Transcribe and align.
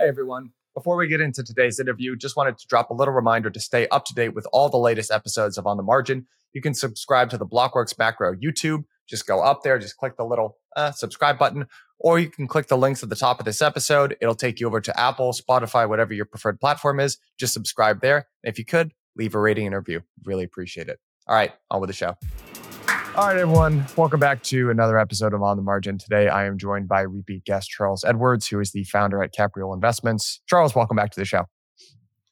Hey, 0.00 0.08
everyone. 0.08 0.52
Before 0.72 0.96
we 0.96 1.08
get 1.08 1.20
into 1.20 1.42
today's 1.42 1.78
interview, 1.78 2.16
just 2.16 2.34
wanted 2.34 2.56
to 2.56 2.66
drop 2.66 2.88
a 2.88 2.94
little 2.94 3.12
reminder 3.12 3.50
to 3.50 3.60
stay 3.60 3.86
up 3.88 4.06
to 4.06 4.14
date 4.14 4.30
with 4.30 4.46
all 4.50 4.70
the 4.70 4.78
latest 4.78 5.10
episodes 5.10 5.58
of 5.58 5.66
On 5.66 5.76
the 5.76 5.82
Margin. 5.82 6.26
You 6.54 6.62
can 6.62 6.72
subscribe 6.72 7.28
to 7.28 7.36
the 7.36 7.44
Blockworks 7.44 7.98
Macro 7.98 8.34
YouTube. 8.34 8.84
Just 9.06 9.26
go 9.26 9.42
up 9.42 9.62
there, 9.62 9.78
just 9.78 9.98
click 9.98 10.16
the 10.16 10.24
little 10.24 10.56
uh, 10.74 10.92
subscribe 10.92 11.38
button, 11.38 11.66
or 11.98 12.18
you 12.18 12.30
can 12.30 12.48
click 12.48 12.68
the 12.68 12.78
links 12.78 13.02
at 13.02 13.10
the 13.10 13.14
top 13.16 13.40
of 13.40 13.44
this 13.44 13.60
episode. 13.60 14.16
It'll 14.22 14.34
take 14.34 14.58
you 14.58 14.68
over 14.68 14.80
to 14.80 14.98
Apple, 14.98 15.34
Spotify, 15.34 15.86
whatever 15.86 16.14
your 16.14 16.24
preferred 16.24 16.60
platform 16.60 16.98
is. 16.98 17.18
Just 17.38 17.52
subscribe 17.52 18.00
there. 18.00 18.26
If 18.42 18.58
you 18.58 18.64
could, 18.64 18.92
leave 19.16 19.34
a 19.34 19.38
rating 19.38 19.66
and 19.66 19.76
review. 19.76 20.00
Really 20.24 20.44
appreciate 20.44 20.88
it. 20.88 20.98
All 21.26 21.34
right, 21.34 21.52
on 21.70 21.82
with 21.82 21.88
the 21.88 21.94
show. 21.94 22.16
All 23.20 23.26
right, 23.26 23.36
everyone. 23.36 23.84
Welcome 23.98 24.18
back 24.18 24.42
to 24.44 24.70
another 24.70 24.98
episode 24.98 25.34
of 25.34 25.42
On 25.42 25.54
the 25.54 25.62
Margin. 25.62 25.98
Today, 25.98 26.28
I 26.28 26.46
am 26.46 26.56
joined 26.56 26.88
by 26.88 27.02
repeat 27.02 27.44
guest 27.44 27.68
Charles 27.68 28.02
Edwards, 28.02 28.48
who 28.48 28.58
is 28.60 28.72
the 28.72 28.84
founder 28.84 29.22
at 29.22 29.34
Capriole 29.34 29.74
Investments. 29.74 30.40
Charles, 30.46 30.74
welcome 30.74 30.96
back 30.96 31.10
to 31.10 31.20
the 31.20 31.26
show. 31.26 31.44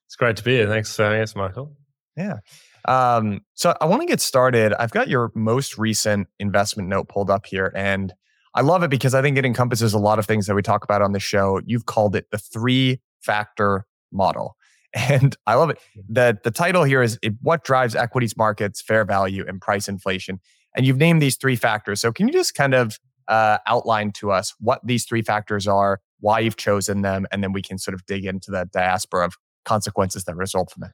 It's 0.07 0.17
great 0.17 0.39
to 0.39 0.43
be 0.43 0.53
here. 0.53 0.67
Thanks 0.67 0.97
for 0.97 1.05
having 1.05 1.21
us, 1.21 1.37
Michael. 1.37 1.77
Yeah. 2.17 2.39
Um, 2.87 3.43
so 3.53 3.77
I 3.83 3.85
want 3.85 4.01
to 4.01 4.07
get 4.07 4.23
started. 4.23 4.73
I've 4.79 4.91
got 4.91 5.09
your 5.09 5.31
most 5.35 5.77
recent 5.77 6.27
investment 6.39 6.89
note 6.89 7.11
pulled 7.11 7.29
up 7.29 7.45
here, 7.45 7.71
and 7.77 8.15
I 8.55 8.63
love 8.63 8.83
it 8.83 8.89
because 8.89 9.13
I 9.13 9.21
think 9.21 9.37
it 9.37 9.45
encompasses 9.45 9.93
a 9.93 9.99
lot 9.99 10.19
of 10.19 10.25
things 10.25 10.47
that 10.47 10.55
we 10.55 10.63
talk 10.63 10.85
about 10.85 11.03
on 11.03 11.13
the 11.13 11.21
show. 11.21 11.61
You've 11.67 11.85
called 11.85 12.17
it 12.17 12.31
the 12.31 12.39
three 12.39 13.03
factor 13.21 13.85
model. 14.11 14.57
And 14.95 15.37
I 15.47 15.55
love 15.57 15.69
it. 15.69 15.79
The, 16.09 16.39
the 16.43 16.51
title 16.51 16.83
here 16.83 17.03
is 17.03 17.19
What 17.43 17.63
Drives 17.63 17.95
Equities 17.95 18.39
Markets, 18.39 18.81
Fair 18.81 19.05
Value, 19.05 19.45
and 19.47 19.61
Price 19.61 19.87
Inflation. 19.87 20.41
And 20.77 20.87
you've 20.87 20.99
named 20.99 21.23
these 21.23 21.37
three 21.37 21.57
factors. 21.57 22.01
So, 22.01 22.13
can 22.13 22.29
you 22.29 22.33
just 22.33 22.55
kind 22.55 22.75
of 22.75 22.99
uh, 23.29 23.59
outline 23.67 24.11
to 24.13 24.33
us 24.33 24.55
what 24.59 24.81
these 24.85 25.05
three 25.05 25.23
factors 25.23 25.67
are, 25.67 26.01
why 26.21 26.41
you've 26.41 26.57
chosen 26.57 27.03
them, 27.03 27.27
and 27.31 27.43
then 27.43 27.53
we 27.53 27.63
can 27.63 27.79
sort 27.79 27.95
of 27.95 28.05
dig 28.07 28.25
into 28.25 28.51
the 28.51 28.69
diaspora 28.73 29.27
of 29.27 29.35
consequences 29.65 30.25
that 30.25 30.35
result 30.35 30.71
from 30.71 30.85
it? 30.85 30.91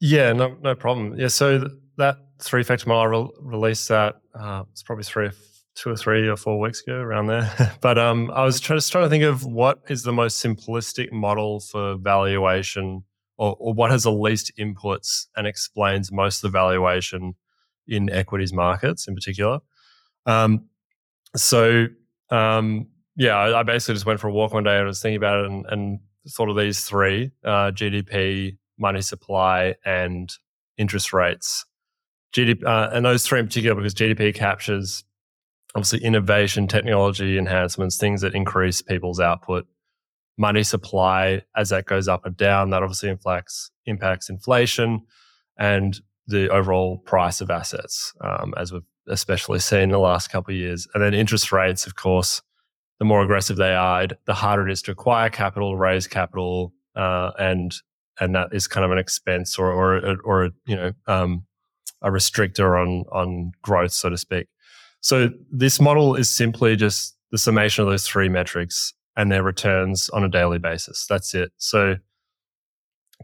Yeah, 0.00 0.32
no, 0.32 0.56
no 0.62 0.74
problem. 0.74 1.18
Yeah, 1.18 1.28
so 1.28 1.60
th- 1.60 1.70
that 1.98 2.16
three 2.40 2.64
factor 2.64 2.88
model, 2.88 3.04
I 3.04 3.44
re- 3.44 3.56
released 3.56 3.88
that. 3.88 4.16
Uh, 4.34 4.64
it's 4.72 4.82
probably 4.82 5.04
three, 5.04 5.30
two 5.76 5.90
or 5.90 5.96
three 5.96 6.26
or 6.26 6.36
four 6.36 6.58
weeks 6.58 6.82
ago, 6.82 6.96
around 6.96 7.26
there. 7.26 7.76
but 7.80 7.98
um, 7.98 8.30
I 8.32 8.44
was 8.44 8.58
just 8.58 8.90
trying 8.90 9.04
to 9.04 9.10
think 9.10 9.22
of 9.22 9.44
what 9.44 9.78
is 9.88 10.02
the 10.02 10.12
most 10.12 10.44
simplistic 10.44 11.12
model 11.12 11.60
for 11.60 11.96
valuation, 11.96 13.04
or, 13.36 13.54
or 13.60 13.74
what 13.74 13.90
has 13.90 14.02
the 14.02 14.12
least 14.12 14.50
inputs 14.58 15.26
and 15.36 15.46
explains 15.46 16.10
most 16.10 16.42
of 16.42 16.50
the 16.50 16.58
valuation 16.58 17.34
in 17.86 18.10
equities 18.10 18.52
markets 18.52 19.08
in 19.08 19.14
particular. 19.14 19.60
Um, 20.26 20.66
so 21.36 21.86
um, 22.30 22.88
yeah, 23.16 23.36
I, 23.36 23.60
I, 23.60 23.62
basically 23.62 23.94
just 23.94 24.06
went 24.06 24.20
for 24.20 24.28
a 24.28 24.32
walk 24.32 24.54
one 24.54 24.64
day 24.64 24.78
and 24.78 24.86
was 24.86 25.02
thinking 25.02 25.16
about 25.16 25.44
it 25.44 25.50
and, 25.50 25.66
and 25.68 26.00
thought 26.28 26.48
of 26.48 26.56
these 26.56 26.84
three: 26.84 27.30
uh, 27.44 27.70
GDP, 27.72 28.56
money 28.78 29.02
supply, 29.02 29.74
and 29.84 30.32
interest 30.78 31.12
rates. 31.12 31.64
GDP, 32.34 32.64
uh, 32.64 32.90
and 32.92 33.04
those 33.04 33.26
three 33.26 33.40
in 33.40 33.46
particular 33.46 33.74
because 33.76 33.94
GDP 33.94 34.34
captures 34.34 35.04
obviously 35.74 36.02
innovation, 36.02 36.66
technology 36.66 37.38
enhancements, 37.38 37.96
things 37.96 38.20
that 38.22 38.34
increase 38.34 38.82
people's 38.82 39.20
output. 39.20 39.66
Money 40.38 40.62
supply, 40.62 41.42
as 41.56 41.68
that 41.68 41.84
goes 41.84 42.08
up 42.08 42.24
and 42.24 42.36
down, 42.36 42.70
that 42.70 42.82
obviously 42.82 43.10
impacts 43.10 43.70
impacts 43.84 44.30
inflation, 44.30 45.02
and 45.58 46.00
the 46.26 46.48
overall 46.50 46.98
price 46.98 47.40
of 47.40 47.50
assets, 47.50 48.12
um, 48.20 48.54
as 48.56 48.72
we've 48.72 48.82
especially 49.08 49.58
seen 49.58 49.82
in 49.82 49.90
the 49.90 49.98
last 49.98 50.30
couple 50.30 50.52
of 50.52 50.58
years. 50.58 50.86
And 50.94 51.02
then 51.02 51.14
interest 51.14 51.52
rates, 51.52 51.86
of 51.86 51.96
course, 51.96 52.42
the 52.98 53.04
more 53.04 53.22
aggressive 53.22 53.56
they 53.56 53.74
are, 53.74 54.06
the 54.26 54.34
harder 54.34 54.68
it 54.68 54.72
is 54.72 54.82
to 54.82 54.92
acquire 54.92 55.28
capital, 55.28 55.76
raise 55.76 56.06
capital, 56.06 56.72
uh, 56.94 57.32
and 57.38 57.74
and 58.20 58.34
that 58.34 58.48
is 58.52 58.68
kind 58.68 58.84
of 58.84 58.92
an 58.92 58.98
expense 58.98 59.58
or 59.58 59.72
or 59.72 60.16
or, 60.24 60.50
you 60.66 60.76
know 60.76 60.92
um, 61.06 61.44
a 62.02 62.10
restrictor 62.10 62.80
on 62.80 63.04
on 63.10 63.52
growth, 63.62 63.92
so 63.92 64.08
to 64.08 64.16
speak. 64.16 64.46
So 65.00 65.30
this 65.50 65.80
model 65.80 66.14
is 66.14 66.28
simply 66.28 66.76
just 66.76 67.16
the 67.32 67.38
summation 67.38 67.82
of 67.82 67.90
those 67.90 68.06
three 68.06 68.28
metrics 68.28 68.94
and 69.16 69.32
their 69.32 69.42
returns 69.42 70.08
on 70.10 70.22
a 70.22 70.28
daily 70.28 70.58
basis. 70.58 71.06
That's 71.08 71.34
it. 71.34 71.50
So 71.56 71.96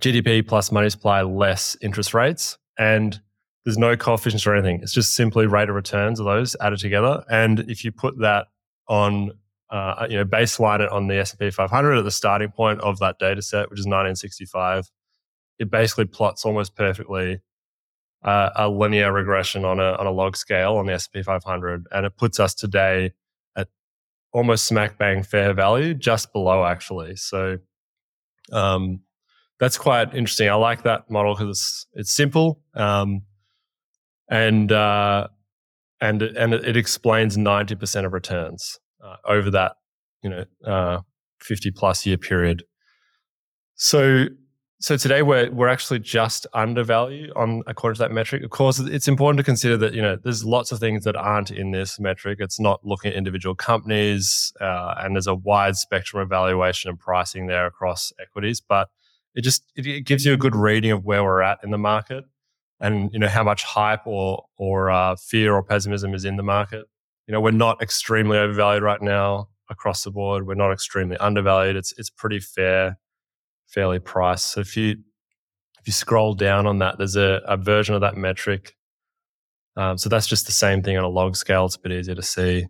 GDP 0.01 0.47
plus 0.47 0.73
money 0.73 0.91
supply 0.91 1.23
less 1.23 1.77
interest 1.81 2.15
rates 2.15 2.59
and 2.79 3.21
there's 3.65 3.77
no 3.77 3.97
coefficients 3.97 4.47
or 4.47 4.55
anything. 4.55 4.81
It's 4.83 4.93
just 4.93 5.15
simply 5.15 5.47
rate 5.47 5.69
of 5.69 5.75
returns 5.75 6.21
of 6.21 6.27
those 6.27 6.57
added 6.61 6.79
together. 6.79 7.23
And 7.31 7.61
if 7.69 7.85
you 7.85 7.93
put 7.93 8.19
that 8.21 8.47
on, 8.89 9.33
uh, 9.69 10.07
you 10.09 10.17
know, 10.17 10.25
baseline 10.25 10.81
it 10.81 10.91
on 10.91 11.09
the 11.09 11.19
S&P 11.19 11.51
500 11.51 11.99
at 11.99 12.05
the 12.05 12.11
starting 12.11 12.51
point 12.51 12.81
of 12.81 12.99
that 13.01 13.19
data 13.19 13.43
set, 13.43 13.69
which 13.69 13.79
is 13.79 13.85
1965, 13.85 14.91
it 15.59 15.71
basically 15.71 16.07
plots 16.07 16.47
almost 16.47 16.77
perfectly 16.77 17.43
uh, 18.23 18.51
a 18.57 18.69
linear 18.69 19.13
regression 19.13 19.65
on 19.65 19.81
a, 19.81 19.93
on 19.97 20.07
a 20.07 20.11
log 20.11 20.37
scale 20.37 20.77
on 20.77 20.87
the 20.87 20.95
S&P 20.95 21.23
500. 21.23 21.87
And 21.91 22.07
it 22.07 22.17
puts 22.17 22.41
us 22.41 22.55
today 22.55 23.13
at 23.55 23.69
almost 24.33 24.65
smack 24.65 24.97
bang 24.97 25.23
fair 25.23 25.53
value, 25.53 25.95
just 25.95 26.33
below 26.33 26.65
actually. 26.65 27.17
So, 27.17 27.59
um, 28.51 29.01
that's 29.61 29.79
quite 29.79 30.15
interesting. 30.15 30.49
I 30.49 30.55
like 30.55 30.83
that 30.85 31.11
model 31.11 31.35
because 31.35 31.49
it's 31.51 31.87
it's 31.95 32.15
simple 32.15 32.61
um, 32.75 33.23
and 34.31 34.71
uh, 34.71 35.29
and 36.01 36.23
and 36.23 36.55
it 36.55 36.77
explains 36.77 37.37
ninety 37.37 37.75
percent 37.75 38.07
of 38.07 38.13
returns 38.13 38.79
uh, 39.05 39.17
over 39.27 39.51
that 39.51 39.73
you 40.23 40.31
know 40.31 40.45
uh, 40.65 41.01
fifty 41.41 41.71
plus 41.71 42.07
year 42.07 42.19
period. 42.19 42.65
So 43.75 44.27
so 44.81 44.97
today 44.97 45.23
we're 45.23 45.51
we're 45.51 45.69
actually 45.69 45.99
just 45.99 46.47
undervalued 46.55 47.33
on 47.35 47.63
according 47.67 47.97
to 47.97 48.03
that 48.03 48.13
metric. 48.13 48.45
Of 48.45 48.51
course, 48.51 48.79
it's 48.79 49.09
important 49.09 49.39
to 49.39 49.45
consider 49.45 49.77
that 49.79 49.93
you 49.93 50.03
know 50.03 50.17
there's 50.23 50.45
lots 50.45 50.71
of 50.71 50.79
things 50.79 51.03
that 51.03 51.17
aren't 51.17 51.51
in 51.51 51.73
this 51.73 51.99
metric. 51.99 52.39
It's 52.41 52.61
not 52.61 52.85
looking 52.85 53.11
at 53.11 53.17
individual 53.17 53.57
companies, 53.57 54.53
uh, 54.61 54.95
and 54.99 55.17
there's 55.17 55.27
a 55.27 55.35
wide 55.35 55.75
spectrum 55.75 56.23
of 56.23 56.29
valuation 56.29 56.91
and 56.91 56.99
pricing 56.99 57.49
there 57.49 57.67
across 57.67 58.13
equities, 58.21 58.61
but 58.61 58.89
it 59.35 59.43
just 59.43 59.65
it, 59.77 60.05
gives 60.05 60.25
you 60.25 60.33
a 60.33 60.37
good 60.37 60.57
reading 60.57 60.91
of 60.91 61.05
where 61.05 61.23
we're 61.23 61.43
at 61.43 61.59
in 61.63 61.71
the 61.71 61.79
market 61.79 62.25
and 62.81 63.13
you 63.13 63.19
know 63.19 63.29
how 63.29 63.43
much 63.43 63.63
hype 63.65 64.07
or 64.07 64.45
or 64.57 64.91
uh, 64.91 65.17
fear 65.17 65.55
or 65.55 65.63
pessimism 65.63 66.15
is 66.15 66.25
in 66.25 66.37
the 66.37 66.43
market. 66.43 66.87
You 67.27 67.33
know 67.33 67.41
we're 67.41 67.51
not 67.51 67.83
extremely 67.83 68.39
overvalued 68.39 68.83
right 68.83 69.03
now 69.03 69.49
across 69.71 70.05
the 70.05 70.11
board. 70.11 70.47
We're 70.47 70.55
not 70.55 70.73
extremely 70.73 71.17
undervalued. 71.19 71.77
It's 71.77 71.93
it's 71.99 72.11
pretty 72.11 72.41
fair 72.41 72.99
fairly 73.67 73.99
priced. 73.99 74.53
So 74.53 74.61
if 74.61 74.77
you 74.77 74.97
if 75.81 75.87
you 75.87 75.93
scroll 75.93 76.35
down 76.35 76.67
on 76.67 76.79
that 76.79 76.99
there's 76.99 77.17
a, 77.17 77.43
a 77.47 77.57
version 77.57 77.95
of 77.95 78.01
that 78.01 78.17
metric. 78.17 78.75
Um, 79.77 79.97
so 79.97 80.09
that's 80.09 80.27
just 80.27 80.47
the 80.47 80.53
same 80.53 80.83
thing 80.83 80.97
on 80.97 81.05
a 81.05 81.09
log 81.09 81.37
scale. 81.37 81.67
It's 81.67 81.77
a 81.77 81.81
bit 81.81 81.93
easier 81.93 82.17
to 82.17 82.23
see. 82.23 82.67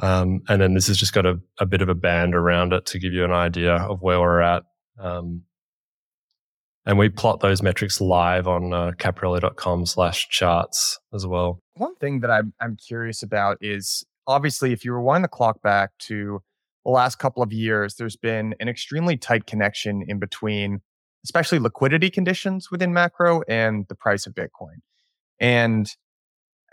Um, 0.00 0.42
and 0.48 0.62
then 0.62 0.74
this 0.74 0.86
has 0.86 0.96
just 0.96 1.12
got 1.12 1.26
a, 1.26 1.40
a 1.58 1.66
bit 1.66 1.82
of 1.82 1.88
a 1.88 1.94
band 1.94 2.34
around 2.34 2.72
it 2.72 2.86
to 2.86 3.00
give 3.00 3.12
you 3.12 3.24
an 3.24 3.32
idea 3.32 3.74
of 3.74 4.00
where 4.00 4.20
we're 4.20 4.40
at 4.40 4.62
um, 4.98 5.42
and 6.84 6.98
we 6.98 7.08
plot 7.08 7.40
those 7.40 7.62
metrics 7.62 8.00
live 8.00 8.48
on 8.48 8.72
uh, 8.72 8.92
capriole.com 8.98 9.86
slash 9.86 10.28
charts 10.28 10.98
as 11.14 11.26
well. 11.26 11.60
One 11.74 11.94
thing 11.96 12.20
that 12.20 12.30
I'm, 12.30 12.52
I'm 12.60 12.76
curious 12.76 13.22
about 13.22 13.58
is 13.60 14.04
obviously 14.26 14.72
if 14.72 14.84
you 14.84 14.92
rewind 14.92 15.22
the 15.22 15.28
clock 15.28 15.62
back 15.62 15.90
to 16.00 16.42
the 16.84 16.90
last 16.90 17.18
couple 17.18 17.42
of 17.42 17.52
years, 17.52 17.94
there's 17.94 18.16
been 18.16 18.54
an 18.58 18.68
extremely 18.68 19.16
tight 19.16 19.46
connection 19.46 20.02
in 20.08 20.18
between, 20.18 20.80
especially 21.24 21.60
liquidity 21.60 22.10
conditions 22.10 22.70
within 22.70 22.92
macro 22.92 23.42
and 23.48 23.86
the 23.88 23.94
price 23.94 24.26
of 24.26 24.34
Bitcoin. 24.34 24.80
And, 25.38 25.88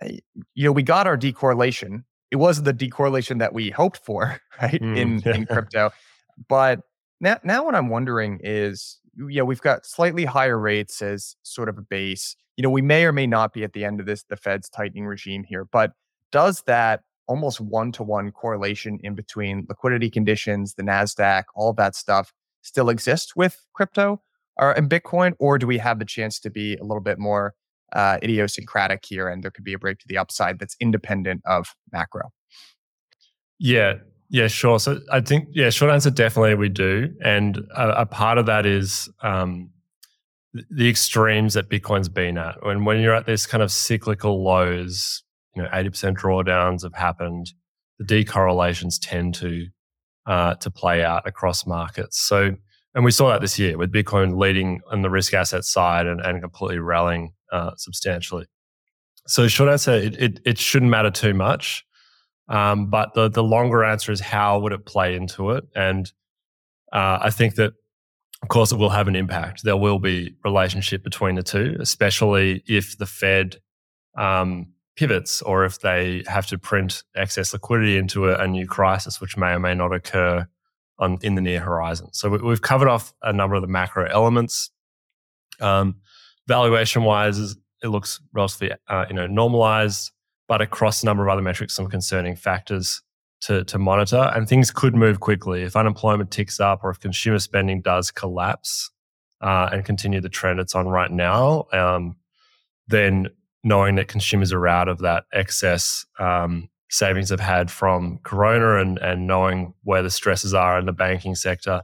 eh, 0.02 0.18
you 0.56 0.64
know, 0.64 0.72
we 0.72 0.82
got 0.82 1.06
our 1.06 1.18
decorrelation. 1.18 2.04
It 2.32 2.38
wasn't 2.38 2.66
the 2.66 2.74
decorrelation 2.74 3.38
that 3.40 3.54
we 3.54 3.70
hoped 3.70 4.04
for, 4.04 4.42
right? 4.62 4.82
Mm, 4.82 4.98
in, 4.98 5.20
yeah. 5.20 5.36
in 5.36 5.46
crypto. 5.46 5.92
But 6.48 6.82
now, 7.20 7.38
now 7.44 7.66
what 7.66 7.76
I'm 7.76 7.90
wondering 7.90 8.40
is, 8.44 9.00
yeah, 9.30 9.44
we've 9.44 9.62
got 9.62 9.86
slightly 9.86 10.26
higher 10.26 10.58
rates 10.58 11.02
as 11.02 11.36
sort 11.44 11.70
of 11.70 11.78
a 11.78 11.82
base. 11.82 12.36
You 12.56 12.64
know, 12.64 12.70
we 12.70 12.82
may 12.82 13.06
or 13.06 13.12
may 13.12 13.28
not 13.28 13.54
be 13.54 13.64
at 13.64 13.74
the 13.74 13.86
end 13.86 14.00
of 14.00 14.06
this, 14.06 14.24
the 14.24 14.38
Fed's 14.38 14.70
tightening 14.70 15.06
regime 15.06 15.44
here, 15.44 15.66
but 15.66 15.92
does 16.32 16.64
that 16.68 17.02
almost 17.28 17.62
one 17.62 17.92
to 17.94 18.04
one 18.04 18.32
correlation 18.32 19.00
in 19.04 19.16
between 19.16 19.66
liquidity 19.70 20.10
conditions, 20.10 20.74
the 20.74 20.84
NASDAQ, 20.84 21.44
all 21.56 21.74
that 21.74 21.96
stuff 21.96 22.34
still 22.62 22.90
exist 22.90 23.34
with 23.36 23.66
crypto 23.74 24.22
or 24.58 24.74
in 24.74 24.90
Bitcoin? 24.90 25.34
Or 25.40 25.58
do 25.58 25.68
we 25.68 25.78
have 25.78 26.00
the 26.00 26.06
chance 26.06 26.40
to 26.40 26.50
be 26.50 26.76
a 26.78 26.84
little 26.84 27.02
bit 27.02 27.20
more 27.20 27.54
uh, 27.94 28.18
idiosyncratic 28.24 29.06
here 29.06 29.28
and 29.28 29.44
there 29.44 29.52
could 29.52 29.64
be 29.64 29.74
a 29.74 29.80
break 29.80 30.00
to 30.00 30.08
the 30.08 30.18
upside 30.18 30.60
that's 30.60 30.76
independent 30.80 31.42
of 31.46 31.76
macro? 31.92 32.32
Yeah, 33.60 33.96
yeah, 34.30 34.48
sure. 34.48 34.80
So 34.80 35.00
I 35.12 35.22
think, 35.22 35.50
yeah, 35.52 35.70
short 35.72 35.92
answer, 35.92 36.12
definitely 36.12 36.56
we 36.56 36.70
do. 36.70 37.14
And 37.24 37.58
a, 37.76 38.02
a 38.02 38.06
part 38.06 38.38
of 38.38 38.46
that 38.46 38.66
is 38.66 39.10
um, 39.22 39.72
the 40.70 40.88
extremes 40.88 41.56
that 41.56 41.70
Bitcoin's 41.70 42.10
been 42.10 42.38
at. 42.38 42.56
And 42.64 42.86
when 42.86 43.00
you're 43.00 43.16
at 43.16 43.26
this 43.26 43.48
kind 43.48 43.64
of 43.64 43.72
cyclical 43.72 44.44
lows, 44.44 45.24
you 45.56 45.64
know, 45.64 45.70
80% 45.70 46.16
drawdowns 46.16 46.84
have 46.84 46.94
happened, 46.94 47.54
the 47.98 48.06
decorrelations 48.06 48.98
tend 49.02 49.36
to 49.36 49.68
uh, 50.26 50.54
to 50.56 50.70
play 50.70 51.04
out 51.04 51.28
across 51.28 51.66
markets. 51.66 52.22
So, 52.22 52.56
and 52.94 53.04
we 53.04 53.10
saw 53.10 53.30
that 53.30 53.42
this 53.42 53.58
year 53.58 53.80
with 53.80 53.92
Bitcoin 53.92 54.38
leading 54.40 54.80
on 54.92 55.02
the 55.02 55.10
risk 55.10 55.34
asset 55.34 55.64
side 55.64 56.06
and, 56.06 56.22
and 56.22 56.40
completely 56.40 56.78
rallying 56.78 57.34
uh, 57.52 57.72
substantially. 57.78 58.46
So, 59.26 59.48
short 59.48 59.72
answer, 59.72 59.94
it, 59.94 60.22
it, 60.22 60.40
it 60.46 60.58
shouldn't 60.60 60.92
matter 60.92 61.10
too 61.10 61.34
much. 61.34 61.84
Um, 62.50 62.88
but 62.88 63.14
the 63.14 63.30
the 63.30 63.44
longer 63.44 63.84
answer 63.84 64.12
is 64.12 64.20
how 64.20 64.60
would 64.60 64.74
it 64.74 64.86
play 64.86 65.16
into 65.16 65.52
it? 65.52 65.66
And 65.76 66.12
uh, 66.92 67.20
I 67.22 67.30
think 67.30 67.56
that, 67.56 67.74
of 68.42 68.50
course, 68.50 68.72
it 68.72 68.78
will 68.78 68.90
have 68.90 69.08
an 69.08 69.16
impact. 69.16 69.64
There 69.64 69.78
will 69.78 70.00
be 70.00 70.36
relationship 70.44 71.04
between 71.04 71.36
the 71.36 71.44
two, 71.44 71.78
especially 71.80 72.64
if 72.68 72.98
the 72.98 73.06
Fed 73.06 73.58
um, 74.18 74.74
pivots 74.96 75.42
or 75.44 75.64
if 75.64 75.80
they 75.80 76.24
have 76.28 76.48
to 76.48 76.58
print 76.58 77.04
excess 77.16 77.54
liquidity 77.54 77.98
into 77.98 78.30
a, 78.30 78.38
a, 78.40 78.48
new 78.48 78.68
crisis, 78.68 79.22
which 79.22 79.38
may 79.38 79.52
or 79.52 79.60
may 79.60 79.76
not 79.76 79.94
occur 79.94 80.46
on 80.98 81.18
in 81.22 81.36
the 81.36 81.42
near 81.42 81.60
horizon. 81.60 82.10
So 82.12 82.30
we, 82.30 82.50
have 82.50 82.62
covered 82.62 82.90
off 82.90 83.14
a 83.22 83.32
number 83.32 83.56
of 83.56 83.62
the 83.62 83.68
macro 83.68 84.10
elements. 84.10 84.72
Um, 85.62 85.98
valuation 86.48 87.04
wise, 87.04 87.56
it 87.84 87.88
looks 87.88 88.20
relatively 88.34 88.72
uh, 88.88 89.06
you 89.08 89.16
know 89.16 89.28
normalized, 89.28 90.12
but 90.50 90.62
across 90.62 91.04
a 91.04 91.06
number 91.06 91.24
of 91.24 91.30
other 91.30 91.44
metrics, 91.44 91.76
some 91.76 91.88
concerning 91.88 92.36
factors 92.36 93.04
to, 93.42 93.64
to 93.66 93.78
monitor. 93.78 94.32
And 94.36 94.50
things 94.50 94.72
could 94.72 94.96
move 94.96 95.20
quickly 95.20 95.62
if 95.62 95.76
unemployment 95.76 96.32
ticks 96.32 96.60
up 96.60 96.84
or 96.84 96.90
if 96.90 97.00
consumer 97.00 97.38
spending 97.38 97.82
does 97.82 98.10
collapse 98.10 98.90
uh, 99.42 99.70
and 99.72 99.86
continue 99.86 100.20
the 100.20 100.28
trend 100.28 100.60
it's 100.60 100.74
on 100.74 100.88
right 100.88 101.12
now. 101.12 101.68
Um, 101.72 102.18
then 102.88 103.30
knowing 103.64 103.96
that 103.96 104.08
consumers 104.08 104.52
are 104.52 104.68
out 104.68 104.88
of 104.90 104.98
that 105.00 105.26
excess 105.32 106.06
um, 106.18 106.68
savings 106.90 107.30
they've 107.30 107.40
had 107.40 107.70
from 107.70 108.20
Corona 108.24 108.82
and, 108.82 108.98
and 108.98 109.28
knowing 109.28 109.76
where 109.84 110.02
the 110.02 110.10
stresses 110.10 110.56
are 110.56 110.80
in 110.80 110.88
the 110.88 110.92
banking 110.92 111.36
sector, 111.36 111.84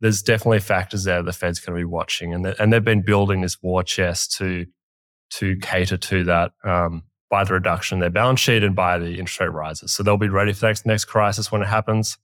there's 0.00 0.22
definitely 0.22 0.60
factors 0.60 1.04
there 1.04 1.22
the 1.22 1.32
Fed's 1.32 1.60
going 1.60 1.74
to 1.74 1.80
be 1.80 1.86
watching. 1.86 2.34
And, 2.34 2.44
and 2.44 2.72
they've 2.72 2.84
been 2.84 3.02
building 3.02 3.40
this 3.40 3.62
war 3.62 3.82
chest 3.82 4.36
to, 4.36 4.66
to 5.30 5.56
cater 5.62 5.96
to 5.96 6.24
that 6.24 6.52
um, 6.62 7.04
by 7.32 7.44
the 7.44 7.54
reduction 7.54 7.96
in 7.96 8.00
their 8.00 8.10
balance 8.10 8.40
sheet 8.40 8.62
and 8.62 8.76
by 8.76 8.98
the 8.98 9.18
interest 9.18 9.40
rate 9.40 9.50
rises. 9.50 9.90
So 9.90 10.02
they'll 10.02 10.18
be 10.18 10.28
ready 10.28 10.52
for 10.52 10.60
the 10.60 10.66
next, 10.66 10.84
next 10.84 11.06
crisis 11.06 11.50
when 11.50 11.62
it 11.62 11.66
happens. 11.66 12.18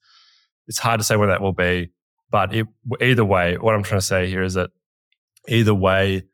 It's 0.66 0.78
hard 0.78 1.00
to 1.00 1.04
say 1.04 1.16
when 1.16 1.30
that 1.30 1.40
will 1.40 1.54
be. 1.54 1.92
But 2.30 2.54
it, 2.54 2.66
either 3.00 3.24
way, 3.24 3.56
what 3.56 3.74
I'm 3.74 3.82
trying 3.82 4.02
to 4.02 4.06
say 4.06 4.28
here 4.28 4.42
is 4.42 4.52
that 4.52 4.68
either 5.48 5.72
way, 5.72 6.24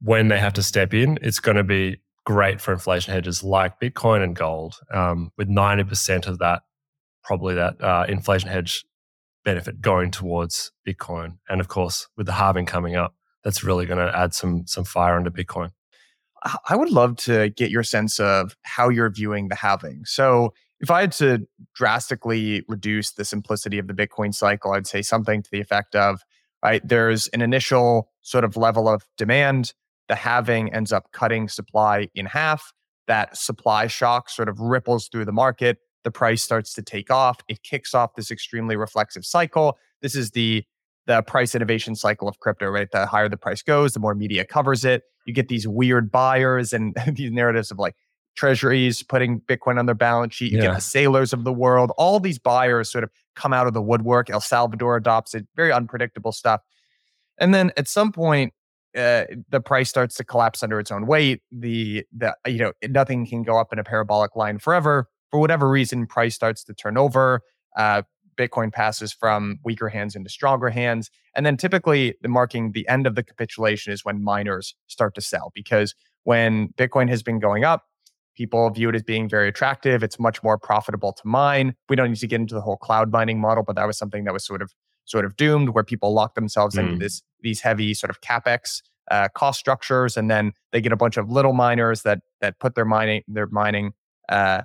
when 0.00 0.28
they 0.28 0.38
have 0.38 0.54
to 0.54 0.62
step 0.62 0.94
in, 0.94 1.18
it's 1.20 1.40
going 1.40 1.58
to 1.58 1.62
be 1.62 1.98
great 2.24 2.58
for 2.58 2.72
inflation 2.72 3.12
hedges 3.12 3.44
like 3.44 3.78
Bitcoin 3.78 4.24
and 4.24 4.34
gold, 4.34 4.76
um, 4.90 5.30
with 5.36 5.50
90% 5.50 6.26
of 6.26 6.38
that, 6.38 6.62
probably 7.22 7.54
that 7.56 7.84
uh, 7.84 8.06
inflation 8.08 8.48
hedge 8.48 8.86
benefit 9.44 9.82
going 9.82 10.10
towards 10.10 10.72
Bitcoin. 10.88 11.36
And 11.50 11.60
of 11.60 11.68
course, 11.68 12.08
with 12.16 12.24
the 12.24 12.32
halving 12.32 12.64
coming 12.64 12.96
up, 12.96 13.14
that's 13.44 13.62
really 13.62 13.84
going 13.84 13.98
to 13.98 14.16
add 14.16 14.32
some 14.32 14.66
some 14.66 14.84
fire 14.84 15.18
into 15.18 15.30
Bitcoin. 15.30 15.72
I 16.68 16.76
would 16.76 16.90
love 16.90 17.16
to 17.18 17.50
get 17.50 17.70
your 17.70 17.82
sense 17.82 18.18
of 18.18 18.56
how 18.62 18.88
you're 18.88 19.10
viewing 19.10 19.48
the 19.48 19.54
halving. 19.54 20.04
So, 20.04 20.54
if 20.80 20.90
I 20.90 21.02
had 21.02 21.12
to 21.12 21.46
drastically 21.76 22.64
reduce 22.66 23.12
the 23.12 23.24
simplicity 23.24 23.78
of 23.78 23.86
the 23.86 23.94
Bitcoin 23.94 24.34
cycle, 24.34 24.72
I'd 24.72 24.88
say 24.88 25.00
something 25.00 25.40
to 25.40 25.50
the 25.52 25.60
effect 25.60 25.94
of 25.94 26.22
right, 26.64 26.86
there's 26.86 27.28
an 27.28 27.40
initial 27.40 28.10
sort 28.22 28.42
of 28.42 28.56
level 28.56 28.88
of 28.88 29.04
demand 29.16 29.72
the 30.12 30.16
halving 30.16 30.72
ends 30.74 30.92
up 30.92 31.10
cutting 31.12 31.48
supply 31.48 32.08
in 32.14 32.26
half. 32.26 32.74
That 33.06 33.36
supply 33.36 33.86
shock 33.86 34.28
sort 34.28 34.48
of 34.48 34.60
ripples 34.60 35.08
through 35.08 35.24
the 35.24 35.32
market. 35.32 35.78
The 36.04 36.10
price 36.10 36.42
starts 36.42 36.74
to 36.74 36.82
take 36.82 37.10
off. 37.10 37.38
It 37.48 37.62
kicks 37.62 37.94
off 37.94 38.14
this 38.14 38.30
extremely 38.30 38.76
reflexive 38.76 39.24
cycle. 39.24 39.78
This 40.02 40.14
is 40.14 40.32
the 40.32 40.64
the 41.06 41.22
price 41.22 41.54
innovation 41.54 41.94
cycle 41.94 42.28
of 42.28 42.38
crypto, 42.40 42.68
right? 42.68 42.90
The 42.90 43.06
higher 43.06 43.28
the 43.28 43.36
price 43.36 43.62
goes, 43.62 43.94
the 43.94 44.00
more 44.00 44.14
media 44.14 44.44
covers 44.44 44.84
it. 44.84 45.02
You 45.26 45.34
get 45.34 45.48
these 45.48 45.66
weird 45.66 46.10
buyers 46.10 46.72
and 46.72 46.96
these 47.12 47.30
narratives 47.30 47.70
of 47.70 47.78
like 47.78 47.96
treasuries 48.34 49.02
putting 49.02 49.40
Bitcoin 49.40 49.78
on 49.78 49.86
their 49.86 49.94
balance 49.94 50.34
sheet. 50.34 50.52
You 50.52 50.58
yeah. 50.58 50.66
get 50.68 50.74
the 50.76 50.80
sailors 50.80 51.32
of 51.32 51.44
the 51.44 51.52
world. 51.52 51.92
All 51.98 52.20
these 52.20 52.38
buyers 52.38 52.90
sort 52.90 53.04
of 53.04 53.10
come 53.36 53.52
out 53.52 53.66
of 53.66 53.74
the 53.74 53.82
woodwork. 53.82 54.30
El 54.30 54.40
Salvador 54.40 54.96
adopts 54.96 55.34
it. 55.34 55.46
Very 55.56 55.72
unpredictable 55.72 56.32
stuff. 56.32 56.60
And 57.38 57.54
then 57.54 57.72
at 57.76 57.88
some 57.88 58.12
point, 58.12 58.52
uh, 58.96 59.24
the 59.48 59.60
price 59.60 59.88
starts 59.88 60.14
to 60.16 60.24
collapse 60.24 60.62
under 60.62 60.78
its 60.78 60.90
own 60.90 61.06
weight. 61.06 61.40
The 61.50 62.04
the 62.14 62.36
you 62.46 62.58
know 62.58 62.72
nothing 62.88 63.26
can 63.26 63.42
go 63.42 63.58
up 63.58 63.72
in 63.72 63.78
a 63.78 63.84
parabolic 63.84 64.36
line 64.36 64.58
forever. 64.58 65.08
For 65.30 65.40
whatever 65.40 65.68
reason, 65.68 66.06
price 66.06 66.34
starts 66.34 66.62
to 66.64 66.74
turn 66.74 66.98
over. 66.98 67.40
Uh, 67.74 68.02
Bitcoin 68.36 68.72
passes 68.72 69.12
from 69.12 69.58
weaker 69.64 69.88
hands 69.88 70.14
into 70.14 70.30
stronger 70.30 70.70
hands, 70.70 71.10
and 71.34 71.44
then 71.44 71.56
typically 71.56 72.14
the 72.22 72.28
marking 72.28 72.72
the 72.72 72.86
end 72.88 73.06
of 73.06 73.14
the 73.14 73.22
capitulation 73.22 73.92
is 73.92 74.04
when 74.04 74.22
miners 74.22 74.74
start 74.86 75.14
to 75.14 75.20
sell 75.20 75.50
because 75.54 75.94
when 76.24 76.68
Bitcoin 76.78 77.08
has 77.08 77.22
been 77.22 77.38
going 77.38 77.64
up, 77.64 77.84
people 78.34 78.68
view 78.70 78.88
it 78.88 78.94
as 78.94 79.02
being 79.02 79.28
very 79.28 79.48
attractive. 79.48 80.02
It's 80.02 80.18
much 80.18 80.42
more 80.42 80.58
profitable 80.58 81.12
to 81.12 81.22
mine. 81.26 81.74
We 81.88 81.96
don't 81.96 82.10
need 82.10 82.18
to 82.18 82.26
get 82.26 82.40
into 82.40 82.54
the 82.54 82.60
whole 82.60 82.76
cloud 82.76 83.12
mining 83.12 83.40
model, 83.40 83.62
but 83.62 83.76
that 83.76 83.86
was 83.86 83.98
something 83.98 84.24
that 84.24 84.32
was 84.32 84.44
sort 84.44 84.62
of 84.62 84.72
sort 85.04 85.24
of 85.24 85.36
doomed 85.36 85.70
where 85.70 85.84
people 85.84 86.12
lock 86.12 86.34
themselves 86.34 86.76
mm. 86.76 86.80
into 86.80 86.96
this 86.96 87.22
these 87.40 87.60
heavy 87.60 87.94
sort 87.94 88.10
of 88.10 88.20
capex 88.20 88.82
uh, 89.10 89.28
cost 89.34 89.58
structures, 89.58 90.16
and 90.16 90.30
then 90.30 90.52
they 90.70 90.80
get 90.80 90.92
a 90.92 90.96
bunch 90.96 91.16
of 91.16 91.30
little 91.30 91.52
miners 91.52 92.02
that 92.02 92.20
that 92.40 92.58
put 92.58 92.74
their 92.74 92.84
mining 92.84 93.22
their 93.28 93.46
mining 93.48 93.92
uh, 94.28 94.62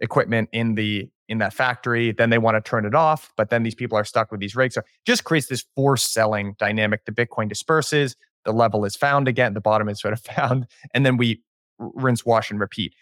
equipment 0.00 0.48
in 0.52 0.74
the 0.74 1.08
in 1.30 1.38
that 1.38 1.54
factory. 1.54 2.12
Then 2.12 2.28
they 2.28 2.38
want 2.38 2.56
to 2.56 2.68
turn 2.68 2.84
it 2.84 2.94
off, 2.94 3.32
but 3.36 3.48
then 3.48 3.62
these 3.62 3.74
people 3.74 3.96
are 3.96 4.04
stuck 4.04 4.30
with 4.30 4.40
these 4.40 4.56
rigs. 4.56 4.74
So 4.74 4.82
just 5.06 5.24
creates 5.24 5.46
this 5.46 5.64
forced 5.76 6.12
selling 6.12 6.56
dynamic. 6.58 7.04
The 7.06 7.12
Bitcoin 7.12 7.48
disperses, 7.48 8.16
the 8.44 8.52
level 8.52 8.84
is 8.84 8.96
found 8.96 9.28
again, 9.28 9.54
the 9.54 9.60
bottom 9.60 9.88
is 9.88 10.00
sort 10.00 10.12
of 10.12 10.20
found, 10.36 10.66
and 10.92 11.06
then 11.06 11.16
we 11.16 11.40
rinse, 11.78 12.26
wash, 12.26 12.50
and 12.50 12.60
repeat. 12.60 12.94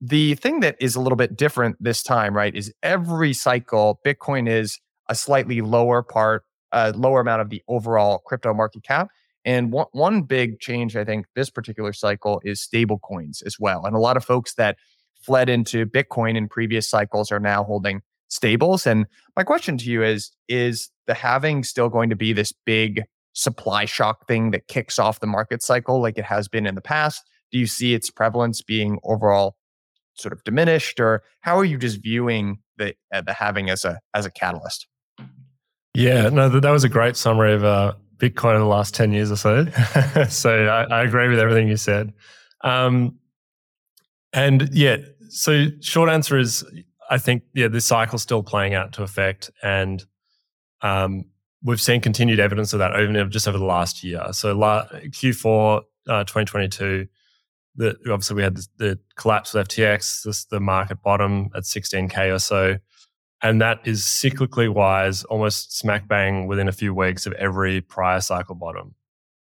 The 0.00 0.34
thing 0.34 0.60
that 0.60 0.76
is 0.80 0.96
a 0.96 1.00
little 1.00 1.16
bit 1.16 1.36
different 1.36 1.76
this 1.78 2.02
time, 2.02 2.34
right, 2.34 2.54
is 2.54 2.72
every 2.82 3.32
cycle 3.32 4.00
Bitcoin 4.04 4.48
is 4.48 4.80
a 5.08 5.14
slightly 5.14 5.60
lower 5.60 6.02
part, 6.02 6.44
a 6.72 6.92
lower 6.92 7.20
amount 7.20 7.42
of 7.42 7.50
the 7.50 7.62
overall 7.68 8.18
crypto 8.18 8.52
market 8.54 8.82
cap. 8.82 9.08
And 9.44 9.72
one, 9.72 9.86
one 9.92 10.22
big 10.22 10.58
change, 10.58 10.96
I 10.96 11.04
think, 11.04 11.26
this 11.36 11.50
particular 11.50 11.92
cycle 11.92 12.40
is 12.44 12.62
stable 12.62 12.98
coins 12.98 13.42
as 13.42 13.60
well. 13.60 13.84
And 13.84 13.94
a 13.94 13.98
lot 13.98 14.16
of 14.16 14.24
folks 14.24 14.54
that 14.54 14.76
fled 15.24 15.48
into 15.48 15.86
Bitcoin 15.86 16.36
in 16.36 16.48
previous 16.48 16.88
cycles 16.88 17.32
are 17.32 17.40
now 17.40 17.64
holding 17.64 18.02
stables. 18.28 18.86
And 18.86 19.06
my 19.36 19.42
question 19.42 19.78
to 19.78 19.90
you 19.90 20.02
is 20.02 20.30
Is 20.48 20.90
the 21.06 21.14
halving 21.14 21.64
still 21.64 21.88
going 21.88 22.10
to 22.10 22.16
be 22.16 22.32
this 22.32 22.52
big 22.52 23.04
supply 23.32 23.84
shock 23.84 24.26
thing 24.26 24.50
that 24.52 24.68
kicks 24.68 24.98
off 24.98 25.20
the 25.20 25.26
market 25.26 25.62
cycle 25.62 26.00
like 26.00 26.18
it 26.18 26.24
has 26.24 26.48
been 26.48 26.66
in 26.66 26.74
the 26.74 26.80
past? 26.80 27.22
Do 27.52 27.58
you 27.58 27.66
see 27.66 27.94
its 27.94 28.10
prevalence 28.10 28.62
being 28.62 28.98
overall 29.04 29.56
sort 30.14 30.32
of 30.32 30.42
diminished, 30.44 31.00
or 31.00 31.22
how 31.40 31.58
are 31.58 31.64
you 31.64 31.78
just 31.78 32.02
viewing 32.02 32.58
the 32.76 32.94
uh, 33.12 33.20
the 33.20 33.32
halving 33.32 33.70
as 33.70 33.84
a 33.84 34.00
as 34.14 34.26
a 34.26 34.30
catalyst? 34.30 34.86
Yeah, 35.94 36.28
no, 36.28 36.48
that, 36.48 36.62
that 36.62 36.70
was 36.70 36.82
a 36.82 36.88
great 36.88 37.16
summary 37.16 37.52
of 37.52 37.62
uh, 37.62 37.94
Bitcoin 38.16 38.54
in 38.54 38.60
the 38.60 38.66
last 38.66 38.94
10 38.94 39.12
years 39.12 39.30
or 39.30 39.36
so. 39.36 39.66
so 40.28 40.66
I, 40.66 40.82
I, 40.84 41.02
agree 41.04 41.28
with 41.28 41.38
everything 41.38 41.68
you 41.68 41.76
said. 41.76 42.12
Um, 42.62 43.18
and 44.32 44.68
yeah, 44.72 44.96
so 45.28 45.66
short 45.80 46.10
answer 46.10 46.38
is 46.38 46.64
I 47.10 47.18
think, 47.18 47.42
yeah, 47.54 47.68
this 47.68 47.84
cycle's 47.84 48.22
still 48.22 48.42
playing 48.42 48.74
out 48.74 48.92
to 48.94 49.02
effect. 49.02 49.50
And 49.62 50.04
um, 50.82 51.26
we've 51.62 51.80
seen 51.80 52.00
continued 52.00 52.40
evidence 52.40 52.72
of 52.72 52.78
that 52.78 52.94
over 52.94 53.24
just 53.26 53.48
over 53.48 53.58
the 53.58 53.64
last 53.64 54.02
year. 54.02 54.22
So 54.32 54.56
la- 54.56 54.86
Q4 54.88 55.82
uh, 56.08 56.24
2022, 56.24 57.06
the, 57.76 57.96
obviously 58.10 58.36
we 58.36 58.42
had 58.42 58.56
the, 58.56 58.66
the 58.78 58.98
collapse 59.16 59.54
of 59.54 59.68
FTX, 59.68 60.22
this, 60.22 60.44
the 60.46 60.60
market 60.60 61.02
bottom 61.02 61.50
at 61.54 61.64
16K 61.64 62.34
or 62.34 62.38
so. 62.38 62.78
And 63.42 63.60
that 63.60 63.80
is 63.84 64.02
cyclically 64.02 64.72
wise, 64.72 65.24
almost 65.24 65.76
smack 65.76 66.08
bang 66.08 66.46
within 66.46 66.68
a 66.68 66.72
few 66.72 66.94
weeks 66.94 67.26
of 67.26 67.32
every 67.34 67.80
prior 67.82 68.20
cycle 68.20 68.54
bottom. 68.54 68.94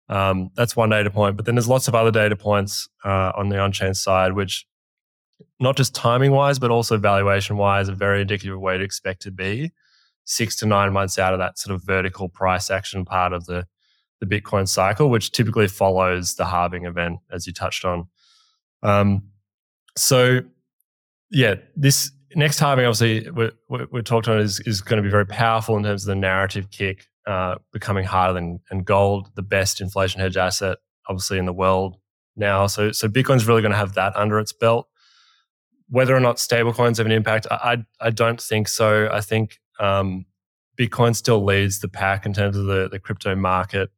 Um, 0.09 0.51
that's 0.57 0.75
one 0.75 0.91
data 0.91 1.11
point. 1.11 1.37
But 1.37 1.47
then 1.47 1.55
there's 1.55 1.69
lots 1.69 1.87
of 1.87 1.95
other 1.95 2.11
data 2.11 2.35
points 2.35 2.89
uh, 3.05 3.33
on 3.37 3.49
the 3.49 3.59
on 3.59 3.71
chain 3.71 3.95
side, 3.95 4.33
which 4.33 4.67
not 5.61 5.77
just 5.77 5.95
timing 5.95 6.33
wise, 6.33 6.59
but 6.59 6.71
also 6.71 6.97
valuation 6.97 7.57
wise, 7.57 7.89
a 7.89 7.95
very 7.95 8.21
indicative 8.23 8.59
where 8.59 8.79
to 8.79 8.85
expect 8.85 9.23
to 9.23 9.31
be 9.31 9.73
six 10.25 10.57
to 10.57 10.67
nine 10.67 10.93
months 10.93 11.19
out 11.19 11.33
of 11.33 11.39
that 11.39 11.59
sort 11.59 11.75
of 11.75 11.83
vertical 11.85 12.29
price 12.29 12.71
action 12.71 13.05
part 13.05 13.33
of 13.33 13.47
the, 13.47 13.67
the 14.21 14.27
Bitcoin 14.27 14.69
cycle, 14.69 15.11
which 15.11 15.33
typically 15.33 15.69
follows 15.69 16.35
the 16.37 16.47
halving 16.47 16.85
event, 16.85 17.19
as 17.31 17.47
you 17.47 17.53
touched 17.53 17.85
on. 17.85 18.07
Um, 18.83 19.25
so, 19.97 20.41
yeah, 21.31 21.57
this 21.77 22.13
next 22.35 22.59
halving, 22.59 22.87
obviously, 22.87 23.31
we're, 23.31 23.53
we're 23.69 24.03
talked 24.03 24.29
on 24.29 24.39
is, 24.39 24.61
is 24.61 24.81
going 24.81 24.99
to 24.99 25.03
be 25.03 25.11
very 25.11 25.27
powerful 25.27 25.77
in 25.77 25.83
terms 25.83 26.05
of 26.05 26.09
the 26.09 26.15
narrative 26.15 26.71
kick, 26.71 27.07
uh, 27.27 27.57
becoming 27.73 28.05
harder 28.05 28.35
than 28.35 28.61
and 28.71 28.85
gold, 28.85 29.29
the 29.35 29.43
best 29.43 29.81
inflation 29.81 30.21
hedge 30.21 30.37
asset, 30.37 30.79
obviously, 31.09 31.39
in 31.39 31.47
the 31.47 31.53
world 31.53 31.97
now. 32.37 32.67
So, 32.67 32.93
so 32.93 33.09
Bitcoin's 33.09 33.47
really 33.47 33.63
going 33.63 33.73
to 33.73 33.79
have 33.79 33.95
that 33.95 34.17
under 34.17 34.39
its 34.39 34.53
belt. 34.53 34.89
Whether 35.89 36.17
or 36.17 36.21
not 36.21 36.37
stablecoins 36.37 36.99
have 36.99 37.07
an 37.07 37.12
impact, 37.12 37.47
I, 37.51 37.85
I, 38.01 38.07
I 38.07 38.11
don't 38.11 38.41
think 38.41 38.69
so. 38.69 39.09
I 39.11 39.21
think 39.21 39.61
um, 39.79 40.27
Bitcoin 40.79 41.15
still 41.15 41.45
leads 41.45 41.81
the 41.81 41.89
pack 41.89 42.27
in 42.27 42.33
terms 42.33 42.57
of 42.57 42.67
the, 42.67 42.89
the 42.89 42.99
crypto 42.99 43.35
market. 43.35 43.91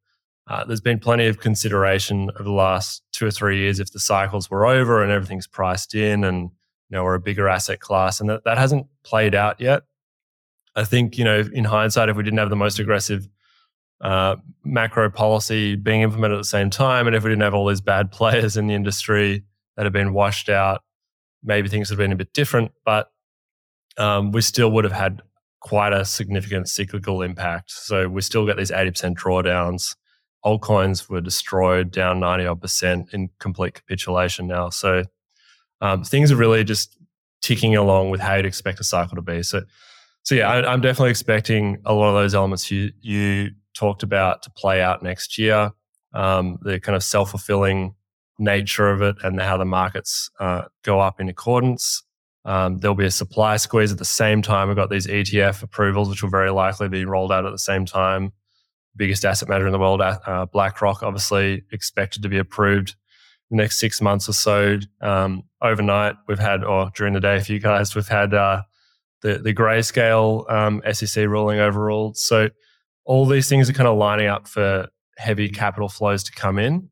Uh, 0.46 0.64
there's 0.64 0.80
been 0.80 0.98
plenty 0.98 1.26
of 1.26 1.40
consideration 1.40 2.30
over 2.34 2.44
the 2.44 2.50
last 2.50 3.02
two 3.12 3.26
or 3.26 3.30
three 3.30 3.60
years 3.60 3.80
if 3.80 3.92
the 3.92 4.00
cycles 4.00 4.50
were 4.50 4.66
over 4.66 5.02
and 5.02 5.10
everything's 5.10 5.46
priced 5.46 5.94
in 5.94 6.22
and 6.22 6.50
you 6.90 6.96
know 6.96 7.04
we're 7.04 7.14
a 7.14 7.20
bigger 7.20 7.48
asset 7.48 7.80
class, 7.80 8.20
and 8.20 8.28
that, 8.28 8.44
that 8.44 8.58
hasn't 8.58 8.86
played 9.04 9.34
out 9.34 9.60
yet. 9.60 9.82
I 10.76 10.84
think 10.84 11.16
you 11.16 11.24
know 11.24 11.42
in 11.52 11.64
hindsight, 11.64 12.08
if 12.08 12.16
we 12.16 12.22
didn't 12.22 12.38
have 12.38 12.50
the 12.50 12.56
most 12.56 12.78
aggressive 12.78 13.26
uh, 14.00 14.36
macro 14.64 15.10
policy 15.10 15.76
being 15.76 16.02
implemented 16.02 16.36
at 16.36 16.40
the 16.40 16.48
same 16.48 16.68
time, 16.68 17.06
and 17.06 17.16
if 17.16 17.24
we 17.24 17.30
didn't 17.30 17.42
have 17.42 17.54
all 17.54 17.66
these 17.66 17.80
bad 17.80 18.12
players 18.12 18.56
in 18.56 18.66
the 18.66 18.74
industry 18.74 19.44
that 19.76 19.86
have 19.86 19.92
been 19.92 20.12
washed 20.12 20.48
out, 20.48 20.82
maybe 21.44 21.68
things 21.68 21.90
would 21.90 21.98
have 21.98 22.04
been 22.04 22.12
a 22.12 22.16
bit 22.16 22.32
different. 22.32 22.72
But 22.84 23.10
um, 23.98 24.32
we 24.32 24.40
still 24.40 24.70
would 24.72 24.84
have 24.84 24.92
had 24.92 25.22
quite 25.60 25.92
a 25.92 26.04
significant 26.04 26.68
cyclical 26.68 27.22
impact. 27.22 27.70
So 27.70 28.08
we 28.08 28.20
still 28.22 28.46
get 28.46 28.56
these 28.56 28.70
80% 28.70 29.14
drawdowns. 29.14 29.96
Altcoins 30.44 31.08
were 31.08 31.22
destroyed 31.22 31.90
down 31.90 32.20
90 32.20 32.46
odd 32.46 32.60
percent 32.60 33.08
in 33.12 33.30
complete 33.38 33.74
capitulation 33.74 34.46
now. 34.46 34.68
So 34.68 35.04
um, 35.80 36.04
things 36.04 36.30
are 36.30 36.36
really 36.36 36.64
just 36.64 36.96
ticking 37.40 37.76
along 37.76 38.10
with 38.10 38.20
how 38.20 38.34
you'd 38.34 38.46
expect 38.46 38.80
a 38.80 38.84
cycle 38.84 39.16
to 39.16 39.22
be. 39.22 39.42
So, 39.42 39.62
so 40.22 40.34
yeah, 40.34 40.50
I, 40.50 40.72
am 40.72 40.80
definitely 40.80 41.10
expecting 41.10 41.78
a 41.84 41.92
lot 41.92 42.08
of 42.08 42.14
those 42.14 42.34
elements 42.34 42.70
you 42.70 42.90
you 43.00 43.50
talked 43.74 44.02
about 44.02 44.42
to 44.42 44.50
play 44.50 44.80
out 44.80 45.02
next 45.02 45.38
year. 45.38 45.70
Um, 46.14 46.58
the 46.62 46.80
kind 46.80 46.96
of 46.96 47.02
self 47.02 47.30
fulfilling 47.30 47.94
nature 48.38 48.90
of 48.90 49.02
it 49.02 49.16
and 49.22 49.40
how 49.40 49.56
the 49.56 49.64
markets 49.64 50.30
uh, 50.40 50.62
go 50.82 51.00
up 51.00 51.20
in 51.20 51.28
accordance. 51.28 52.02
Um, 52.44 52.78
there'll 52.78 52.94
be 52.94 53.06
a 53.06 53.10
supply 53.10 53.56
squeeze 53.56 53.92
at 53.92 53.98
the 53.98 54.04
same 54.04 54.42
time. 54.42 54.68
We've 54.68 54.76
got 54.76 54.90
these 54.90 55.06
ETF 55.06 55.62
approvals, 55.62 56.08
which 56.08 56.22
will 56.22 56.30
very 56.30 56.50
likely 56.50 56.88
be 56.88 57.04
rolled 57.04 57.32
out 57.32 57.46
at 57.46 57.52
the 57.52 57.58
same 57.58 57.86
time. 57.86 58.32
Biggest 58.96 59.24
asset 59.24 59.48
manager 59.48 59.66
in 59.66 59.72
the 59.72 59.78
world, 59.78 60.00
uh, 60.00 60.46
BlackRock, 60.52 61.02
obviously 61.02 61.62
expected 61.72 62.22
to 62.22 62.28
be 62.28 62.38
approved 62.38 62.94
the 63.50 63.56
next 63.56 63.78
six 63.78 64.00
months 64.00 64.28
or 64.28 64.32
so. 64.32 64.78
Um, 65.00 65.44
overnight, 65.62 66.16
we've 66.28 66.38
had, 66.38 66.64
or 66.64 66.90
during 66.94 67.14
the 67.14 67.20
day 67.20 67.40
for 67.40 67.52
you 67.52 67.60
guys, 67.60 67.94
we've 67.94 68.08
had 68.08 68.34
uh, 68.34 68.62
the 69.22 69.38
the 69.38 69.54
grayscale 69.54 70.50
um, 70.50 70.82
SEC 70.92 71.26
ruling 71.26 71.58
overruled. 71.58 72.16
So 72.16 72.50
all 73.04 73.26
these 73.26 73.48
things 73.48 73.68
are 73.68 73.72
kind 73.72 73.88
of 73.88 73.96
lining 73.96 74.28
up 74.28 74.48
for 74.48 74.88
heavy 75.18 75.48
capital 75.48 75.88
flows 75.88 76.22
to 76.24 76.32
come 76.32 76.58
in, 76.58 76.90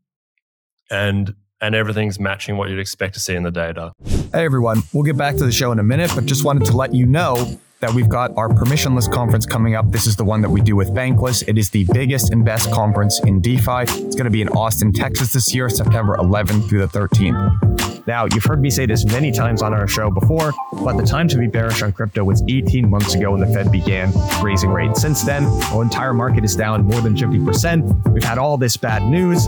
and 0.92 1.34
and 1.60 1.74
everything's 1.76 2.18
matching 2.18 2.56
what 2.56 2.68
you'd 2.70 2.80
expect 2.80 3.14
to 3.14 3.20
see 3.20 3.34
in 3.34 3.44
the 3.44 3.50
data. 3.50 3.92
Hey 4.32 4.44
everyone, 4.44 4.82
we'll 4.92 5.04
get 5.04 5.16
back 5.16 5.36
to 5.36 5.44
the 5.44 5.52
show 5.52 5.72
in 5.72 5.78
a 5.78 5.82
minute, 5.82 6.10
but 6.14 6.26
just 6.26 6.44
wanted 6.44 6.64
to 6.66 6.76
let 6.76 6.92
you 6.92 7.06
know 7.06 7.58
that 7.80 7.92
we've 7.94 8.08
got 8.08 8.30
our 8.36 8.48
permissionless 8.48 9.10
conference 9.12 9.46
coming 9.46 9.74
up. 9.74 9.90
This 9.90 10.06
is 10.06 10.16
the 10.16 10.24
one 10.24 10.40
that 10.42 10.50
we 10.50 10.60
do 10.60 10.76
with 10.76 10.90
Bankless. 10.90 11.46
It 11.48 11.58
is 11.58 11.70
the 11.70 11.84
biggest 11.92 12.32
and 12.32 12.44
best 12.44 12.70
conference 12.72 13.20
in 13.20 13.40
DeFi. 13.40 13.82
It's 13.82 14.14
going 14.14 14.24
to 14.24 14.30
be 14.30 14.40
in 14.42 14.48
Austin, 14.50 14.92
Texas 14.92 15.32
this 15.32 15.52
year, 15.54 15.68
September 15.68 16.16
11th 16.16 16.68
through 16.68 16.86
the 16.86 16.86
13th. 16.86 17.71
Now, 18.06 18.26
you've 18.32 18.44
heard 18.44 18.60
me 18.60 18.68
say 18.68 18.86
this 18.86 19.04
many 19.04 19.30
times 19.30 19.62
on 19.62 19.72
our 19.72 19.86
show 19.86 20.10
before, 20.10 20.52
but 20.72 20.96
the 20.96 21.04
time 21.04 21.28
to 21.28 21.38
be 21.38 21.46
bearish 21.46 21.82
on 21.82 21.92
crypto 21.92 22.24
was 22.24 22.42
18 22.48 22.88
months 22.90 23.14
ago 23.14 23.30
when 23.30 23.40
the 23.40 23.46
Fed 23.46 23.70
began 23.70 24.12
raising 24.42 24.70
rates. 24.70 25.00
Since 25.00 25.22
then, 25.22 25.44
our 25.72 25.82
entire 25.82 26.12
market 26.12 26.44
is 26.44 26.56
down 26.56 26.84
more 26.84 27.00
than 27.00 27.14
50%. 27.14 28.12
We've 28.12 28.24
had 28.24 28.38
all 28.38 28.56
this 28.56 28.76
bad 28.76 29.02
news. 29.04 29.46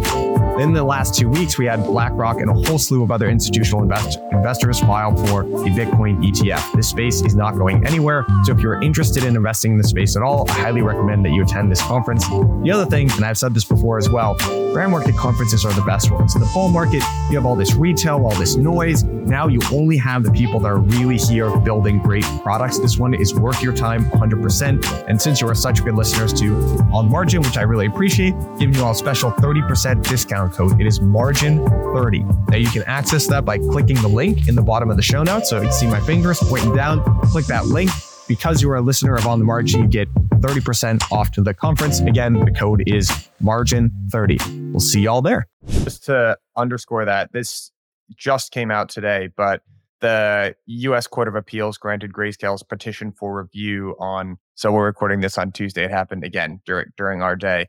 In 0.61 0.73
the 0.73 0.84
last 0.84 1.16
two 1.16 1.28
weeks, 1.28 1.58
we 1.58 1.66
had 1.66 1.84
BlackRock 1.84 2.37
and 2.37 2.49
a 2.49 2.52
whole 2.52 2.78
slew 2.78 3.02
of 3.02 3.11
other 3.11 3.28
institutional 3.28 3.82
invest- 3.82 4.20
investors 4.30 4.78
file 4.78 5.16
for 5.26 5.42
the 5.42 5.70
Bitcoin 5.70 6.23
ETF. 6.23 6.76
This 6.76 6.88
space 6.88 7.23
is 7.23 7.34
not 7.34 7.56
going 7.56 7.84
anywhere. 7.84 8.25
So 8.44 8.52
if 8.52 8.61
you're 8.61 8.80
interested 8.80 9.25
in 9.25 9.34
investing 9.34 9.73
in 9.73 9.78
the 9.78 9.88
space 9.88 10.14
at 10.14 10.23
all, 10.23 10.49
I 10.49 10.52
highly 10.52 10.82
recommend 10.82 11.25
that 11.25 11.32
you 11.32 11.42
attend 11.42 11.73
this 11.73 11.82
conference. 11.82 12.28
The 12.28 12.70
other 12.73 12.87
thing, 12.87 13.11
and 13.12 13.25
I've 13.25 13.37
said 13.37 13.52
this 13.52 13.64
before 13.64 13.99
as 13.99 14.08
well, 14.08 14.37
brand 14.73 14.92
market 14.92 15.16
conferences 15.16 15.64
are 15.64 15.73
the 15.73 15.82
best 15.82 16.12
ones. 16.12 16.37
In 16.37 16.40
the 16.40 16.50
bull 16.54 16.68
market, 16.68 17.02
you 17.30 17.37
have 17.37 17.46
all 17.46 17.56
this 17.56 17.75
retail, 17.75 18.25
all 18.25 18.34
this 18.37 18.43
noise. 18.56 19.04
Now 19.04 19.48
you 19.48 19.60
only 19.72 19.96
have 19.96 20.22
the 20.22 20.30
people 20.30 20.60
that 20.60 20.68
are 20.68 20.78
really 20.78 21.16
here 21.16 21.56
building 21.58 21.98
great 22.00 22.24
products. 22.42 22.78
This 22.78 22.98
one 22.98 23.14
is 23.14 23.34
worth 23.34 23.62
your 23.62 23.74
time 23.74 24.04
100%. 24.10 25.08
And 25.08 25.20
since 25.20 25.40
you 25.40 25.48
are 25.48 25.54
such 25.54 25.82
good 25.82 25.94
listeners 25.94 26.32
to 26.34 26.54
On 26.92 27.10
Margin, 27.10 27.40
which 27.42 27.56
I 27.56 27.62
really 27.62 27.86
appreciate, 27.86 28.34
giving 28.58 28.74
you 28.74 28.84
all 28.84 28.92
a 28.92 28.94
special 28.94 29.30
30% 29.32 30.02
discount 30.02 30.34
discount 30.34 30.52
code. 30.52 30.80
It 30.80 30.86
is 30.86 31.00
margin30. 31.00 32.50
Now 32.50 32.56
you 32.56 32.68
can 32.68 32.82
access 32.84 33.26
that 33.28 33.44
by 33.44 33.58
clicking 33.58 33.96
the 33.96 34.08
link 34.08 34.48
in 34.48 34.54
the 34.54 34.62
bottom 34.62 34.90
of 34.90 34.96
the 34.96 35.02
show 35.02 35.22
notes. 35.22 35.50
So 35.50 35.56
you 35.56 35.62
can 35.64 35.72
see 35.72 35.86
my 35.86 36.00
fingers 36.00 36.38
pointing 36.40 36.74
down, 36.74 37.02
click 37.30 37.46
that 37.46 37.66
link. 37.66 37.90
Because 38.26 38.62
you 38.62 38.70
are 38.70 38.76
a 38.76 38.80
listener 38.80 39.14
of 39.16 39.26
On 39.26 39.38
the 39.38 39.44
Margin, 39.44 39.82
you 39.82 39.86
get 39.86 40.08
30% 40.14 41.02
off 41.12 41.30
to 41.32 41.42
the 41.42 41.52
conference. 41.52 42.00
Again, 42.00 42.32
the 42.32 42.52
code 42.52 42.82
is 42.86 43.10
margin30. 43.42 44.72
We'll 44.72 44.80
see 44.80 45.02
y'all 45.02 45.20
there. 45.20 45.46
Just 45.68 46.04
to 46.04 46.38
underscore 46.56 47.04
that, 47.04 47.32
this 47.32 47.70
just 48.16 48.52
came 48.52 48.70
out 48.70 48.88
today, 48.88 49.28
but 49.37 49.62
the 50.00 50.54
U.S. 50.66 51.06
Court 51.06 51.28
of 51.28 51.34
Appeals 51.34 51.78
granted 51.78 52.12
Grayscale's 52.12 52.62
petition 52.62 53.12
for 53.12 53.37
review 53.40 53.96
on. 53.99 54.38
So 54.54 54.73
we're 54.73 54.84
recording 54.84 55.20
this 55.20 55.38
on 55.38 55.52
Tuesday. 55.52 55.84
It 55.84 55.90
happened 55.90 56.25
again 56.25 56.61
during 56.66 56.88
during 56.96 57.23
our 57.23 57.37
day 57.37 57.68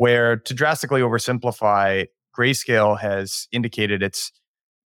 where 0.00 0.36
to 0.36 0.54
drastically 0.54 1.02
oversimplify, 1.02 2.06
Grayscale 2.34 2.98
has 2.98 3.48
indicated 3.52 4.02
its 4.02 4.32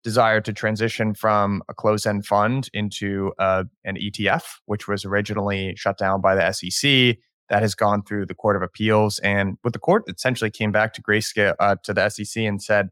desire 0.03 0.41
to 0.41 0.53
transition 0.53 1.15
from 1.15 1.63
a 1.69 1.75
closed 1.75 2.05
end 2.05 2.27
fund 2.27 2.69
into 2.73 3.33
uh, 3.39 3.63
an 3.85 3.97
ETF, 3.97 4.43
which 4.67 4.89
was 4.89 5.05
originally 5.05 5.75
shut 5.77 5.99
down 5.99 6.21
by 6.21 6.35
the 6.35 6.53
SEC. 6.53 7.17
That 7.49 7.63
has 7.63 7.77
gone 7.77 8.03
through 8.03 8.27
the 8.27 8.35
Court 8.35 8.57
of 8.57 8.63
Appeals. 8.63 9.21
And 9.21 9.57
with 9.63 9.75
the 9.75 9.79
court 9.79 10.05
essentially 10.09 10.51
came 10.51 10.73
back 10.73 10.95
to 10.95 11.03
Grayscale, 11.03 11.55
uh, 11.61 11.77
to 11.85 11.95
the 11.95 12.09
SEC 12.09 12.43
and 12.43 12.61
said, 12.61 12.89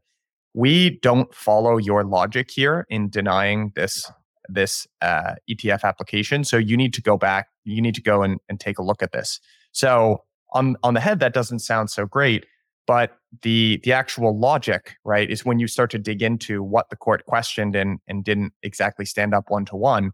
we 0.53 0.99
don't 1.01 1.33
follow 1.33 1.77
your 1.77 2.03
logic 2.03 2.51
here 2.51 2.85
in 2.89 3.09
denying 3.09 3.71
this 3.75 4.11
this 4.49 4.87
uh, 5.01 5.35
ETF 5.49 5.83
application. 5.83 6.43
So 6.43 6.57
you 6.57 6.75
need 6.75 6.93
to 6.95 7.01
go 7.01 7.17
back. 7.17 7.47
You 7.63 7.81
need 7.81 7.95
to 7.95 8.01
go 8.01 8.23
and, 8.23 8.39
and 8.49 8.59
take 8.59 8.77
a 8.77 8.83
look 8.83 9.01
at 9.01 9.13
this. 9.13 9.39
So 9.71 10.23
on 10.53 10.75
on 10.83 10.93
the 10.93 10.99
head 10.99 11.19
that 11.19 11.33
doesn't 11.33 11.59
sound 11.59 11.89
so 11.89 12.05
great 12.05 12.45
but 12.85 13.17
the 13.41 13.79
the 13.83 13.91
actual 13.91 14.37
logic 14.37 14.95
right 15.03 15.29
is 15.29 15.43
when 15.43 15.59
you 15.59 15.67
start 15.67 15.89
to 15.91 15.97
dig 15.97 16.21
into 16.21 16.63
what 16.63 16.89
the 16.89 16.95
court 16.95 17.25
questioned 17.25 17.75
and 17.75 17.99
and 18.07 18.23
didn't 18.23 18.53
exactly 18.61 19.05
stand 19.05 19.33
up 19.33 19.49
one 19.49 19.65
to 19.65 19.75
one 19.75 20.11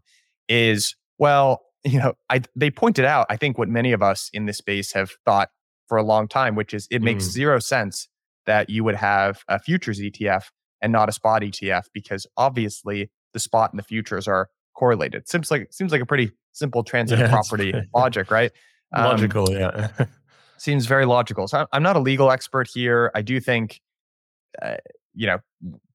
is 0.48 0.96
well 1.18 1.60
you 1.84 1.98
know 1.98 2.14
i 2.28 2.40
they 2.56 2.70
pointed 2.70 3.04
out 3.04 3.26
i 3.30 3.36
think 3.36 3.58
what 3.58 3.68
many 3.68 3.92
of 3.92 4.02
us 4.02 4.30
in 4.32 4.46
this 4.46 4.58
space 4.58 4.92
have 4.92 5.10
thought 5.24 5.50
for 5.86 5.96
a 5.96 6.02
long 6.02 6.28
time 6.28 6.54
which 6.54 6.74
is 6.74 6.86
it 6.90 7.02
makes 7.02 7.24
mm. 7.24 7.30
zero 7.30 7.58
sense 7.58 8.08
that 8.50 8.68
you 8.68 8.82
would 8.84 8.96
have 8.96 9.42
a 9.48 9.58
futures 9.58 10.00
etf 10.00 10.44
and 10.82 10.92
not 10.92 11.08
a 11.08 11.12
spot 11.12 11.42
etf 11.42 11.84
because 11.92 12.26
obviously 12.36 13.10
the 13.32 13.38
spot 13.38 13.72
and 13.72 13.78
the 13.78 13.84
futures 13.84 14.26
are 14.26 14.48
correlated 14.74 15.28
seems 15.28 15.50
like 15.50 15.68
seems 15.72 15.92
like 15.92 16.00
a 16.00 16.06
pretty 16.06 16.30
simple 16.52 16.82
transitive 16.82 17.26
yeah, 17.26 17.30
property 17.30 17.72
logic 17.94 18.30
right 18.30 18.52
um, 18.92 19.04
logical 19.04 19.50
yeah 19.52 19.88
seems 20.60 20.86
very 20.86 21.06
logical. 21.06 21.48
So 21.48 21.66
I'm 21.72 21.82
not 21.82 21.96
a 21.96 22.00
legal 22.00 22.30
expert 22.30 22.68
here. 22.68 23.10
I 23.14 23.22
do 23.22 23.40
think, 23.40 23.80
uh, 24.60 24.76
you 25.14 25.26
know, 25.26 25.38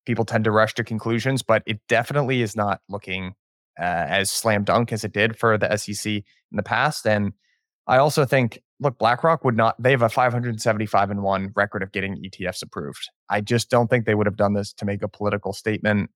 people 0.06 0.26
tend 0.26 0.44
to 0.46 0.52
rush 0.52 0.74
to 0.76 0.84
conclusions, 0.84 1.44
but 1.44 1.62
it 1.68 1.80
definitely 1.88 2.42
is 2.42 2.56
not 2.56 2.82
looking 2.90 3.36
uh, 3.80 3.84
as 3.84 4.32
slam 4.32 4.64
dunk 4.64 4.92
as 4.92 5.04
it 5.04 5.14
did 5.14 5.38
for 5.38 5.58
the 5.58 5.76
SEC 5.78 6.12
in 6.12 6.24
the 6.52 6.64
past. 6.64 7.06
And 7.06 7.34
I 7.88 7.98
also 7.98 8.25
think, 8.25 8.62
look, 8.80 8.98
BlackRock 8.98 9.44
would 9.46 9.56
not, 9.56 9.82
they 9.82 9.92
have 9.92 10.01
a 10.01 10.10
575 10.10 11.10
and 11.12 11.22
one 11.22 11.51
record 11.56 11.84
of 11.84 11.92
getting 11.92 12.15
ETFs 12.24 12.62
approved. 12.63 13.10
I 13.30 13.42
just 13.42 13.70
don't 13.70 13.89
think 13.89 14.06
they 14.06 14.15
would 14.15 14.25
have 14.25 14.38
done 14.38 14.54
this 14.54 14.74
to 14.74 14.86
make 14.86 15.01
a 15.01 15.08
political 15.08 15.54
statement. 15.54 16.10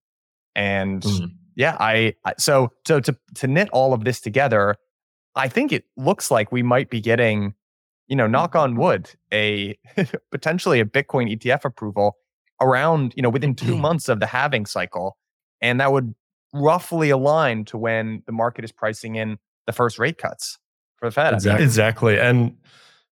And 0.56 1.02
mm-hmm. 1.02 1.26
yeah, 1.54 1.76
I, 1.78 2.14
so, 2.38 2.72
so 2.86 3.00
to, 3.00 3.16
to 3.36 3.46
knit 3.46 3.68
all 3.72 3.92
of 3.92 4.04
this 4.04 4.20
together, 4.20 4.76
I 5.36 5.48
think 5.48 5.72
it 5.72 5.84
looks 5.96 6.30
like 6.30 6.50
we 6.50 6.62
might 6.62 6.90
be 6.90 7.00
getting 7.00 7.54
you 8.10 8.16
know, 8.16 8.26
knock 8.26 8.56
on 8.56 8.74
wood, 8.74 9.08
a 9.32 9.78
potentially 10.32 10.80
a 10.80 10.84
Bitcoin 10.84 11.32
ETF 11.32 11.64
approval 11.64 12.16
around, 12.60 13.14
you 13.16 13.22
know, 13.22 13.30
within 13.30 13.54
two 13.54 13.78
months 13.78 14.08
of 14.08 14.18
the 14.18 14.26
halving 14.26 14.66
cycle. 14.66 15.16
And 15.62 15.80
that 15.80 15.92
would 15.92 16.14
roughly 16.52 17.10
align 17.10 17.64
to 17.66 17.78
when 17.78 18.24
the 18.26 18.32
market 18.32 18.64
is 18.64 18.72
pricing 18.72 19.14
in 19.14 19.38
the 19.66 19.72
first 19.72 19.98
rate 19.98 20.18
cuts 20.18 20.58
for 21.00 21.08
the 21.08 21.12
Fed. 21.12 21.34
Exactly. 21.34 21.64
exactly. 21.64 22.20
And 22.20 22.56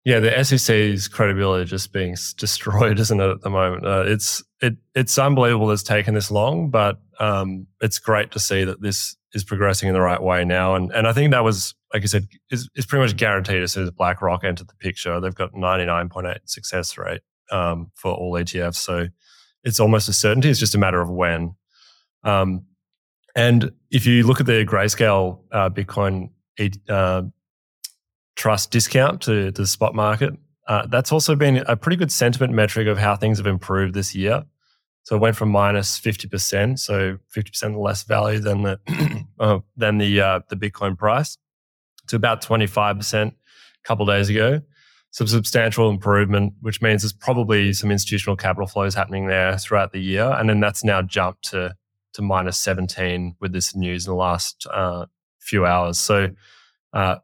yeah, 0.04 0.20
the 0.20 0.44
SEC's 0.44 1.08
credibility 1.08 1.64
just 1.64 1.92
being 1.92 2.16
destroyed, 2.36 2.98
isn't 3.00 3.20
it, 3.20 3.30
at 3.30 3.40
the 3.42 3.50
moment? 3.50 3.86
Uh, 3.86 4.04
it's 4.06 4.42
it 4.60 4.76
it's 4.94 5.16
unbelievable 5.18 5.70
it's 5.70 5.82
taken 5.82 6.14
this 6.14 6.30
long, 6.30 6.70
but 6.70 7.00
um, 7.20 7.66
it's 7.80 7.98
great 7.98 8.30
to 8.32 8.40
see 8.40 8.64
that 8.64 8.82
this 8.82 9.16
is 9.32 9.44
progressing 9.44 9.88
in 9.88 9.94
the 9.94 10.00
right 10.00 10.22
way 10.22 10.44
now. 10.44 10.74
And 10.74 10.90
and 10.92 11.06
I 11.06 11.12
think 11.12 11.30
that 11.30 11.44
was 11.44 11.74
like 11.92 12.02
I 12.02 12.06
said, 12.06 12.26
is, 12.50 12.68
is 12.74 12.86
pretty 12.86 13.04
much 13.04 13.16
guaranteed 13.16 13.62
as 13.62 13.72
soon 13.72 13.84
as 13.84 13.90
BlackRock 13.92 14.42
entered 14.42 14.68
the 14.68 14.74
picture. 14.74 15.20
They've 15.20 15.34
got 15.34 15.52
99.8 15.52 16.38
success 16.44 16.98
rate 16.98 17.20
um, 17.52 17.92
for 17.94 18.12
all 18.12 18.32
ETFs. 18.32 18.76
So 18.76 19.06
it's 19.62 19.78
almost 19.78 20.08
a 20.08 20.12
certainty. 20.12 20.50
It's 20.50 20.58
just 20.58 20.74
a 20.74 20.78
matter 20.78 21.00
of 21.00 21.08
when. 21.08 21.54
Um, 22.24 22.64
and 23.36 23.70
if 23.92 24.06
you 24.06 24.26
look 24.26 24.40
at 24.40 24.46
the 24.46 24.64
grayscale 24.66 25.40
uh, 25.52 25.70
Bitcoin 25.70 26.30
uh, 26.88 27.22
trust 28.36 28.70
discount 28.70 29.22
to, 29.22 29.50
to 29.52 29.62
the 29.62 29.66
spot 29.66 29.94
market. 29.94 30.34
Uh, 30.66 30.86
that's 30.86 31.12
also 31.12 31.36
been 31.36 31.58
a 31.68 31.76
pretty 31.76 31.96
good 31.96 32.10
sentiment 32.10 32.52
metric 32.52 32.88
of 32.88 32.98
how 32.98 33.16
things 33.16 33.38
have 33.38 33.46
improved 33.46 33.94
this 33.94 34.14
year. 34.14 34.44
So 35.02 35.16
it 35.16 35.18
went 35.18 35.36
from 35.36 35.50
minus 35.50 35.98
fifty 35.98 36.28
percent, 36.28 36.80
so 36.80 37.18
fifty 37.28 37.50
percent 37.50 37.78
less 37.78 38.04
value 38.04 38.40
than 38.40 38.62
the 38.62 38.80
uh, 39.38 39.58
than 39.76 39.98
the 39.98 40.20
uh, 40.20 40.40
the 40.48 40.56
Bitcoin 40.56 40.96
price, 40.96 41.36
to 42.08 42.16
about 42.16 42.40
twenty 42.40 42.66
five 42.66 42.96
percent 42.96 43.34
a 43.34 43.86
couple 43.86 44.06
days 44.06 44.30
ago. 44.30 44.62
Some 45.10 45.26
substantial 45.26 45.90
improvement, 45.90 46.54
which 46.60 46.80
means 46.80 47.02
there's 47.02 47.12
probably 47.12 47.74
some 47.74 47.90
institutional 47.90 48.34
capital 48.34 48.66
flows 48.66 48.94
happening 48.94 49.26
there 49.26 49.58
throughout 49.58 49.92
the 49.92 50.00
year, 50.00 50.24
and 50.24 50.48
then 50.48 50.60
that's 50.60 50.82
now 50.82 51.02
jumped 51.02 51.50
to 51.50 51.76
to 52.14 52.22
minus 52.22 52.58
seventeen 52.58 53.36
with 53.40 53.52
this 53.52 53.76
news 53.76 54.06
in 54.06 54.10
the 54.10 54.16
last 54.16 54.66
uh, 54.72 55.04
few 55.38 55.66
hours. 55.66 55.98
So 55.98 56.30
uh, 56.94 57.16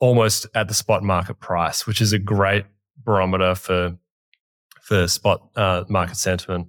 almost 0.00 0.46
at 0.54 0.68
the 0.68 0.74
spot 0.74 1.02
market 1.02 1.40
price, 1.40 1.86
which 1.86 2.00
is 2.00 2.12
a 2.12 2.18
great 2.18 2.64
barometer 3.04 3.54
for 3.54 3.96
for 4.82 5.06
spot 5.06 5.42
uh, 5.56 5.84
market 5.88 6.16
sentiment. 6.16 6.68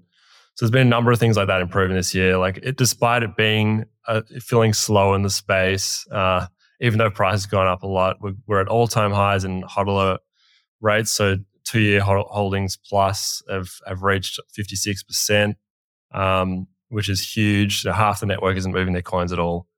So 0.55 0.65
there's 0.65 0.71
been 0.71 0.87
a 0.87 0.89
number 0.89 1.09
of 1.09 1.19
things 1.19 1.37
like 1.37 1.47
that 1.47 1.61
improving 1.61 1.95
this 1.95 2.13
year. 2.13 2.37
Like 2.37 2.59
it, 2.61 2.75
despite 2.75 3.23
it 3.23 3.37
being 3.37 3.85
uh, 4.09 4.23
feeling 4.41 4.73
slow 4.73 5.13
in 5.13 5.21
the 5.21 5.29
space, 5.29 6.05
uh, 6.11 6.47
even 6.81 6.99
though 6.99 7.09
price 7.09 7.35
has 7.35 7.45
gone 7.45 7.67
up 7.67 7.83
a 7.83 7.87
lot, 7.87 8.17
we're, 8.19 8.33
we're 8.45 8.59
at 8.59 8.67
all 8.67 8.85
time 8.85 9.11
highs 9.11 9.45
in 9.45 9.63
hodler 9.63 10.17
rates. 10.81 11.11
So 11.11 11.37
two 11.63 11.79
year 11.79 12.01
holdings 12.01 12.77
plus 12.77 13.41
have 13.49 13.69
have 13.87 14.03
reached 14.03 14.37
56 14.51 15.03
percent, 15.03 15.55
um, 16.13 16.67
which 16.89 17.07
is 17.07 17.21
huge. 17.21 17.83
So 17.83 17.93
half 17.93 18.19
the 18.19 18.25
network 18.25 18.57
isn't 18.57 18.73
moving 18.73 18.91
their 18.91 19.01
coins 19.01 19.31
at 19.31 19.39
all. 19.39 19.68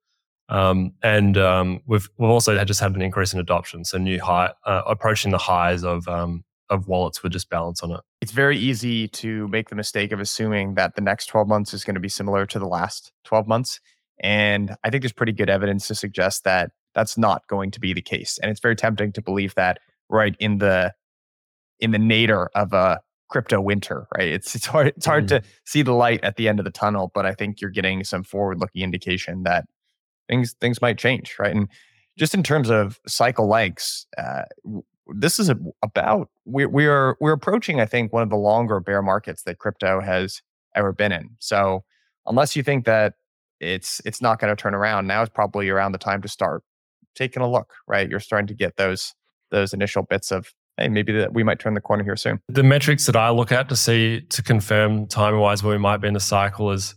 Um, 0.51 0.91
and 1.01 1.38
um, 1.38 1.79
we've 1.88 2.10
we've 2.17 2.29
also 2.29 2.58
had 2.58 2.67
just 2.67 2.81
had 2.81 2.93
an 2.93 3.01
increase 3.01 3.34
in 3.34 3.39
adoption, 3.39 3.86
so 3.86 3.98
new 3.98 4.20
high 4.22 4.51
uh, 4.65 4.81
approaching 4.86 5.31
the 5.31 5.38
highs 5.38 5.84
of 5.84 6.08
um, 6.10 6.43
of 6.70 6.88
wallets 6.88 7.24
with 7.24 7.31
just 7.31 7.50
balance 7.50 7.81
on 7.81 7.91
it. 7.91 8.01
It's 8.20 8.34
very 8.34 8.58
easy 8.58 9.08
to 9.08 9.48
make 9.48 9.70
the 9.70 9.75
mistake 9.75 10.12
of 10.12 10.20
assuming 10.20 10.75
that 10.75 10.96
the 10.96 11.01
next 11.01 11.27
12 11.27 11.48
months 11.48 11.74
is 11.74 11.86
going 11.86 11.96
to 11.96 12.01
be 12.01 12.10
similar 12.10 12.46
to 12.46 12.60
the 12.60 12.67
last 12.67 13.13
12 13.24 13.48
months, 13.48 13.79
and 14.22 14.75
I 14.84 14.89
think 14.89 15.03
there's 15.03 15.13
pretty 15.13 15.31
good 15.31 15.50
evidence 15.50 15.88
to 15.88 15.96
suggest 15.96 16.43
that 16.43 16.72
that's 16.93 17.17
not 17.17 17.48
going 17.48 17.72
to 17.72 17.79
be 17.79 17.93
the 17.93 18.01
case. 18.01 18.38
And 18.41 18.51
it's 18.51 18.60
very 18.60 18.75
tempting 18.75 19.13
to 19.13 19.22
believe 19.22 19.55
that 19.55 19.79
right 20.10 20.36
in 20.38 20.58
the 20.58 20.93
in 21.79 21.91
the 21.91 22.00
nadir 22.00 22.50
of 22.55 22.74
a 22.74 23.00
crypto 23.29 23.62
winter, 23.62 24.08
right? 24.17 24.27
It's 24.27 24.53
it's 24.53 24.65
hard 24.65 24.88
it's 24.88 25.05
hard 25.05 25.25
mm. 25.25 25.29
to 25.29 25.43
see 25.65 25.81
the 25.81 25.93
light 25.93 26.22
at 26.25 26.36
the 26.36 26.50
end 26.50 26.60
of 26.60 26.65
the 26.65 26.72
tunnel, 26.72 27.10
but 27.15 27.25
I 27.25 27.34
think 27.34 27.62
you're 27.62 27.72
getting 27.72 28.03
some 28.03 28.24
forward 28.24 28.60
looking 28.60 28.81
indication 28.81 29.43
that 29.43 29.63
things 30.31 30.55
things 30.61 30.81
might 30.81 30.97
change, 30.97 31.35
right? 31.38 31.53
And 31.53 31.67
just 32.17 32.33
in 32.33 32.41
terms 32.41 32.69
of 32.69 33.00
cycle 33.05 33.47
lengths, 33.47 34.07
uh, 34.17 34.43
this 35.13 35.39
is 35.39 35.50
a, 35.50 35.57
about 35.83 36.29
we 36.45 36.65
we 36.65 36.88
are 36.88 37.17
we're 37.19 37.33
approaching, 37.33 37.81
I 37.81 37.85
think, 37.85 38.13
one 38.13 38.23
of 38.23 38.29
the 38.29 38.38
longer 38.38 38.79
bear 38.79 39.01
markets 39.01 39.43
that 39.43 39.59
crypto 39.59 40.00
has 40.00 40.41
ever 40.73 40.93
been 40.93 41.11
in. 41.11 41.31
So 41.39 41.83
unless 42.25 42.55
you 42.55 42.63
think 42.63 42.85
that 42.85 43.15
it's 43.59 44.01
it's 44.05 44.21
not 44.21 44.39
going 44.39 44.55
to 44.55 44.59
turn 44.59 44.73
around, 44.73 45.07
now 45.07 45.21
is 45.21 45.29
probably 45.29 45.69
around 45.69 45.91
the 45.91 45.97
time 45.97 46.21
to 46.21 46.29
start 46.29 46.63
taking 47.13 47.43
a 47.43 47.51
look, 47.51 47.73
right? 47.88 48.09
You're 48.09 48.21
starting 48.21 48.47
to 48.47 48.53
get 48.53 48.77
those 48.77 49.13
those 49.51 49.73
initial 49.73 50.03
bits 50.03 50.31
of 50.31 50.53
hey, 50.77 50.88
maybe 50.88 51.11
that 51.11 51.33
we 51.33 51.43
might 51.43 51.59
turn 51.59 51.73
the 51.73 51.81
corner 51.81 52.05
here 52.05 52.15
soon. 52.15 52.39
The 52.47 52.63
metrics 52.63 53.05
that 53.07 53.17
I 53.17 53.29
look 53.31 53.51
at 53.51 53.67
to 53.67 53.75
see 53.75 54.21
to 54.29 54.41
confirm 54.41 55.07
time 55.07 55.38
wise 55.38 55.61
where 55.61 55.75
we 55.75 55.79
might 55.79 55.97
be 55.97 56.07
in 56.07 56.13
the 56.13 56.21
cycle 56.21 56.71
is 56.71 56.95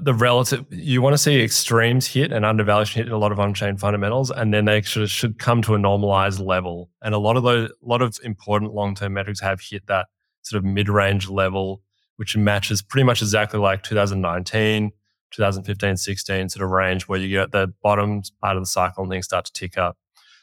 the 0.00 0.14
relative 0.14 0.64
you 0.70 1.02
want 1.02 1.14
to 1.14 1.18
see 1.18 1.42
extremes 1.42 2.06
hit 2.06 2.32
and 2.32 2.44
undervaluation 2.44 3.00
hit 3.00 3.06
in 3.06 3.12
a 3.12 3.18
lot 3.18 3.32
of 3.32 3.40
on-chain 3.40 3.76
fundamentals 3.76 4.30
and 4.30 4.52
then 4.52 4.64
they 4.64 4.80
should 4.82 5.08
should 5.10 5.38
come 5.38 5.62
to 5.62 5.74
a 5.74 5.78
normalized 5.78 6.40
level. 6.40 6.90
And 7.02 7.14
a 7.14 7.18
lot 7.18 7.36
of 7.36 7.42
those 7.42 7.70
a 7.70 7.86
lot 7.86 8.02
of 8.02 8.18
important 8.22 8.72
long-term 8.74 9.12
metrics 9.12 9.40
have 9.40 9.60
hit 9.60 9.86
that 9.86 10.06
sort 10.42 10.58
of 10.58 10.64
mid-range 10.64 11.28
level 11.28 11.82
which 12.16 12.36
matches 12.36 12.82
pretty 12.82 13.04
much 13.04 13.22
exactly 13.22 13.58
like 13.58 13.82
2019 13.82 14.92
2015 15.32 15.96
16 15.96 16.48
sort 16.48 16.64
of 16.64 16.70
range 16.70 17.08
where 17.08 17.18
you 17.18 17.28
get 17.28 17.50
the 17.50 17.72
bottom 17.82 18.22
part 18.40 18.56
of 18.56 18.62
the 18.62 18.66
cycle 18.66 19.02
and 19.02 19.10
things 19.10 19.24
start 19.24 19.44
to 19.44 19.52
tick 19.52 19.76
up. 19.76 19.96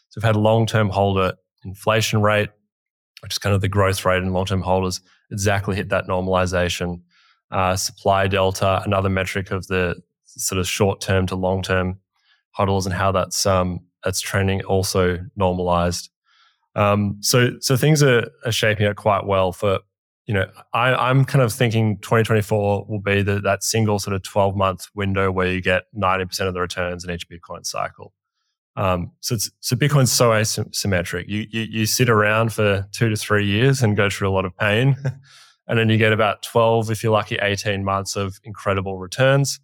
So 0.10 0.20
we've 0.20 0.26
had 0.26 0.36
long-term 0.36 0.90
holder 0.90 1.34
inflation 1.64 2.22
rate 2.22 2.50
which 3.22 3.34
is 3.34 3.38
kind 3.38 3.54
of 3.54 3.62
the 3.62 3.70
growth 3.70 4.04
rate 4.04 4.24
in 4.24 4.34
long-term 4.34 4.62
holders 4.62 5.02
exactly 5.32 5.76
hit 5.76 5.90
that 5.90 6.08
normalization 6.08 7.02
uh, 7.52 7.76
supply 7.76 8.28
delta, 8.28 8.82
another 8.86 9.10
metric 9.10 9.52
of 9.52 9.68
the 9.68 10.02
sort 10.26 10.60
of 10.60 10.68
short 10.68 11.02
term 11.02 11.28
to 11.28 11.36
long 11.36 11.62
term 11.62 12.00
hodls 12.58 12.86
and 12.86 12.94
how 12.94 13.12
that's 13.12 13.46
um, 13.46 13.80
that's 14.04 14.22
trending 14.22 14.62
also 14.64 15.20
normalized. 15.36 16.10
Um, 16.76 17.18
so 17.20 17.52
so 17.60 17.76
things 17.76 18.02
are, 18.02 18.30
are, 18.46 18.52
shaping 18.52 18.86
up 18.86 18.96
quite 18.96 19.26
well 19.26 19.52
for 19.52 19.80
you 20.26 20.34
know 20.34 20.46
I, 20.74 21.10
am 21.10 21.26
kind 21.26 21.42
of 21.42 21.52
thinking 21.52 21.98
2024 21.98 22.86
will 22.88 23.02
be 23.02 23.22
the, 23.22 23.42
that 23.42 23.62
single 23.64 24.00
sort 24.00 24.16
of 24.16 24.24
12 24.24 24.56
month 24.56 24.88
window 24.96 25.32
where 25.32 25.52
you 25.52 25.62
get 25.62 25.84
90% 25.94 26.48
of 26.48 26.54
the 26.54 26.62
returns 26.62 27.04
in 27.04 27.12
each 27.12 27.28
Bitcoin 27.28 27.66
cycle. 27.66 28.14
Um, 28.78 29.12
so 29.20 29.36
so 29.60 29.76
Bitcoin's 29.76 30.14
so 30.14 30.30
asymmetric. 30.30 31.26
You, 31.28 31.46
you 31.50 31.62
you 31.64 31.86
sit 31.86 32.10
around 32.10 32.54
for 32.54 32.88
two 32.94 33.10
to 33.10 33.18
three 33.18 33.46
years 33.46 33.82
and 33.84 33.98
go 33.98 34.10
through 34.10 34.30
a 34.30 34.32
lot 34.32 34.46
of 34.46 34.56
pain. 34.56 34.96
And 35.68 35.78
then 35.78 35.90
you 35.90 35.98
get 35.98 36.12
about 36.12 36.44
12, 36.44 36.92
if 36.92 37.04
you're 37.04 37.12
lucky, 37.12 37.38
18 37.42 37.84
months 37.84 38.16
of 38.16 38.40
incredible 38.44 38.98
returns. 38.98 39.60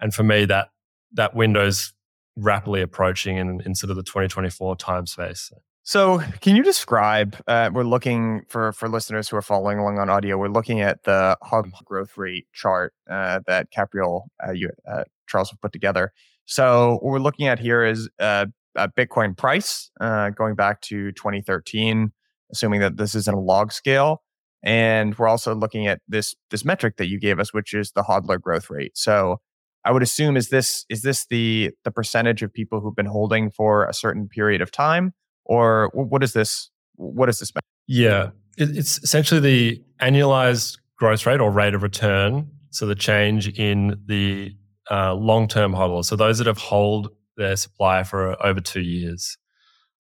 And 0.00 0.14
for 0.14 0.22
me, 0.22 0.44
that 0.44 0.68
that 1.12 1.34
window's 1.34 1.92
rapidly 2.36 2.82
approaching 2.82 3.36
in, 3.38 3.60
in 3.64 3.74
sort 3.74 3.90
of 3.90 3.96
the 3.96 4.02
2024 4.02 4.76
time 4.76 5.06
space. 5.06 5.50
So, 5.82 6.20
can 6.42 6.54
you 6.54 6.62
describe? 6.62 7.36
Uh, 7.46 7.70
we're 7.72 7.82
looking 7.82 8.42
for 8.48 8.72
for 8.72 8.90
listeners 8.90 9.28
who 9.28 9.36
are 9.36 9.42
following 9.42 9.78
along 9.78 9.98
on 9.98 10.10
audio. 10.10 10.36
We're 10.36 10.48
looking 10.48 10.82
at 10.82 11.04
the 11.04 11.38
hub 11.42 11.66
growth 11.84 12.18
rate 12.18 12.46
chart 12.52 12.92
uh, 13.10 13.40
that 13.46 13.70
Capriole 13.70 14.24
uh, 14.46 14.52
you, 14.52 14.68
uh, 14.86 15.04
Charles 15.26 15.50
have 15.50 15.60
put 15.62 15.72
together. 15.72 16.12
So, 16.44 16.98
what 17.00 17.12
we're 17.12 17.18
looking 17.20 17.46
at 17.46 17.58
here 17.58 17.84
is 17.84 18.08
uh, 18.18 18.46
a 18.74 18.90
Bitcoin 18.90 19.34
price 19.34 19.90
uh, 19.98 20.28
going 20.30 20.54
back 20.54 20.82
to 20.82 21.10
2013, 21.12 22.12
assuming 22.52 22.80
that 22.80 22.98
this 22.98 23.14
is 23.14 23.26
in 23.26 23.32
a 23.32 23.40
log 23.40 23.72
scale, 23.72 24.22
and 24.62 25.16
we're 25.18 25.28
also 25.28 25.54
looking 25.54 25.86
at 25.86 26.00
this 26.08 26.34
this 26.50 26.64
metric 26.64 26.96
that 26.96 27.08
you 27.08 27.18
gave 27.18 27.38
us, 27.38 27.52
which 27.52 27.74
is 27.74 27.92
the 27.92 28.02
hodler 28.02 28.40
growth 28.40 28.70
rate. 28.70 28.96
So 28.96 29.40
I 29.84 29.92
would 29.92 30.02
assume 30.02 30.36
is 30.36 30.48
this 30.48 30.84
is 30.88 31.02
this 31.02 31.26
the 31.26 31.70
the 31.84 31.90
percentage 31.90 32.42
of 32.42 32.52
people 32.52 32.80
who've 32.80 32.96
been 32.96 33.06
holding 33.06 33.50
for 33.50 33.86
a 33.86 33.94
certain 33.94 34.28
period 34.28 34.60
of 34.60 34.70
time, 34.70 35.14
or 35.44 35.90
what 35.94 36.22
is 36.22 36.32
this? 36.32 36.70
What 36.96 37.28
is 37.28 37.38
this? 37.38 37.52
Metric? 37.54 37.64
Yeah, 37.86 38.30
it's 38.56 38.98
essentially 39.02 39.40
the 39.40 39.82
annualized 40.00 40.78
growth 40.96 41.24
rate 41.26 41.40
or 41.40 41.50
rate 41.50 41.74
of 41.74 41.82
return. 41.82 42.50
So 42.70 42.86
the 42.86 42.94
change 42.94 43.48
in 43.58 44.00
the 44.06 44.54
uh, 44.90 45.14
long 45.14 45.48
term 45.48 45.72
hodlers. 45.72 46.06
So 46.06 46.16
those 46.16 46.38
that 46.38 46.46
have 46.46 46.58
hold 46.58 47.10
their 47.36 47.56
supply 47.56 48.02
for 48.02 48.40
over 48.44 48.60
two 48.60 48.82
years. 48.82 49.38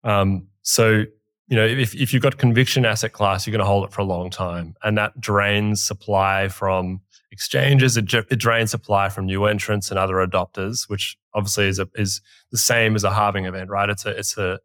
Um, 0.03 0.47
so 0.61 1.03
you 1.47 1.55
know, 1.55 1.65
if, 1.65 1.93
if 1.93 2.13
you've 2.13 2.23
got 2.23 2.38
conviction 2.38 2.86
asset 2.86 3.13
class, 3.13 3.45
you're 3.45 3.51
going 3.51 3.60
to 3.60 3.65
hold 3.65 3.86
it 3.86 3.93
for 3.93 4.01
a 4.01 4.05
long 4.05 4.29
time. 4.29 4.75
And 4.84 4.97
that 4.97 5.19
drains 5.19 5.84
supply 5.84 6.47
from 6.47 7.01
exchanges. 7.31 7.97
It, 7.97 8.12
it 8.13 8.38
drains 8.38 8.71
supply 8.71 9.10
from 9.10 9.25
new 9.25 9.45
entrants 9.45 9.89
and 9.91 9.99
other 9.99 10.15
adopters, 10.15 10.89
which 10.89 11.17
obviously 11.34 11.67
is 11.67 11.79
a, 11.79 11.88
is 11.95 12.21
the 12.51 12.58
same 12.58 12.95
as 12.95 13.03
a 13.03 13.13
halving 13.13 13.45
event, 13.45 13.69
right? 13.69 13.89
It's 13.89 14.05
a, 14.05 14.10
it's 14.17 14.38
a, 14.38 14.60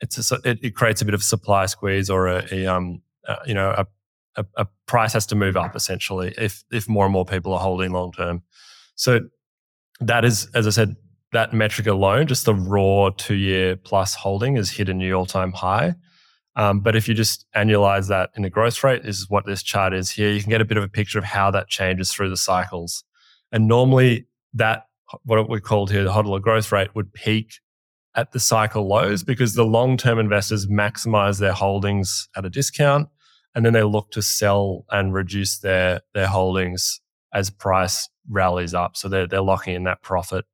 it's 0.00 0.32
a, 0.32 0.40
it, 0.44 0.58
it 0.62 0.74
creates 0.74 1.00
a 1.00 1.04
bit 1.04 1.14
of 1.14 1.22
supply 1.22 1.66
squeeze 1.66 2.10
or 2.10 2.26
a, 2.26 2.44
a 2.50 2.66
um, 2.66 3.02
uh, 3.28 3.36
you 3.46 3.54
know, 3.54 3.70
a, 3.70 3.86
a, 4.36 4.46
a 4.56 4.66
price 4.86 5.12
has 5.12 5.26
to 5.26 5.34
move 5.34 5.56
up 5.56 5.76
essentially 5.76 6.34
if, 6.36 6.64
if 6.72 6.88
more 6.88 7.04
and 7.04 7.12
more 7.12 7.24
people 7.24 7.52
are 7.52 7.60
holding 7.60 7.92
long 7.92 8.12
term. 8.12 8.42
So 8.96 9.20
that 10.00 10.24
is, 10.24 10.48
as 10.54 10.66
I 10.66 10.70
said, 10.70 10.96
that 11.32 11.52
metric 11.52 11.86
alone, 11.86 12.26
just 12.26 12.46
the 12.46 12.54
raw 12.54 13.10
two 13.16 13.34
year 13.34 13.76
plus 13.76 14.14
holding 14.14 14.56
has 14.56 14.70
hit 14.70 14.88
a 14.88 14.94
new 14.94 15.14
all 15.14 15.26
time 15.26 15.52
high. 15.52 15.94
Um, 16.56 16.80
but 16.80 16.96
if 16.96 17.06
you 17.06 17.14
just 17.14 17.46
annualize 17.54 18.08
that 18.08 18.30
in 18.34 18.44
a 18.44 18.50
growth 18.50 18.82
rate, 18.82 19.02
this 19.02 19.18
is 19.18 19.28
what 19.28 19.44
this 19.44 19.62
chart 19.62 19.92
is 19.92 20.10
here, 20.10 20.30
you 20.30 20.40
can 20.40 20.50
get 20.50 20.62
a 20.62 20.64
bit 20.64 20.78
of 20.78 20.84
a 20.84 20.88
picture 20.88 21.18
of 21.18 21.24
how 21.24 21.50
that 21.50 21.68
changes 21.68 22.10
through 22.10 22.30
the 22.30 22.36
cycles. 22.36 23.04
And 23.52 23.68
normally, 23.68 24.26
that 24.54 24.86
what 25.24 25.48
we 25.48 25.60
called 25.60 25.90
here 25.90 26.02
the 26.02 26.12
hodler 26.12 26.40
growth 26.40 26.72
rate 26.72 26.94
would 26.94 27.12
peak 27.12 27.60
at 28.14 28.32
the 28.32 28.40
cycle 28.40 28.88
lows 28.88 29.22
because 29.22 29.54
the 29.54 29.64
long 29.64 29.96
term 29.96 30.18
investors 30.18 30.66
maximize 30.66 31.38
their 31.38 31.52
holdings 31.52 32.28
at 32.34 32.44
a 32.44 32.50
discount 32.50 33.08
and 33.54 33.64
then 33.64 33.72
they 33.72 33.82
look 33.82 34.10
to 34.10 34.22
sell 34.22 34.84
and 34.90 35.14
reduce 35.14 35.58
their, 35.58 36.00
their 36.14 36.26
holdings 36.26 37.00
as 37.32 37.50
price 37.50 38.08
rallies 38.28 38.74
up. 38.74 38.96
So 38.96 39.08
they're, 39.08 39.26
they're 39.26 39.42
locking 39.42 39.74
in 39.74 39.84
that 39.84 40.02
profit 40.02 40.46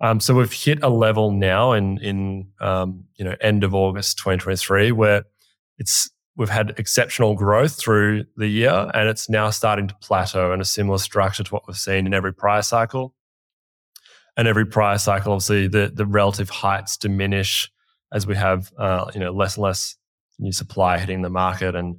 um, 0.00 0.20
so 0.20 0.34
we've 0.34 0.52
hit 0.52 0.82
a 0.82 0.88
level 0.88 1.30
now 1.30 1.72
in 1.72 1.98
in 1.98 2.48
um, 2.60 3.04
you 3.16 3.24
know 3.24 3.34
end 3.40 3.64
of 3.64 3.74
August 3.74 4.18
2023 4.18 4.92
where 4.92 5.24
it's 5.78 6.10
we've 6.36 6.50
had 6.50 6.74
exceptional 6.78 7.34
growth 7.34 7.78
through 7.78 8.24
the 8.36 8.46
year 8.46 8.90
and 8.92 9.08
it's 9.08 9.30
now 9.30 9.48
starting 9.48 9.88
to 9.88 9.94
plateau 10.02 10.52
in 10.52 10.60
a 10.60 10.64
similar 10.64 10.98
structure 10.98 11.42
to 11.42 11.50
what 11.50 11.66
we've 11.66 11.78
seen 11.78 12.06
in 12.06 12.12
every 12.12 12.32
prior 12.32 12.62
cycle. 12.62 13.14
And 14.36 14.46
every 14.46 14.66
prior 14.66 14.98
cycle, 14.98 15.32
obviously, 15.32 15.66
the 15.66 15.90
the 15.94 16.04
relative 16.04 16.50
heights 16.50 16.98
diminish 16.98 17.70
as 18.12 18.26
we 18.26 18.36
have 18.36 18.70
uh, 18.78 19.10
you 19.14 19.20
know 19.20 19.32
less 19.32 19.56
and 19.56 19.64
less 19.64 19.96
new 20.38 20.52
supply 20.52 20.98
hitting 20.98 21.22
the 21.22 21.30
market 21.30 21.74
and 21.74 21.96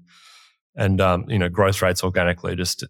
and 0.75 1.01
um, 1.01 1.25
you 1.27 1.39
know 1.39 1.49
growth 1.49 1.81
rates 1.81 2.03
organically 2.03 2.55
just 2.55 2.83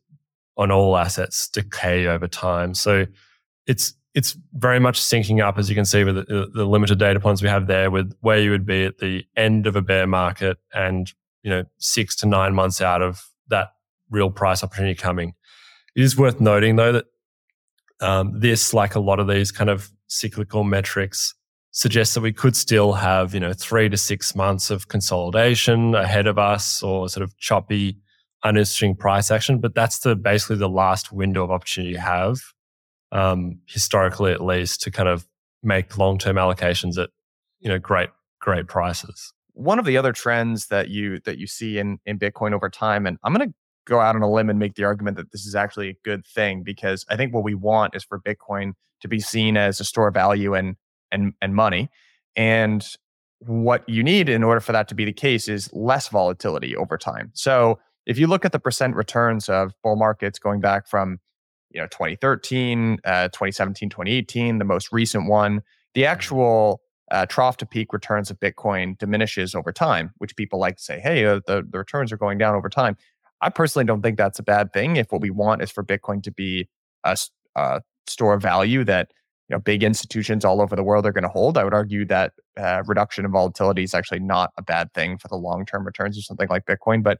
on 0.57 0.69
all 0.69 0.97
assets 0.97 1.47
decay 1.47 2.07
over 2.07 2.27
time. 2.27 2.73
So 2.73 3.05
it's 3.67 3.93
it's 4.17 4.35
very 4.53 4.79
much 4.79 4.99
syncing 4.99 5.45
up, 5.45 5.59
as 5.59 5.69
you 5.69 5.75
can 5.75 5.85
see 5.85 6.03
with 6.03 6.15
the, 6.15 6.49
the, 6.51 6.65
limited 6.65 6.97
data 6.97 7.19
points 7.19 7.43
we 7.43 7.49
have 7.49 7.67
there, 7.67 7.91
with 7.91 8.11
where 8.21 8.39
you 8.39 8.49
would 8.49 8.65
be 8.65 8.83
at 8.83 8.97
the 8.97 9.23
end 9.35 9.67
of 9.67 9.75
a 9.75 9.81
bear 9.83 10.07
market, 10.07 10.57
and 10.73 11.13
you 11.43 11.51
know 11.51 11.63
six 11.77 12.15
to 12.15 12.25
nine 12.25 12.55
months 12.55 12.81
out 12.81 13.03
of 13.03 13.23
that 13.49 13.73
real 14.09 14.31
price 14.31 14.63
opportunity 14.63 14.95
coming. 14.95 15.35
It 15.95 16.01
is 16.01 16.17
worth 16.17 16.41
noting 16.41 16.77
though 16.77 16.93
that 16.93 17.05
um, 18.01 18.39
this, 18.39 18.73
like 18.73 18.95
a 18.95 18.99
lot 18.99 19.19
of 19.19 19.27
these 19.27 19.51
kind 19.51 19.69
of 19.69 19.91
cyclical 20.07 20.63
metrics, 20.63 21.35
suggests 21.69 22.15
that 22.15 22.21
we 22.21 22.33
could 22.33 22.55
still 22.55 22.93
have 22.93 23.35
you 23.35 23.39
know 23.39 23.53
three 23.53 23.87
to 23.87 23.97
six 23.97 24.35
months 24.35 24.71
of 24.71 24.87
consolidation 24.87 25.93
ahead 25.93 26.25
of 26.25 26.39
us, 26.39 26.81
or 26.81 27.07
sort 27.07 27.23
of 27.23 27.37
choppy, 27.37 27.99
uninteresting 28.43 28.95
price 28.95 29.29
action. 29.29 29.59
But 29.59 29.75
that's 29.75 29.99
the 29.99 30.15
basically 30.15 30.55
the 30.55 30.69
last 30.69 31.11
window 31.11 31.43
of 31.43 31.51
opportunity 31.51 31.91
you 31.91 31.99
have 31.99 32.39
um, 33.11 33.59
historically 33.65 34.31
at 34.31 34.41
least, 34.41 34.81
to 34.81 34.91
kind 34.91 35.09
of 35.09 35.27
make 35.63 35.97
long 35.97 36.17
term 36.17 36.35
allocations 36.35 37.01
at 37.01 37.09
you 37.59 37.69
know 37.69 37.79
great 37.79 38.09
great 38.39 38.67
prices. 38.67 39.33
One 39.53 39.79
of 39.79 39.85
the 39.85 39.97
other 39.97 40.13
trends 40.13 40.67
that 40.67 40.89
you 40.89 41.19
that 41.25 41.37
you 41.37 41.47
see 41.47 41.77
in 41.77 41.99
in 42.05 42.19
Bitcoin 42.19 42.53
over 42.53 42.69
time, 42.69 43.05
and 43.05 43.17
I'm 43.23 43.33
going 43.33 43.49
to 43.49 43.55
go 43.85 43.99
out 43.99 44.15
on 44.15 44.21
a 44.21 44.29
limb 44.29 44.49
and 44.49 44.59
make 44.59 44.75
the 44.75 44.83
argument 44.83 45.17
that 45.17 45.31
this 45.31 45.45
is 45.45 45.55
actually 45.55 45.89
a 45.89 45.95
good 46.03 46.25
thing 46.25 46.61
because 46.61 47.05
I 47.09 47.15
think 47.15 47.33
what 47.33 47.43
we 47.43 47.55
want 47.55 47.95
is 47.95 48.03
for 48.03 48.19
Bitcoin 48.19 48.73
to 49.01 49.07
be 49.07 49.19
seen 49.19 49.57
as 49.57 49.79
a 49.79 49.83
store 49.83 50.09
of 50.09 50.13
value 50.13 50.53
and 50.53 50.75
and 51.11 51.33
and 51.41 51.55
money. 51.55 51.89
And 52.35 52.85
what 53.39 53.87
you 53.87 54.03
need 54.03 54.29
in 54.29 54.43
order 54.43 54.59
for 54.59 54.71
that 54.71 54.87
to 54.87 54.95
be 54.95 55.05
the 55.05 55.13
case 55.13 55.47
is 55.47 55.71
less 55.73 56.07
volatility 56.07 56.75
over 56.75 56.97
time. 56.97 57.31
So 57.33 57.79
if 58.05 58.17
you 58.17 58.27
look 58.27 58.45
at 58.45 58.51
the 58.51 58.59
percent 58.59 58.95
returns 58.95 59.49
of 59.49 59.73
bull 59.83 59.95
markets 59.95 60.39
going 60.39 60.61
back 60.61 60.87
from 60.87 61.19
you 61.77 61.83
know 61.83 61.87
2013 61.87 62.97
uh, 63.05 63.27
2017 63.27 63.89
2018 63.89 64.57
the 64.57 64.65
most 64.65 64.91
recent 64.91 65.29
one 65.29 65.61
the 65.93 66.01
mm-hmm. 66.01 66.11
actual 66.11 66.81
uh, 67.11 67.25
trough 67.27 67.55
to 67.55 67.65
peak 67.65 67.93
returns 67.93 68.31
of 68.31 68.39
bitcoin 68.39 68.97
diminishes 68.97 69.53
over 69.53 69.71
time 69.71 70.11
which 70.17 70.35
people 70.35 70.59
like 70.59 70.77
to 70.77 70.83
say 70.83 70.99
hey 70.99 71.23
uh, 71.23 71.39
the, 71.45 71.65
the 71.69 71.77
returns 71.77 72.11
are 72.11 72.17
going 72.17 72.39
down 72.39 72.55
over 72.55 72.67
time 72.67 72.97
i 73.41 73.49
personally 73.49 73.85
don't 73.85 74.01
think 74.01 74.17
that's 74.17 74.39
a 74.39 74.43
bad 74.43 74.73
thing 74.73 74.95
if 74.95 75.11
what 75.11 75.21
we 75.21 75.29
want 75.29 75.61
is 75.61 75.69
for 75.69 75.83
bitcoin 75.83 76.21
to 76.21 76.31
be 76.31 76.67
a, 77.03 77.15
a 77.55 77.81
store 78.07 78.33
of 78.33 78.41
value 78.41 78.83
that 78.83 79.11
you 79.47 79.55
know 79.55 79.59
big 79.59 79.83
institutions 79.83 80.43
all 80.43 80.59
over 80.59 80.75
the 80.75 80.83
world 80.83 81.05
are 81.05 81.13
going 81.13 81.23
to 81.23 81.29
hold 81.29 81.59
i 81.59 81.63
would 81.63 81.75
argue 81.75 82.05
that 82.05 82.33
uh, 82.57 82.81
reduction 82.87 83.23
in 83.23 83.31
volatility 83.31 83.83
is 83.83 83.93
actually 83.93 84.19
not 84.19 84.51
a 84.57 84.63
bad 84.63 84.91
thing 84.95 85.15
for 85.15 85.27
the 85.27 85.37
long 85.37 85.63
term 85.63 85.85
returns 85.85 86.17
of 86.17 86.23
something 86.23 86.47
like 86.49 86.65
bitcoin 86.65 87.03
but 87.03 87.19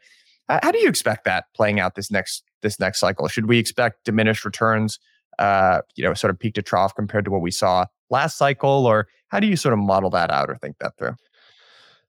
how 0.50 0.72
do 0.72 0.80
you 0.80 0.90
expect 0.90 1.26
that 1.26 1.46
playing 1.56 1.80
out 1.80 1.96
this 1.96 2.10
next 2.12 2.44
this 2.62 2.80
next 2.80 3.00
cycle? 3.00 3.28
Should 3.28 3.48
we 3.48 3.60
expect 3.60 4.06
diminished 4.06 4.46
returns, 4.46 5.00
uh, 5.40 5.82
you 5.96 6.04
know, 6.04 6.14
sort 6.14 6.32
of 6.32 6.40
peak 6.40 6.56
to 6.56 6.62
trough 6.62 6.96
compared 6.96 7.26
to 7.26 7.32
what 7.32 7.42
we 7.42 7.52
saw 7.52 7.86
last 8.10 8.38
cycle, 8.38 8.86
or 8.86 9.08
how 9.28 9.40
do 9.40 9.48
you 9.48 9.56
sort 9.56 9.74
of 9.74 9.80
model 9.80 10.10
that 10.12 10.32
out 10.32 10.50
or 10.50 10.56
think 10.58 10.78
that 10.80 10.98
through? 10.98 11.16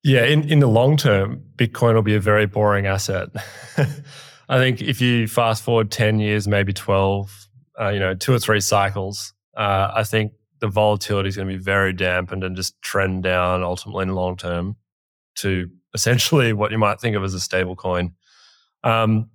Yeah, 0.05 0.25
in, 0.25 0.49
in 0.49 0.61
the 0.61 0.69
long 0.69 0.97
term, 0.97 1.43
Bitcoin 1.57 1.95
will 1.95 2.03
be 2.03 2.15
a 2.15 2.21
very 2.21 2.47
boring 2.47 2.87
asset. 2.87 3.29
I 4.49 4.57
think 4.57 4.81
if 4.81 5.01
you 5.01 5.27
fast 5.27 5.63
forward 5.63 5.91
10 5.91 6.21
years, 6.21 6.47
maybe 6.47 6.73
12, 6.73 7.49
uh, 7.81 7.89
you 7.89 7.99
know, 7.99 8.15
two 8.15 8.33
or 8.33 8.39
three 8.39 8.61
cycles, 8.61 9.35
uh, 9.57 9.91
I 9.95 10.05
think 10.05 10.33
the 10.61 10.69
volatility 10.69 11.29
is 11.29 11.37
going 11.37 11.49
to 11.49 11.55
be 11.55 11.63
very 11.63 11.93
dampened 11.93 12.45
and 12.45 12.57
just 12.57 12.81
trend 12.81 13.25
down 13.25 13.63
ultimately 13.63 14.03
in 14.03 14.09
the 14.09 14.15
long 14.15 14.37
term 14.37 14.77
to 15.37 15.69
essentially 15.95 16.53
what 16.53 16.71
you 16.71 16.79
might 16.79 17.01
think 17.01 17.17
of 17.17 17.25
as 17.25 17.35
a 17.35 17.41
stable 17.41 17.77
coin 17.77 18.13
um, 18.85 19.31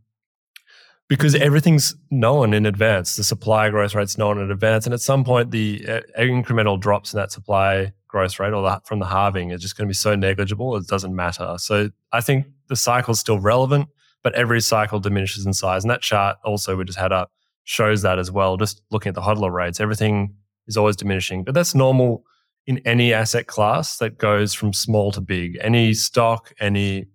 because 1.09 1.35
everything's 1.35 1.95
known 2.09 2.53
in 2.53 2.65
advance. 2.65 3.15
The 3.15 3.23
supply 3.23 3.69
growth 3.69 3.93
rate's 3.93 4.17
known 4.17 4.39
in 4.39 4.49
advance, 4.49 4.85
and 4.85 4.93
at 4.93 5.01
some 5.01 5.23
point, 5.23 5.51
the 5.51 5.85
uh, 5.87 6.01
incremental 6.19 6.79
drops 6.79 7.13
in 7.13 7.19
that 7.19 7.31
supply 7.31 7.93
growth 8.07 8.39
rate 8.39 8.53
or 8.53 8.61
the, 8.61 8.81
from 8.85 8.99
the 8.99 9.07
halving 9.07 9.51
is 9.51 9.61
just 9.61 9.75
going 9.75 9.87
to 9.87 9.89
be 9.89 9.95
so 9.95 10.15
negligible 10.15 10.75
it 10.75 10.85
doesn't 10.85 11.15
matter. 11.15 11.55
So 11.57 11.89
I 12.11 12.21
think 12.21 12.45
the 12.67 12.75
cycle's 12.75 13.19
still 13.19 13.39
relevant, 13.39 13.89
but 14.21 14.33
every 14.35 14.61
cycle 14.61 14.99
diminishes 14.99 15.45
in 15.45 15.53
size, 15.53 15.83
and 15.83 15.91
that 15.91 16.01
chart 16.01 16.37
also 16.43 16.75
we 16.75 16.85
just 16.85 16.99
had 16.99 17.11
up 17.11 17.31
shows 17.63 18.01
that 18.03 18.19
as 18.19 18.31
well. 18.31 18.57
Just 18.57 18.81
looking 18.91 19.09
at 19.09 19.15
the 19.15 19.21
hodler 19.21 19.51
rates, 19.51 19.79
everything 19.79 20.35
is 20.67 20.77
always 20.77 20.95
diminishing, 20.95 21.43
but 21.43 21.53
that's 21.53 21.75
normal 21.75 22.23
in 22.65 22.79
any 22.85 23.13
asset 23.13 23.47
class 23.47 23.97
that 23.97 24.17
goes 24.17 24.53
from 24.53 24.73
small 24.73 25.11
to 25.11 25.21
big. 25.21 25.57
Any 25.61 25.93
stock, 25.93 26.53
any 26.59 27.07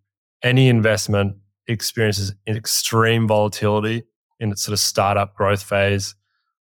any 0.42 0.68
investment 0.68 1.36
experiences 1.68 2.35
extreme 2.46 3.28
volatility 3.28 4.02
in 4.40 4.50
its 4.50 4.62
sort 4.62 4.72
of 4.72 4.81
startup 4.81 5.35
growth 5.35 5.62
phase, 5.62 6.14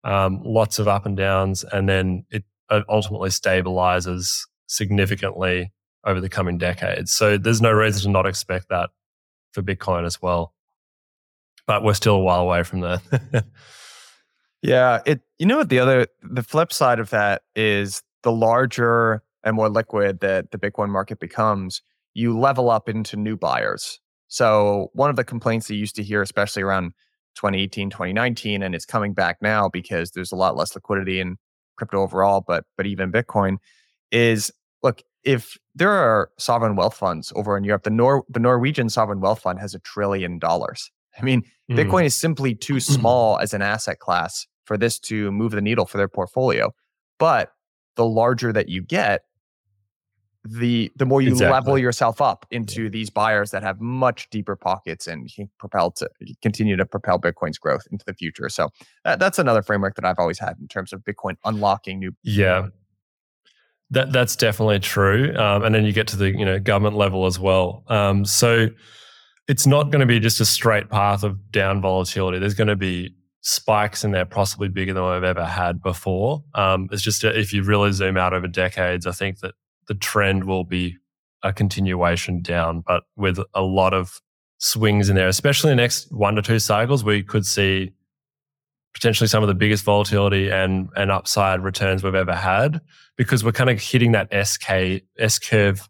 um, 0.04 0.42
lots 0.44 0.80
of 0.80 0.88
up 0.88 1.06
and 1.06 1.18
downs, 1.18 1.64
and 1.72 1.90
then 1.90 2.26
it 2.30 2.44
uh, 2.70 2.82
ultimately 2.90 3.30
stabilizes 3.30 4.46
significantly 4.68 5.72
over 6.06 6.22
the 6.22 6.30
coming 6.30 6.58
decades. 6.58 7.14
So 7.14 7.38
there's 7.38 7.62
no 7.62 7.72
reason 7.72 8.04
to 8.04 8.10
not 8.10 8.26
expect 8.26 8.70
that 8.70 8.90
for 9.52 9.62
Bitcoin 9.62 10.06
as 10.06 10.22
well. 10.22 10.54
But 11.68 11.84
we're 11.84 11.94
still 11.94 12.16
a 12.16 12.20
while 12.20 12.42
away 12.42 12.64
from 12.64 12.82
that. 12.82 13.46
yeah, 14.62 15.02
it 15.06 15.22
you 15.38 15.46
know 15.46 15.58
what 15.58 15.70
the 15.70 15.80
other 15.80 16.08
the 16.24 16.44
flip 16.44 16.74
side 16.74 17.00
of 17.00 17.12
that 17.12 17.44
is 17.56 18.02
the 18.24 18.32
larger 18.32 19.24
and 19.44 19.56
more 19.56 19.70
liquid 19.70 20.20
that 20.22 20.52
the 20.52 20.58
Bitcoin 20.58 20.90
market 20.90 21.20
becomes, 21.20 21.82
you 22.14 22.38
level 22.38 22.70
up 22.70 22.90
into 22.90 23.16
new 23.16 23.38
buyers. 23.38 24.00
So 24.32 24.92
one 24.94 25.10
of 25.10 25.18
the 25.18 25.26
complaints 25.26 25.70
you 25.70 25.76
used 25.76 25.98
to 25.98 26.04
hear, 26.04 26.22
especially 26.22 26.64
around 26.64 26.94
2018, 27.36 27.90
2019, 27.90 28.64
and 28.64 28.74
it's 28.74 28.86
coming 28.86 29.14
back 29.14 29.40
now 29.42 29.68
because 29.68 30.12
there's 30.12 30.32
a 30.32 30.38
lot 30.38 30.56
less 30.56 30.74
liquidity 30.74 31.20
in 31.20 31.36
crypto 31.76 32.02
overall, 32.02 32.42
but 32.48 32.64
but 32.78 32.86
even 32.86 33.12
Bitcoin, 33.12 33.58
is 34.10 34.50
look, 34.84 35.02
if 35.26 35.58
there 35.76 35.92
are 35.92 36.30
sovereign 36.40 36.78
wealth 36.78 36.96
funds 36.96 37.34
over 37.36 37.58
in 37.58 37.66
Europe, 37.66 37.84
the 37.84 37.90
Nor 37.90 38.24
the 38.30 38.40
Norwegian 38.40 38.90
sovereign 38.90 39.20
wealth 39.20 39.42
fund 39.42 39.60
has 39.60 39.76
a 39.76 39.80
trillion 39.80 40.40
dollars. 40.40 40.90
I 41.20 41.24
mean, 41.24 41.44
mm. 41.70 41.76
Bitcoin 41.76 42.06
is 42.06 42.16
simply 42.16 42.56
too 42.56 42.80
small 42.80 43.38
as 43.38 43.54
an 43.54 43.62
asset 43.62 44.00
class 44.00 44.48
for 44.64 44.78
this 44.78 44.98
to 45.00 45.30
move 45.34 45.52
the 45.52 45.62
needle 45.62 45.86
for 45.86 45.98
their 45.98 46.08
portfolio. 46.08 46.72
But 47.20 47.52
the 47.98 48.06
larger 48.06 48.54
that 48.54 48.70
you 48.70 48.82
get, 48.82 49.24
the 50.44 50.92
the 50.96 51.06
more 51.06 51.22
you 51.22 51.30
exactly. 51.30 51.54
level 51.54 51.78
yourself 51.78 52.20
up 52.20 52.46
into 52.50 52.84
yeah. 52.84 52.90
these 52.90 53.10
buyers 53.10 53.52
that 53.52 53.62
have 53.62 53.80
much 53.80 54.30
deeper 54.32 54.56
pockets 54.56 55.08
and 55.08 55.32
can 55.34 55.50
propel 55.60 55.92
to 55.92 56.10
continue 56.42 56.76
to 56.76 56.86
propel 56.86 57.20
Bitcoin's 57.20 57.60
growth 57.60 57.84
into 57.92 58.04
the 58.06 58.14
future. 58.14 58.50
So 58.50 58.70
that, 59.04 59.20
that's 59.20 59.38
another 59.38 59.62
framework 59.62 59.96
that 59.96 60.06
I've 60.06 60.18
always 60.18 60.40
had 60.40 60.58
in 60.60 60.68
terms 60.68 60.94
of 60.94 61.02
Bitcoin 61.02 61.36
unlocking 61.46 62.00
new. 62.00 62.12
Yeah, 62.24 62.68
that 63.92 64.12
that's 64.12 64.36
definitely 64.36 64.80
true. 64.80 65.36
Um, 65.38 65.64
and 65.64 65.76
then 65.76 65.86
you 65.86 65.94
get 65.94 66.08
to 66.08 66.18
the 66.18 66.30
you 66.32 66.46
know 66.46 66.60
government 66.60 66.96
level 66.96 67.28
as 67.28 67.40
well. 67.40 67.84
Um, 67.88 68.26
so 68.26 68.70
it's 69.48 69.68
not 69.68 69.92
going 69.92 70.00
to 70.00 70.06
be 70.06 70.20
just 70.20 70.40
a 70.40 70.46
straight 70.46 70.90
path 70.90 71.24
of 71.24 71.52
down 71.52 71.82
volatility. 71.82 72.40
There's 72.40 72.54
going 72.54 72.68
to 72.68 72.76
be 72.76 73.14
spikes 73.42 74.04
in 74.04 74.12
there 74.12 74.26
possibly 74.26 74.70
bigger 74.70 74.94
than 74.94 75.04
I've 75.04 75.24
ever 75.24 75.46
had 75.46 75.82
before. 75.82 76.44
Um, 76.56 76.88
it's 76.92 77.02
just 77.02 77.24
if 77.24 77.54
you 77.54 77.64
really 77.64 77.92
zoom 77.92 78.18
out 78.18 78.34
over 78.34 78.48
decades, 78.48 79.06
I 79.06 79.12
think 79.12 79.40
that 79.40 79.54
the 79.88 79.96
trend 79.96 80.46
will 80.46 80.64
be 80.64 80.98
a 81.44 81.52
continuation 81.52 82.42
down, 82.42 82.84
but 82.86 83.04
with 83.16 83.40
a 83.54 83.62
lot 83.62 83.94
of 83.94 84.22
swings 84.58 85.10
in 85.10 85.16
there, 85.16 85.28
especially 85.28 85.72
in 85.72 85.78
the 85.78 85.82
next 85.82 86.12
one 86.12 86.36
to 86.36 86.42
two 86.42 86.60
cycles, 86.60 87.04
we 87.04 87.24
could 87.24 87.46
see 87.46 87.92
potentially 88.94 89.28
some 89.28 89.42
of 89.42 89.48
the 89.48 89.56
biggest 89.56 89.84
volatility 89.84 90.50
and, 90.50 90.90
and 90.96 91.12
upside 91.12 91.62
returns 91.62 92.04
we've 92.04 92.16
ever 92.16 92.36
had 92.36 92.82
because 93.18 93.44
we're 93.44 93.52
kind 93.52 93.70
of 93.70 93.82
hitting 93.82 94.12
that 94.12 94.30
SK, 94.46 95.04
S 95.18 95.40
curve 95.40 95.90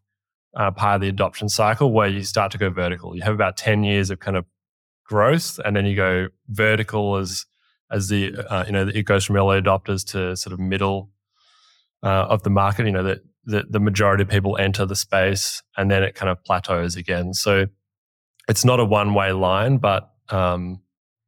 uh, 0.56 0.71
part 0.71 0.95
of 0.95 1.01
the 1.01 1.08
adoption 1.08 1.49
cycle 1.49 1.91
where 1.91 2.08
you 2.08 2.23
start 2.23 2.51
to 2.51 2.58
go 2.58 2.69
vertical. 2.69 3.15
You 3.15 3.23
have 3.23 3.34
about 3.34 3.58
10 3.58 3.84
years 3.84 4.10
of 4.10 4.19
kind 4.19 4.38
of 4.38 4.45
growth 5.06 5.60
and 5.65 5.75
then 5.75 5.86
you 5.86 5.95
go 5.95 6.27
vertical 6.47 7.17
as, 7.17 7.45
as 7.89 8.08
the, 8.10 8.36
uh, 8.49 8.65
you 8.65 8.71
know, 8.71 8.88
it 8.88 9.04
goes 9.04 9.25
from 9.25 9.36
early 9.36 9.60
adopters 9.60 10.06
to 10.12 10.36
sort 10.38 10.54
of 10.54 10.60
middle 10.60 11.10
uh, 12.04 12.25
of 12.30 12.43
the 12.43 12.49
market, 12.49 12.86
you 12.86 12.91
know, 12.91 13.04
that 13.04 13.21
the, 13.45 13.63
the 13.69 13.80
majority 13.80 14.23
of 14.23 14.30
people 14.30 14.58
enter 14.58 14.86
the 14.86 14.95
space 14.95 15.62
and 15.77 15.89
then 15.89 16.04
it 16.04 16.15
kind 16.15 16.30
of 16.30 16.43
plateaus 16.43 16.95
again. 16.95 17.34
So 17.34 17.67
it's 18.47 18.65
not 18.65 18.80
a 18.80 18.86
one 18.86 19.13
way 19.13 19.32
line, 19.32 19.77
but 19.77 20.12
um, 20.30 20.82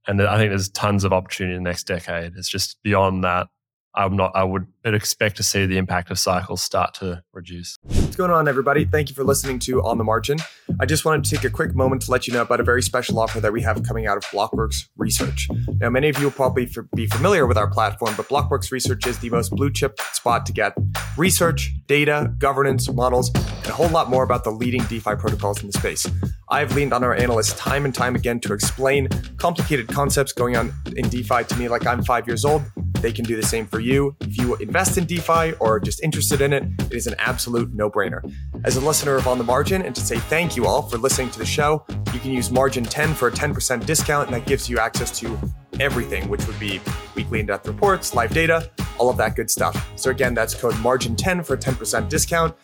and 0.07 0.21
I 0.21 0.37
think 0.37 0.51
there's 0.51 0.69
tons 0.69 1.03
of 1.03 1.13
opportunity 1.13 1.55
in 1.55 1.63
the 1.63 1.69
next 1.69 1.85
decade. 1.85 2.33
It's 2.35 2.49
just 2.49 2.81
beyond 2.83 3.23
that. 3.23 3.47
I'm 3.95 4.15
not. 4.15 4.31
I 4.33 4.43
would 4.43 4.65
expect 4.83 5.37
to 5.37 5.43
see 5.43 5.65
the 5.65 5.77
impact 5.77 6.09
of 6.09 6.17
cycles 6.17 6.61
start 6.61 6.95
to 6.95 7.23
reduce. 7.31 7.77
What's 7.83 8.15
going 8.15 8.31
on, 8.31 8.47
everybody? 8.47 8.85
Thank 8.85 9.09
you 9.09 9.15
for 9.15 9.23
listening 9.23 9.59
to 9.59 9.83
On 9.83 9.97
the 9.97 10.03
Margin. 10.03 10.39
I 10.79 10.85
just 10.85 11.05
wanted 11.05 11.23
to 11.25 11.35
take 11.35 11.45
a 11.45 11.49
quick 11.49 11.75
moment 11.75 12.01
to 12.03 12.11
let 12.11 12.27
you 12.27 12.33
know 12.33 12.41
about 12.41 12.59
a 12.59 12.63
very 12.63 12.81
special 12.81 13.19
offer 13.19 13.39
that 13.39 13.53
we 13.53 13.61
have 13.61 13.83
coming 13.83 14.07
out 14.07 14.17
of 14.17 14.23
Blockworks 14.25 14.87
Research. 14.97 15.47
Now, 15.79 15.89
many 15.89 16.09
of 16.09 16.17
you 16.17 16.25
will 16.25 16.31
probably 16.31 16.67
be 16.95 17.05
familiar 17.05 17.45
with 17.45 17.57
our 17.57 17.69
platform, 17.69 18.15
but 18.17 18.27
Blockworks 18.27 18.71
Research 18.71 19.05
is 19.05 19.19
the 19.19 19.29
most 19.29 19.51
blue 19.51 19.71
chip 19.71 19.99
spot 20.11 20.45
to 20.47 20.53
get 20.53 20.73
research, 21.17 21.71
data, 21.87 22.33
governance, 22.39 22.91
models, 22.91 23.31
and 23.35 23.67
a 23.67 23.73
whole 23.73 23.89
lot 23.89 24.09
more 24.09 24.23
about 24.23 24.43
the 24.43 24.51
leading 24.51 24.83
DeFi 24.85 25.15
protocols 25.15 25.61
in 25.61 25.67
the 25.67 25.73
space. 25.73 26.07
I've 26.53 26.75
leaned 26.75 26.93
on 26.93 27.03
our 27.03 27.15
analysts 27.15 27.53
time 27.53 27.83
and 27.83 27.95
time 27.95 28.13
again 28.13 28.39
to 28.41 28.53
explain 28.53 29.07
complicated 29.37 29.87
concepts 29.87 30.33
going 30.33 30.55
on 30.55 30.71
in 30.95 31.09
DeFi 31.09 31.45
to 31.45 31.55
me 31.57 31.67
like 31.67 31.87
I'm 31.87 32.03
five 32.03 32.27
years 32.27 32.45
old. 32.45 32.61
They 33.01 33.11
can 33.11 33.25
do 33.25 33.35
the 33.35 33.41
same 33.41 33.65
for 33.65 33.79
you. 33.79 34.15
If 34.21 34.37
you 34.37 34.55
invest 34.57 34.99
in 34.99 35.05
DeFi 35.05 35.53
or 35.53 35.77
are 35.77 35.79
just 35.79 36.03
interested 36.03 36.41
in 36.41 36.53
it, 36.53 36.63
it 36.79 36.93
is 36.93 37.07
an 37.07 37.15
absolute 37.17 37.73
no 37.73 37.89
brainer. 37.89 38.21
As 38.65 38.77
a 38.77 38.81
listener 38.81 39.15
of 39.15 39.27
On 39.27 39.39
the 39.39 39.43
Margin, 39.43 39.81
and 39.81 39.95
to 39.95 40.01
say 40.01 40.19
thank 40.19 40.55
you 40.55 40.67
all 40.67 40.83
for 40.83 40.99
listening 40.99 41.31
to 41.31 41.39
the 41.39 41.45
show, 41.45 41.83
you 42.13 42.19
can 42.19 42.31
use 42.31 42.51
Margin 42.51 42.83
10 42.83 43.15
for 43.15 43.29
a 43.29 43.31
10% 43.31 43.83
discount, 43.87 44.27
and 44.27 44.35
that 44.35 44.45
gives 44.45 44.69
you 44.69 44.77
access 44.77 45.17
to 45.21 45.35
everything, 45.79 46.29
which 46.29 46.45
would 46.45 46.59
be 46.59 46.79
weekly 47.15 47.39
in 47.39 47.47
depth 47.47 47.67
reports, 47.67 48.13
live 48.13 48.31
data, 48.31 48.69
all 48.99 49.09
of 49.09 49.17
that 49.17 49.35
good 49.35 49.49
stuff. 49.49 49.89
So, 49.95 50.11
again, 50.11 50.35
that's 50.35 50.53
code 50.53 50.75
Margin10 50.75 51.43
for 51.47 51.55
a 51.55 51.57
10% 51.57 52.09
discount. 52.09 52.55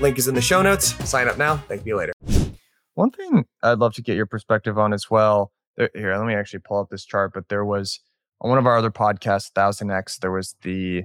Link 0.00 0.18
is 0.18 0.26
in 0.26 0.34
the 0.34 0.42
show 0.42 0.62
notes. 0.62 0.94
Sign 1.08 1.28
up 1.28 1.38
now. 1.38 1.58
Thank 1.68 1.86
you 1.86 1.96
later. 1.96 2.12
One 2.96 3.10
thing 3.10 3.44
I'd 3.62 3.78
love 3.78 3.94
to 3.94 4.02
get 4.02 4.16
your 4.16 4.26
perspective 4.26 4.78
on 4.78 4.92
as 4.92 5.10
well. 5.10 5.52
There, 5.76 5.90
here, 5.94 6.16
let 6.16 6.26
me 6.26 6.34
actually 6.34 6.60
pull 6.60 6.80
up 6.80 6.88
this 6.90 7.04
chart. 7.04 7.32
But 7.34 7.50
there 7.50 7.64
was 7.64 8.00
on 8.40 8.48
one 8.48 8.58
of 8.58 8.66
our 8.66 8.76
other 8.76 8.90
podcasts, 8.90 9.52
Thousand 9.52 9.90
X, 9.90 10.18
there 10.18 10.32
was 10.32 10.56
the 10.62 11.04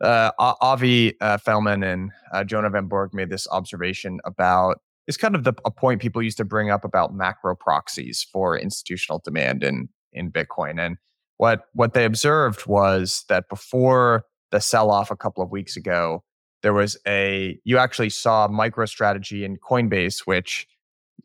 uh, 0.00 0.30
Avi 0.38 1.20
uh, 1.20 1.38
Felman 1.38 1.82
and 1.82 2.12
uh, 2.32 2.44
Jonah 2.44 2.70
Van 2.70 2.86
Bourg 2.86 3.12
made 3.12 3.28
this 3.28 3.48
observation 3.50 4.20
about 4.24 4.78
it's 5.08 5.16
kind 5.16 5.34
of 5.34 5.42
the 5.42 5.52
a 5.64 5.70
point 5.70 6.00
people 6.00 6.22
used 6.22 6.36
to 6.36 6.44
bring 6.44 6.70
up 6.70 6.84
about 6.84 7.12
macro 7.12 7.56
proxies 7.56 8.26
for 8.32 8.56
institutional 8.56 9.20
demand 9.24 9.64
in 9.64 9.88
in 10.12 10.30
Bitcoin. 10.30 10.80
And 10.80 10.96
what 11.38 11.62
what 11.72 11.92
they 11.92 12.04
observed 12.04 12.66
was 12.66 13.24
that 13.28 13.48
before 13.48 14.24
the 14.52 14.60
sell 14.60 14.92
off 14.92 15.10
a 15.10 15.16
couple 15.16 15.42
of 15.42 15.50
weeks 15.50 15.76
ago, 15.76 16.22
there 16.62 16.72
was 16.72 16.96
a 17.04 17.58
you 17.64 17.78
actually 17.78 18.10
saw 18.10 18.46
MicroStrategy 18.46 19.42
in 19.42 19.56
Coinbase, 19.56 20.20
which 20.24 20.68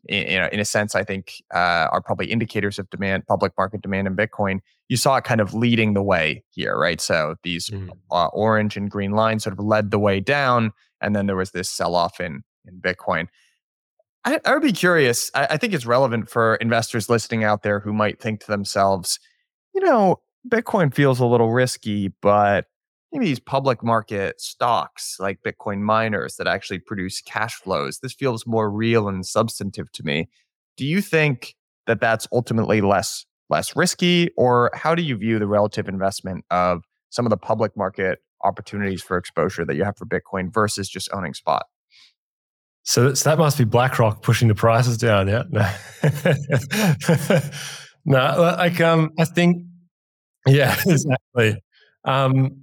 in, 0.08 0.48
in 0.52 0.60
a 0.60 0.64
sense, 0.64 0.94
I 0.94 1.04
think 1.04 1.34
uh, 1.54 1.88
are 1.90 2.00
probably 2.00 2.26
indicators 2.26 2.78
of 2.78 2.90
demand, 2.90 3.26
public 3.26 3.52
market 3.56 3.82
demand 3.82 4.06
in 4.06 4.16
Bitcoin. 4.16 4.60
You 4.88 4.96
saw 4.96 5.16
it 5.16 5.24
kind 5.24 5.40
of 5.40 5.54
leading 5.54 5.94
the 5.94 6.02
way 6.02 6.42
here, 6.50 6.76
right? 6.78 7.00
So 7.00 7.36
these 7.44 7.70
mm. 7.70 7.90
uh, 8.10 8.26
orange 8.26 8.76
and 8.76 8.90
green 8.90 9.12
lines 9.12 9.44
sort 9.44 9.58
of 9.58 9.64
led 9.64 9.90
the 9.90 9.98
way 9.98 10.20
down, 10.20 10.72
and 11.00 11.14
then 11.14 11.26
there 11.26 11.36
was 11.36 11.52
this 11.52 11.70
sell 11.70 11.94
off 11.94 12.20
in 12.20 12.42
in 12.66 12.80
Bitcoin. 12.80 13.28
I, 14.24 14.40
I 14.44 14.52
would 14.54 14.62
be 14.62 14.72
curious. 14.72 15.30
I, 15.34 15.46
I 15.50 15.56
think 15.56 15.72
it's 15.72 15.86
relevant 15.86 16.28
for 16.28 16.56
investors 16.56 17.08
listening 17.08 17.44
out 17.44 17.62
there 17.62 17.80
who 17.80 17.92
might 17.92 18.20
think 18.20 18.40
to 18.40 18.46
themselves, 18.46 19.18
you 19.74 19.80
know, 19.80 20.20
Bitcoin 20.48 20.94
feels 20.94 21.20
a 21.20 21.26
little 21.26 21.50
risky, 21.50 22.12
but 22.20 22.66
maybe 23.12 23.26
these 23.26 23.40
public 23.40 23.84
market 23.84 24.40
stocks 24.40 25.16
like 25.18 25.40
Bitcoin 25.46 25.80
miners 25.80 26.36
that 26.36 26.46
actually 26.46 26.78
produce 26.78 27.20
cash 27.20 27.54
flows. 27.54 27.98
This 27.98 28.14
feels 28.14 28.46
more 28.46 28.70
real 28.70 29.08
and 29.08 29.26
substantive 29.26 29.92
to 29.92 30.02
me. 30.02 30.28
Do 30.76 30.86
you 30.86 31.00
think 31.02 31.54
that 31.86 32.00
that's 32.00 32.26
ultimately 32.32 32.80
less 32.80 33.26
less 33.50 33.76
risky, 33.76 34.30
or 34.36 34.70
how 34.72 34.94
do 34.94 35.02
you 35.02 35.14
view 35.14 35.38
the 35.38 35.46
relative 35.46 35.86
investment 35.86 36.44
of 36.50 36.82
some 37.10 37.26
of 37.26 37.30
the 37.30 37.36
public 37.36 37.76
market 37.76 38.20
opportunities 38.42 39.02
for 39.02 39.18
exposure 39.18 39.64
that 39.64 39.76
you 39.76 39.84
have 39.84 39.96
for 39.96 40.06
Bitcoin 40.06 40.52
versus 40.52 40.88
just 40.88 41.12
owning 41.12 41.34
spot? 41.34 41.66
So, 42.84 43.14
so 43.14 43.30
that 43.30 43.38
must 43.38 43.58
be 43.58 43.64
BlackRock 43.64 44.22
pushing 44.22 44.48
the 44.48 44.54
prices 44.54 44.96
down, 44.96 45.28
yeah? 45.28 45.42
No, 45.50 45.70
no 48.36 48.54
like 48.58 48.80
um, 48.80 49.10
I 49.18 49.24
think, 49.24 49.64
yeah, 50.46 50.74
exactly. 50.86 51.62
Um, 52.04 52.62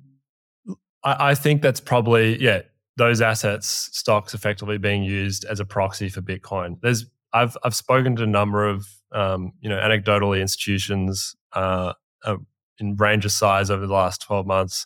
I, 1.04 1.32
I 1.32 1.36
think 1.36 1.62
that's 1.62 1.80
probably 1.80 2.42
yeah 2.42 2.62
those 2.98 3.22
assets 3.22 3.90
stocks 3.94 4.34
effectively 4.34 4.78
being 4.78 5.04
used 5.04 5.46
as 5.46 5.60
a 5.60 5.66
proxy 5.66 6.10
for 6.10 6.22
Bitcoin. 6.22 6.80
There's 6.82 7.06
I've 7.34 7.58
I've 7.64 7.76
spoken 7.76 8.16
to 8.18 8.24
a 8.24 8.28
number 8.28 8.68
of 8.68 8.88
um, 9.12 9.54
you 9.62 9.70
know 9.70 9.80
anecdotally 9.80 10.42
institutions 10.42 11.36
uh, 11.54 11.94
uh, 12.26 12.38
in 12.80 12.96
range 12.96 13.26
of 13.26 13.32
size 13.32 13.70
over 13.70 13.88
the 13.88 13.94
last 13.94 14.22
twelve 14.22 14.46
months, 14.46 14.86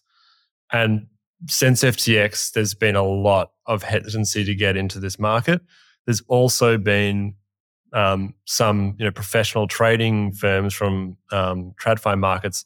and 0.71 1.07
since 1.47 1.83
FTX, 1.83 2.51
there's 2.53 2.73
been 2.73 2.95
a 2.95 3.03
lot 3.03 3.51
of 3.65 3.83
hesitancy 3.83 4.45
to 4.45 4.55
get 4.55 4.77
into 4.77 4.99
this 4.99 5.19
market. 5.19 5.61
There's 6.05 6.21
also 6.27 6.77
been 6.77 7.35
um, 7.93 8.33
some 8.45 8.95
you 8.97 9.05
know 9.05 9.11
professional 9.11 9.67
trading 9.67 10.33
firms 10.33 10.73
from 10.73 11.17
um, 11.31 11.73
TradFi 11.81 12.17
markets 12.17 12.65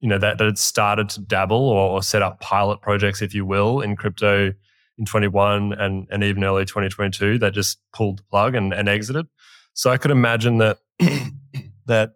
you 0.00 0.08
know 0.08 0.18
that, 0.18 0.38
that 0.38 0.44
had 0.44 0.58
started 0.58 1.08
to 1.10 1.20
dabble 1.20 1.68
or, 1.68 1.90
or, 1.90 2.02
set 2.02 2.22
up 2.22 2.40
pilot 2.40 2.80
projects, 2.80 3.22
if 3.22 3.34
you 3.34 3.44
will, 3.44 3.80
in 3.80 3.96
crypto 3.96 4.52
in 4.98 5.04
21 5.04 5.72
and 5.74 6.06
and 6.10 6.24
even 6.24 6.44
early 6.44 6.64
2022 6.64 7.38
that 7.38 7.52
just 7.52 7.78
pulled 7.92 8.18
the 8.18 8.22
plug 8.24 8.54
and, 8.54 8.72
and 8.72 8.88
exited. 8.88 9.26
So 9.74 9.90
I 9.90 9.96
could 9.96 10.10
imagine 10.10 10.58
that 10.58 10.78
that 11.86 12.12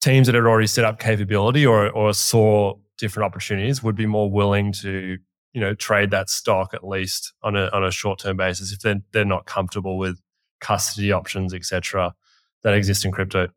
teams 0.00 0.26
that 0.26 0.34
had 0.34 0.44
already 0.44 0.66
set 0.66 0.84
up 0.84 0.98
capability 0.98 1.64
or 1.64 1.90
or 1.90 2.12
saw 2.12 2.74
different 2.98 3.26
opportunities 3.26 3.82
would 3.82 3.96
be 3.96 4.06
more 4.06 4.30
willing 4.30 4.72
to 4.72 5.18
you 5.52 5.60
know 5.60 5.74
trade 5.74 6.10
that 6.10 6.30
stock 6.30 6.74
at 6.74 6.86
least 6.86 7.32
on 7.42 7.56
a 7.56 7.68
on 7.72 7.84
a 7.84 7.90
short 7.90 8.18
term 8.18 8.36
basis 8.36 8.72
if 8.72 8.80
they're 8.80 9.00
they're 9.12 9.24
not 9.24 9.46
comfortable 9.46 9.98
with 9.98 10.20
custody 10.60 11.12
options 11.12 11.52
etc 11.52 12.14
that 12.62 12.74
exist 12.74 13.04
in 13.04 13.12
crypto 13.12 13.48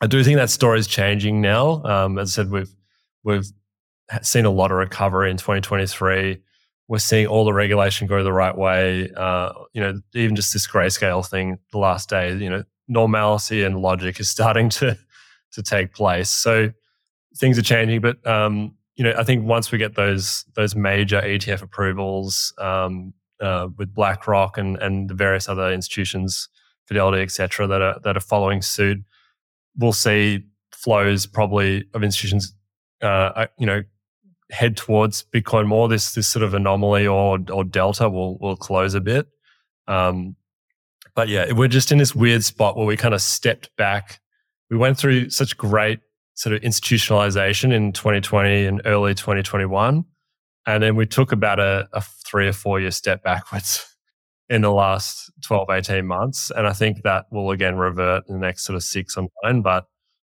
I 0.00 0.06
do 0.06 0.22
think 0.24 0.36
that 0.36 0.50
story 0.50 0.78
is 0.78 0.86
changing 0.86 1.40
now. 1.40 1.82
Um, 1.84 2.18
as 2.18 2.32
I 2.32 2.42
said, 2.42 2.50
we've 2.50 2.74
we've 3.22 3.46
seen 4.22 4.44
a 4.44 4.50
lot 4.50 4.70
of 4.70 4.78
recovery 4.78 5.30
in 5.30 5.36
2023. 5.36 6.40
We're 6.88 6.98
seeing 6.98 7.26
all 7.26 7.44
the 7.44 7.52
regulation 7.52 8.06
go 8.06 8.22
the 8.22 8.32
right 8.32 8.56
way. 8.56 9.10
Uh, 9.16 9.52
you 9.72 9.80
know, 9.80 10.00
even 10.14 10.36
just 10.36 10.52
this 10.52 10.66
grayscale 10.66 11.26
thing 11.26 11.58
the 11.72 11.78
last 11.78 12.10
day. 12.10 12.34
You 12.36 12.50
know, 12.50 12.64
normalcy 12.88 13.62
and 13.62 13.80
logic 13.80 14.20
is 14.20 14.28
starting 14.36 14.68
to 14.70 14.98
to 15.52 15.62
take 15.62 15.94
place. 15.94 16.30
So 16.30 16.70
things 17.36 17.58
are 17.58 17.62
changing, 17.62 18.00
but 18.00 18.24
um, 18.26 18.74
you 18.96 19.04
know, 19.04 19.14
I 19.16 19.24
think 19.24 19.44
once 19.44 19.72
we 19.72 19.78
get 19.78 19.94
those 19.94 20.44
those 20.54 20.76
major 20.76 21.20
ETF 21.20 21.62
approvals 21.62 22.52
um, 22.58 23.12
uh, 23.40 23.68
with 23.76 23.94
BlackRock 23.94 24.58
and 24.58 24.76
and 24.76 25.08
the 25.08 25.14
various 25.14 25.48
other 25.48 25.72
institutions, 25.72 26.48
Fidelity, 26.86 27.22
et 27.22 27.30
cetera, 27.30 27.66
that 27.66 27.80
are 27.80 27.98
that 28.04 28.16
are 28.16 28.20
following 28.20 28.62
suit, 28.62 28.98
we'll 29.76 29.92
see 29.92 30.44
flows 30.72 31.26
probably 31.26 31.84
of 31.94 32.02
institutions, 32.02 32.54
uh, 33.02 33.06
uh, 33.06 33.46
you 33.58 33.66
know, 33.66 33.82
head 34.50 34.76
towards 34.76 35.24
Bitcoin 35.34 35.66
more. 35.66 35.88
This 35.88 36.12
this 36.12 36.28
sort 36.28 36.42
of 36.42 36.54
anomaly 36.54 37.06
or 37.06 37.38
or 37.50 37.64
delta 37.64 38.08
will 38.08 38.38
will 38.38 38.56
close 38.56 38.94
a 38.94 39.00
bit. 39.00 39.26
Um, 39.86 40.36
but 41.14 41.28
yeah, 41.28 41.52
we're 41.52 41.68
just 41.68 41.92
in 41.92 41.98
this 41.98 42.14
weird 42.14 42.42
spot 42.44 42.76
where 42.76 42.86
we 42.86 42.96
kind 42.96 43.14
of 43.14 43.22
stepped 43.22 43.70
back. 43.76 44.20
We 44.70 44.76
went 44.76 44.98
through 44.98 45.30
such 45.30 45.56
great 45.56 46.00
sort 46.34 46.54
of 46.54 46.62
institutionalization 46.62 47.72
in 47.72 47.92
2020 47.92 48.66
and 48.66 48.82
early 48.84 49.14
2021. 49.14 50.04
And 50.66 50.82
then 50.82 50.96
we 50.96 51.06
took 51.06 51.30
about 51.30 51.60
a, 51.60 51.88
a 51.92 52.00
three 52.00 52.48
or 52.48 52.52
four 52.52 52.80
year 52.80 52.90
step 52.90 53.22
backwards 53.22 53.86
in 54.48 54.62
the 54.62 54.70
last 54.70 55.30
12, 55.42 55.70
18 55.70 56.06
months. 56.06 56.50
And 56.54 56.66
I 56.66 56.72
think 56.72 57.02
that 57.02 57.26
will 57.30 57.50
again 57.50 57.76
revert 57.76 58.24
in 58.28 58.34
the 58.34 58.46
next 58.46 58.64
sort 58.64 58.76
of 58.76 58.82
six 58.82 59.16
or 59.16 59.28
nine. 59.42 59.62
But 59.62 59.86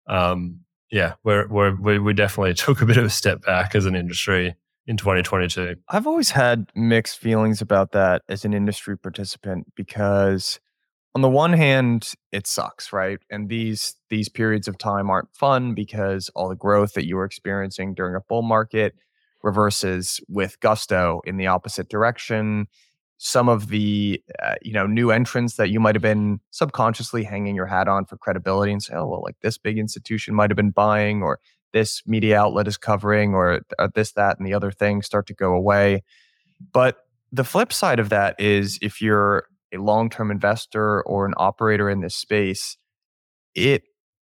um, 0.06 0.60
yeah, 0.90 1.14
we're, 1.24 1.48
we're, 1.48 2.00
we, 2.00 2.14
definitely 2.14 2.54
took 2.54 2.80
a 2.80 2.86
bit 2.86 2.96
of 2.96 3.04
a 3.04 3.10
step 3.10 3.44
back 3.44 3.74
as 3.74 3.86
an 3.86 3.96
industry 3.96 4.54
in 4.86 4.96
2022. 4.96 5.76
I've 5.88 6.06
always 6.06 6.30
had 6.30 6.70
mixed 6.74 7.18
feelings 7.18 7.60
about 7.60 7.92
that 7.92 8.22
as 8.28 8.44
an 8.44 8.54
industry 8.54 8.96
participant 8.96 9.72
because 9.74 10.60
on 11.14 11.22
the 11.22 11.28
one 11.28 11.52
hand 11.52 12.12
it 12.32 12.46
sucks 12.46 12.92
right 12.92 13.20
and 13.30 13.48
these 13.48 13.94
these 14.10 14.28
periods 14.28 14.66
of 14.66 14.76
time 14.78 15.08
aren't 15.08 15.32
fun 15.32 15.72
because 15.72 16.28
all 16.34 16.48
the 16.48 16.56
growth 16.56 16.94
that 16.94 17.06
you 17.06 17.16
were 17.16 17.24
experiencing 17.24 17.94
during 17.94 18.16
a 18.16 18.20
bull 18.28 18.42
market 18.42 18.94
reverses 19.42 20.20
with 20.28 20.58
gusto 20.60 21.20
in 21.24 21.36
the 21.36 21.46
opposite 21.46 21.88
direction 21.88 22.66
some 23.26 23.48
of 23.48 23.68
the 23.68 24.22
uh, 24.42 24.54
you 24.60 24.72
know 24.74 24.86
new 24.86 25.10
entrants 25.10 25.56
that 25.56 25.70
you 25.70 25.80
might 25.80 25.94
have 25.94 26.02
been 26.02 26.38
subconsciously 26.50 27.24
hanging 27.24 27.56
your 27.56 27.64
hat 27.64 27.88
on 27.88 28.04
for 28.04 28.18
credibility 28.18 28.70
and 28.70 28.82
say 28.82 28.94
oh 28.94 29.06
well 29.06 29.22
like 29.22 29.36
this 29.40 29.56
big 29.56 29.78
institution 29.78 30.34
might 30.34 30.50
have 30.50 30.56
been 30.56 30.70
buying 30.70 31.22
or 31.22 31.40
this 31.72 32.02
media 32.06 32.38
outlet 32.38 32.68
is 32.68 32.76
covering 32.76 33.32
or, 33.32 33.54
or 33.54 33.60
uh, 33.78 33.88
this 33.94 34.12
that 34.12 34.38
and 34.38 34.46
the 34.46 34.52
other 34.52 34.70
thing 34.70 35.00
start 35.00 35.26
to 35.26 35.32
go 35.32 35.54
away. 35.54 36.02
But 36.70 36.98
the 37.32 37.44
flip 37.44 37.72
side 37.72 37.98
of 37.98 38.10
that 38.10 38.38
is 38.38 38.78
if 38.82 39.00
you're 39.00 39.46
a 39.72 39.78
long-term 39.78 40.30
investor 40.30 41.02
or 41.02 41.24
an 41.24 41.32
operator 41.38 41.88
in 41.88 42.00
this 42.00 42.14
space 42.14 42.76
it 43.54 43.84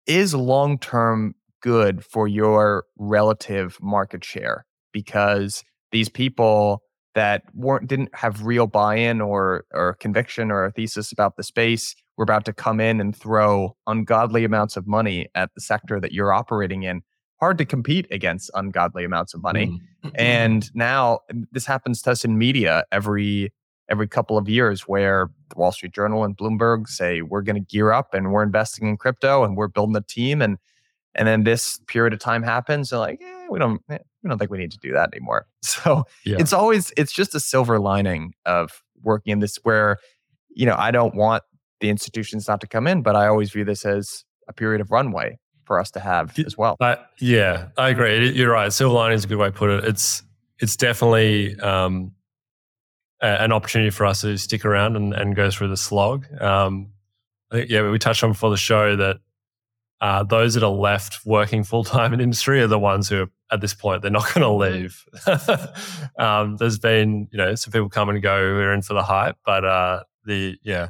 is 0.05 0.35
long-term 0.35 1.33
good 1.61 2.05
for 2.05 2.27
your 2.27 2.83
relative 2.97 3.77
market 3.81 4.23
share 4.23 4.65
because 4.91 5.63
these 5.91 6.09
people 6.09 6.83
that 7.15 7.43
weren't 7.53 7.87
didn't 7.87 8.13
have 8.15 8.45
real 8.45 8.67
buy-in 8.67 9.21
or 9.21 9.65
or 9.71 9.93
conviction 9.99 10.51
or 10.51 10.65
a 10.65 10.71
thesis 10.71 11.11
about 11.11 11.37
the 11.37 11.43
space 11.43 11.95
were 12.17 12.23
about 12.23 12.45
to 12.45 12.53
come 12.53 12.79
in 12.79 12.99
and 12.99 13.15
throw 13.15 13.75
ungodly 13.87 14.43
amounts 14.43 14.77
of 14.77 14.87
money 14.87 15.27
at 15.35 15.53
the 15.55 15.61
sector 15.61 15.99
that 15.99 16.11
you're 16.11 16.33
operating 16.33 16.83
in. 16.83 17.01
Hard 17.39 17.57
to 17.57 17.65
compete 17.65 18.07
against 18.11 18.49
ungodly 18.53 19.03
amounts 19.03 19.33
of 19.33 19.41
money. 19.41 19.79
Mm. 20.03 20.11
and 20.15 20.75
now 20.75 21.19
this 21.51 21.65
happens 21.65 22.01
to 22.03 22.11
us 22.11 22.23
in 22.23 22.37
media 22.37 22.83
every 22.91 23.51
every 23.89 24.07
couple 24.07 24.37
of 24.37 24.47
years 24.47 24.81
where 24.81 25.29
the 25.49 25.55
wall 25.57 25.71
street 25.71 25.93
journal 25.93 26.23
and 26.23 26.37
bloomberg 26.37 26.87
say 26.87 27.21
we're 27.21 27.41
going 27.41 27.55
to 27.61 27.67
gear 27.67 27.91
up 27.91 28.13
and 28.13 28.31
we're 28.31 28.43
investing 28.43 28.87
in 28.87 28.97
crypto 28.97 29.43
and 29.43 29.57
we're 29.57 29.67
building 29.67 29.95
a 29.95 30.01
team. 30.01 30.41
And 30.41 30.57
and 31.15 31.27
then 31.27 31.43
this 31.43 31.79
period 31.87 32.13
of 32.13 32.19
time 32.19 32.43
happens 32.43 32.91
and 32.91 33.01
like 33.01 33.21
eh, 33.21 33.47
we 33.49 33.59
don't 33.59 33.81
we 34.23 34.29
don't 34.29 34.37
think 34.39 34.51
we 34.51 34.57
need 34.57 34.71
to 34.71 34.79
do 34.79 34.93
that 34.93 35.09
anymore. 35.13 35.45
So 35.63 36.05
yeah. 36.23 36.37
it's 36.39 36.53
always 36.53 36.93
it's 36.97 37.11
just 37.11 37.33
a 37.35 37.39
silver 37.39 37.79
lining 37.79 38.33
of 38.45 38.83
working 39.01 39.31
in 39.31 39.39
this 39.39 39.57
where 39.63 39.97
you 40.49 40.65
know 40.65 40.75
i 40.77 40.91
don't 40.91 41.15
want 41.15 41.43
the 41.79 41.89
institutions 41.89 42.47
not 42.47 42.61
to 42.61 42.67
come 42.67 42.85
in 42.85 43.01
but 43.01 43.15
i 43.15 43.27
always 43.27 43.51
view 43.51 43.65
this 43.65 43.85
as 43.85 44.23
a 44.47 44.53
period 44.53 44.81
of 44.81 44.91
runway 44.91 45.39
for 45.65 45.79
us 45.79 45.89
to 45.91 45.99
have 45.99 46.37
as 46.39 46.57
well. 46.57 46.77
Uh, 46.79 46.95
yeah 47.19 47.69
i 47.77 47.89
agree. 47.89 48.31
You're 48.31 48.51
right. 48.51 48.71
Silver 48.71 48.93
lining 48.93 49.15
is 49.15 49.25
a 49.25 49.27
good 49.27 49.37
way 49.37 49.47
to 49.47 49.51
put 49.51 49.69
it. 49.69 49.85
It's 49.85 50.21
it's 50.59 50.75
definitely 50.75 51.59
um, 51.59 52.11
a, 53.21 53.41
an 53.41 53.51
opportunity 53.51 53.89
for 53.89 54.05
us 54.05 54.21
to 54.21 54.37
stick 54.37 54.63
around 54.63 54.95
and, 54.95 55.13
and 55.13 55.35
go 55.35 55.49
through 55.49 55.69
the 55.69 55.77
slog. 55.77 56.25
Um, 56.41 56.91
I 57.51 57.55
think, 57.55 57.69
yeah 57.69 57.89
we 57.89 57.99
touched 57.99 58.23
on 58.23 58.31
before 58.31 58.51
the 58.51 58.57
show 58.57 58.95
that 58.95 59.17
uh, 60.01 60.23
those 60.23 60.53
that 60.53 60.63
are 60.63 60.71
left 60.71 61.25
working 61.25 61.63
full 61.63 61.83
time 61.83 62.13
in 62.13 62.19
industry 62.19 62.61
are 62.61 62.67
the 62.67 62.79
ones 62.79 63.07
who, 63.09 63.27
at 63.51 63.61
this 63.61 63.73
point, 63.73 64.01
they're 64.01 64.11
not 64.11 64.33
going 64.33 64.41
to 64.41 64.51
leave. 64.51 65.05
um, 66.19 66.57
there's 66.57 66.79
been, 66.79 67.27
you 67.31 67.37
know, 67.37 67.55
some 67.55 67.71
people 67.71 67.89
come 67.89 68.09
and 68.09 68.21
go 68.21 68.37
who 68.37 68.59
are 68.59 68.73
in 68.73 68.81
for 68.81 68.93
the 68.93 69.03
hype, 69.03 69.37
but 69.45 69.63
uh, 69.63 70.03
the 70.25 70.57
yeah, 70.63 70.89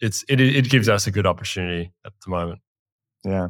it's 0.00 0.24
it 0.28 0.40
it 0.40 0.70
gives 0.70 0.88
us 0.88 1.06
a 1.06 1.10
good 1.10 1.26
opportunity 1.26 1.92
at 2.04 2.12
the 2.24 2.30
moment. 2.30 2.60
Yeah. 3.24 3.48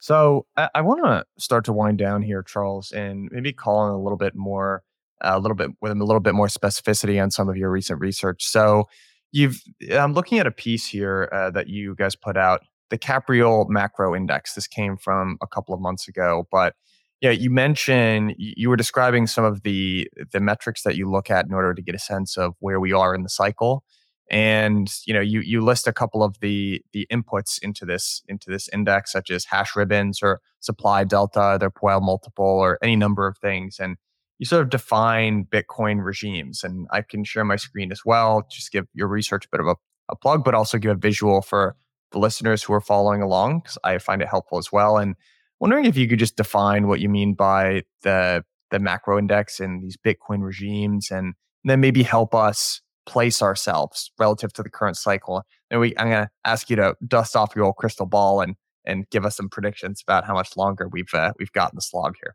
So 0.00 0.46
I, 0.56 0.70
I 0.76 0.80
want 0.80 1.04
to 1.04 1.24
start 1.42 1.64
to 1.64 1.72
wind 1.72 1.98
down 1.98 2.22
here, 2.22 2.42
Charles, 2.42 2.92
and 2.92 3.28
maybe 3.32 3.52
call 3.52 3.86
in 3.86 3.92
a 3.92 4.00
little 4.00 4.16
bit 4.16 4.36
more, 4.36 4.82
uh, 5.20 5.32
a 5.34 5.40
little 5.40 5.56
bit 5.56 5.70
with 5.80 5.92
a 5.92 6.04
little 6.04 6.20
bit 6.20 6.34
more 6.34 6.46
specificity 6.46 7.20
on 7.22 7.30
some 7.30 7.48
of 7.48 7.56
your 7.56 7.70
recent 7.70 8.00
research. 8.00 8.44
So 8.44 8.84
you've 9.32 9.60
I'm 9.92 10.14
looking 10.14 10.38
at 10.38 10.46
a 10.46 10.52
piece 10.52 10.86
here 10.86 11.28
uh, 11.32 11.50
that 11.50 11.68
you 11.68 11.94
guys 11.96 12.14
put 12.14 12.36
out 12.36 12.62
the 12.90 12.98
Capriole 12.98 13.66
macro 13.68 14.14
index. 14.14 14.54
This 14.54 14.66
came 14.66 14.96
from 14.96 15.36
a 15.42 15.46
couple 15.46 15.74
of 15.74 15.80
months 15.80 16.08
ago, 16.08 16.46
but 16.50 16.74
yeah, 17.20 17.30
you 17.30 17.50
mentioned 17.50 18.34
you 18.38 18.68
were 18.68 18.76
describing 18.76 19.26
some 19.26 19.44
of 19.44 19.62
the 19.62 20.08
the 20.32 20.40
metrics 20.40 20.82
that 20.82 20.96
you 20.96 21.10
look 21.10 21.30
at 21.30 21.46
in 21.46 21.52
order 21.52 21.74
to 21.74 21.82
get 21.82 21.94
a 21.94 21.98
sense 21.98 22.36
of 22.36 22.54
where 22.60 22.78
we 22.78 22.92
are 22.92 23.14
in 23.14 23.22
the 23.22 23.28
cycle. 23.28 23.84
And 24.30 24.92
you 25.04 25.14
know, 25.14 25.20
you 25.20 25.40
you 25.40 25.60
list 25.60 25.88
a 25.88 25.92
couple 25.92 26.22
of 26.22 26.38
the 26.40 26.80
the 26.92 27.06
inputs 27.10 27.58
into 27.60 27.84
this 27.84 28.22
into 28.28 28.50
this 28.50 28.68
index, 28.72 29.10
such 29.10 29.30
as 29.30 29.46
hash 29.46 29.74
ribbons 29.74 30.20
or 30.22 30.40
supply 30.60 31.02
delta, 31.04 31.56
their 31.58 31.70
Puell 31.70 32.00
multiple, 32.00 32.44
or 32.44 32.78
any 32.82 32.94
number 32.94 33.26
of 33.26 33.36
things. 33.38 33.78
And 33.80 33.96
you 34.38 34.46
sort 34.46 34.62
of 34.62 34.70
define 34.70 35.44
Bitcoin 35.44 36.04
regimes. 36.04 36.62
And 36.62 36.86
I 36.92 37.02
can 37.02 37.24
share 37.24 37.44
my 37.44 37.56
screen 37.56 37.90
as 37.90 38.02
well, 38.04 38.46
just 38.50 38.70
give 38.70 38.86
your 38.94 39.08
research 39.08 39.46
a 39.46 39.48
bit 39.50 39.60
of 39.60 39.66
a, 39.66 39.76
a 40.08 40.16
plug, 40.16 40.44
but 40.44 40.54
also 40.54 40.78
give 40.78 40.92
a 40.92 40.94
visual 40.94 41.42
for 41.42 41.74
the 42.12 42.18
listeners 42.18 42.62
who 42.62 42.72
are 42.72 42.80
following 42.80 43.22
along 43.22 43.60
because 43.60 43.78
I 43.84 43.98
find 43.98 44.22
it 44.22 44.28
helpful 44.28 44.58
as 44.58 44.72
well. 44.72 44.96
And 44.96 45.14
wondering 45.60 45.84
if 45.84 45.96
you 45.96 46.08
could 46.08 46.18
just 46.18 46.36
define 46.36 46.88
what 46.88 47.00
you 47.00 47.08
mean 47.08 47.34
by 47.34 47.82
the 48.02 48.44
the 48.70 48.78
macro 48.78 49.18
index 49.18 49.60
and 49.60 49.82
these 49.82 49.96
Bitcoin 49.96 50.42
regimes, 50.42 51.10
and 51.10 51.34
then 51.64 51.80
maybe 51.80 52.02
help 52.02 52.34
us 52.34 52.82
place 53.06 53.40
ourselves 53.40 54.10
relative 54.18 54.52
to 54.52 54.62
the 54.62 54.68
current 54.68 54.96
cycle. 54.96 55.42
And 55.70 55.80
we, 55.80 55.94
I'm 55.96 56.10
going 56.10 56.24
to 56.24 56.30
ask 56.44 56.68
you 56.68 56.76
to 56.76 56.94
dust 57.06 57.34
off 57.34 57.56
your 57.56 57.64
old 57.64 57.76
crystal 57.76 58.06
ball 58.06 58.40
and 58.40 58.56
and 58.84 59.08
give 59.10 59.24
us 59.24 59.36
some 59.36 59.48
predictions 59.48 60.02
about 60.02 60.24
how 60.24 60.34
much 60.34 60.56
longer 60.56 60.88
we've 60.88 61.12
uh, 61.14 61.32
we've 61.38 61.52
got 61.52 61.72
in 61.72 61.76
the 61.76 61.82
slog 61.82 62.14
here. 62.22 62.34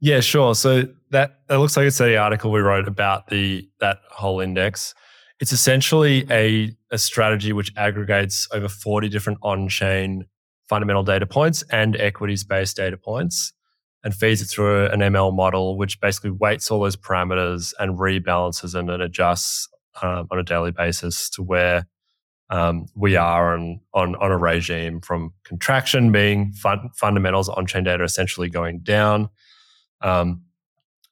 Yeah, 0.00 0.20
sure. 0.20 0.54
So 0.54 0.84
that 1.10 1.40
that 1.48 1.56
looks 1.56 1.76
like 1.76 1.86
it's 1.86 1.98
the 1.98 2.16
article 2.16 2.50
we 2.50 2.60
wrote 2.60 2.88
about 2.88 3.28
the 3.28 3.68
that 3.80 4.00
whole 4.10 4.40
index. 4.40 4.94
It's 5.40 5.52
essentially 5.52 6.26
a, 6.30 6.76
a 6.90 6.98
strategy 6.98 7.52
which 7.52 7.72
aggregates 7.76 8.46
over 8.52 8.68
40 8.68 9.08
different 9.08 9.38
on 9.42 9.68
chain 9.68 10.26
fundamental 10.68 11.02
data 11.02 11.26
points 11.26 11.62
and 11.70 11.96
equities 11.96 12.44
based 12.44 12.76
data 12.76 12.96
points 12.96 13.52
and 14.04 14.14
feeds 14.14 14.40
it 14.42 14.46
through 14.46 14.86
an 14.86 15.00
ML 15.00 15.34
model, 15.34 15.76
which 15.76 16.00
basically 16.00 16.30
weights 16.30 16.70
all 16.70 16.80
those 16.80 16.96
parameters 16.96 17.72
and 17.78 17.98
rebalances 17.98 18.74
and 18.74 18.88
then 18.88 19.00
adjusts 19.00 19.68
um, 20.02 20.28
on 20.30 20.38
a 20.38 20.42
daily 20.42 20.70
basis 20.70 21.28
to 21.30 21.42
where 21.42 21.86
um, 22.50 22.86
we 22.94 23.16
are 23.16 23.54
on, 23.54 23.80
on, 23.94 24.16
on 24.16 24.30
a 24.30 24.36
regime 24.36 25.00
from 25.00 25.32
contraction 25.44 26.12
being 26.12 26.52
fun, 26.52 26.90
fundamentals 26.94 27.48
on 27.48 27.66
chain 27.66 27.84
data 27.84 28.04
essentially 28.04 28.48
going 28.48 28.80
down 28.80 29.28
um, 30.02 30.42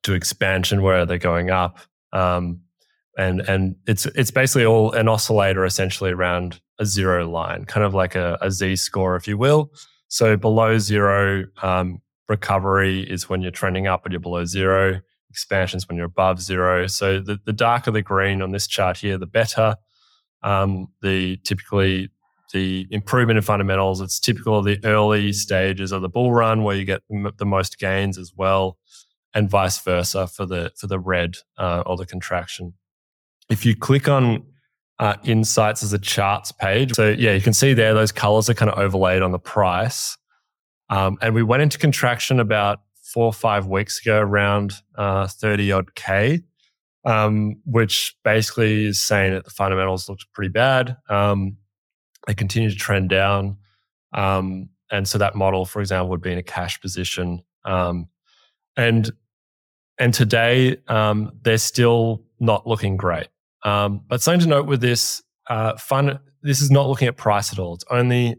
to 0.02 0.14
expansion 0.14 0.82
where 0.82 1.06
they're 1.06 1.18
going 1.18 1.50
up. 1.50 1.78
Um, 2.12 2.60
and 3.18 3.40
and 3.42 3.74
it's 3.86 4.06
it's 4.06 4.30
basically 4.30 4.64
all 4.64 4.92
an 4.92 5.08
oscillator 5.08 5.64
essentially 5.66 6.12
around 6.12 6.60
a 6.78 6.86
zero 6.86 7.28
line, 7.28 7.64
kind 7.64 7.84
of 7.84 7.92
like 7.92 8.14
a, 8.14 8.38
a 8.40 8.50
z 8.50 8.76
score, 8.76 9.16
if 9.16 9.26
you 9.26 9.36
will. 9.36 9.70
So 10.06 10.36
below 10.36 10.78
zero, 10.78 11.44
um, 11.60 12.00
recovery 12.28 13.00
is 13.00 13.28
when 13.28 13.42
you're 13.42 13.50
trending 13.50 13.88
up, 13.88 14.04
but 14.04 14.12
you're 14.12 14.20
below 14.20 14.44
zero. 14.44 15.00
Expansions 15.30 15.86
when 15.86 15.96
you're 15.96 16.06
above 16.06 16.40
zero. 16.40 16.86
So 16.86 17.20
the, 17.20 17.38
the 17.44 17.52
darker 17.52 17.90
the 17.90 18.00
green 18.00 18.40
on 18.40 18.52
this 18.52 18.66
chart 18.66 18.96
here, 18.96 19.18
the 19.18 19.26
better. 19.26 19.76
Um, 20.42 20.88
the 21.02 21.36
typically 21.38 22.10
the 22.52 22.86
improvement 22.90 23.36
in 23.36 23.42
fundamentals. 23.42 24.00
It's 24.00 24.20
typical 24.20 24.58
of 24.58 24.64
the 24.64 24.78
early 24.84 25.32
stages 25.32 25.92
of 25.92 26.00
the 26.02 26.08
bull 26.08 26.32
run 26.32 26.62
where 26.62 26.76
you 26.76 26.84
get 26.84 27.02
the 27.10 27.44
most 27.44 27.78
gains 27.78 28.16
as 28.16 28.32
well, 28.34 28.78
and 29.34 29.50
vice 29.50 29.78
versa 29.80 30.28
for 30.28 30.46
the 30.46 30.72
for 30.76 30.86
the 30.86 31.00
red 31.00 31.34
uh, 31.58 31.82
or 31.84 31.96
the 31.96 32.06
contraction 32.06 32.74
if 33.48 33.64
you 33.64 33.74
click 33.76 34.08
on 34.08 34.44
uh, 34.98 35.14
insights 35.24 35.82
as 35.82 35.92
a 35.92 35.98
charts 35.98 36.52
page, 36.52 36.94
so 36.94 37.10
yeah, 37.10 37.32
you 37.32 37.40
can 37.40 37.52
see 37.52 37.74
there 37.74 37.94
those 37.94 38.12
colors 38.12 38.50
are 38.50 38.54
kind 38.54 38.70
of 38.70 38.78
overlaid 38.78 39.22
on 39.22 39.32
the 39.32 39.38
price. 39.38 40.16
Um, 40.90 41.18
and 41.20 41.34
we 41.34 41.42
went 41.42 41.62
into 41.62 41.78
contraction 41.78 42.40
about 42.40 42.80
four 43.02 43.26
or 43.26 43.32
five 43.32 43.66
weeks 43.66 44.00
ago, 44.00 44.18
around 44.18 44.74
uh, 44.96 45.26
30 45.26 45.72
odd 45.72 45.94
K, 45.94 46.40
um, 47.04 47.56
which 47.64 48.16
basically 48.24 48.86
is 48.86 49.00
saying 49.00 49.32
that 49.32 49.44
the 49.44 49.50
fundamentals 49.50 50.08
looked 50.08 50.26
pretty 50.32 50.50
bad. 50.50 50.96
Um, 51.08 51.56
they 52.26 52.34
continue 52.34 52.70
to 52.70 52.76
trend 52.76 53.08
down. 53.08 53.56
Um, 54.12 54.68
and 54.90 55.06
so 55.06 55.18
that 55.18 55.34
model, 55.34 55.64
for 55.64 55.80
example, 55.80 56.10
would 56.10 56.22
be 56.22 56.32
in 56.32 56.38
a 56.38 56.42
cash 56.42 56.80
position. 56.80 57.42
Um, 57.64 58.08
and 58.76 59.10
and 59.98 60.14
today, 60.14 60.76
um, 60.86 61.32
they're 61.42 61.58
still 61.58 62.22
not 62.38 62.66
looking 62.66 62.96
great. 62.96 63.28
Um, 63.64 64.02
but 64.06 64.22
something 64.22 64.40
to 64.40 64.46
note 64.48 64.66
with 64.66 64.80
this 64.80 65.22
uh, 65.48 65.76
fund, 65.76 66.18
this 66.42 66.60
is 66.60 66.70
not 66.70 66.88
looking 66.88 67.08
at 67.08 67.16
price 67.16 67.52
at 67.52 67.58
all. 67.58 67.74
It's 67.74 67.84
only 67.90 68.36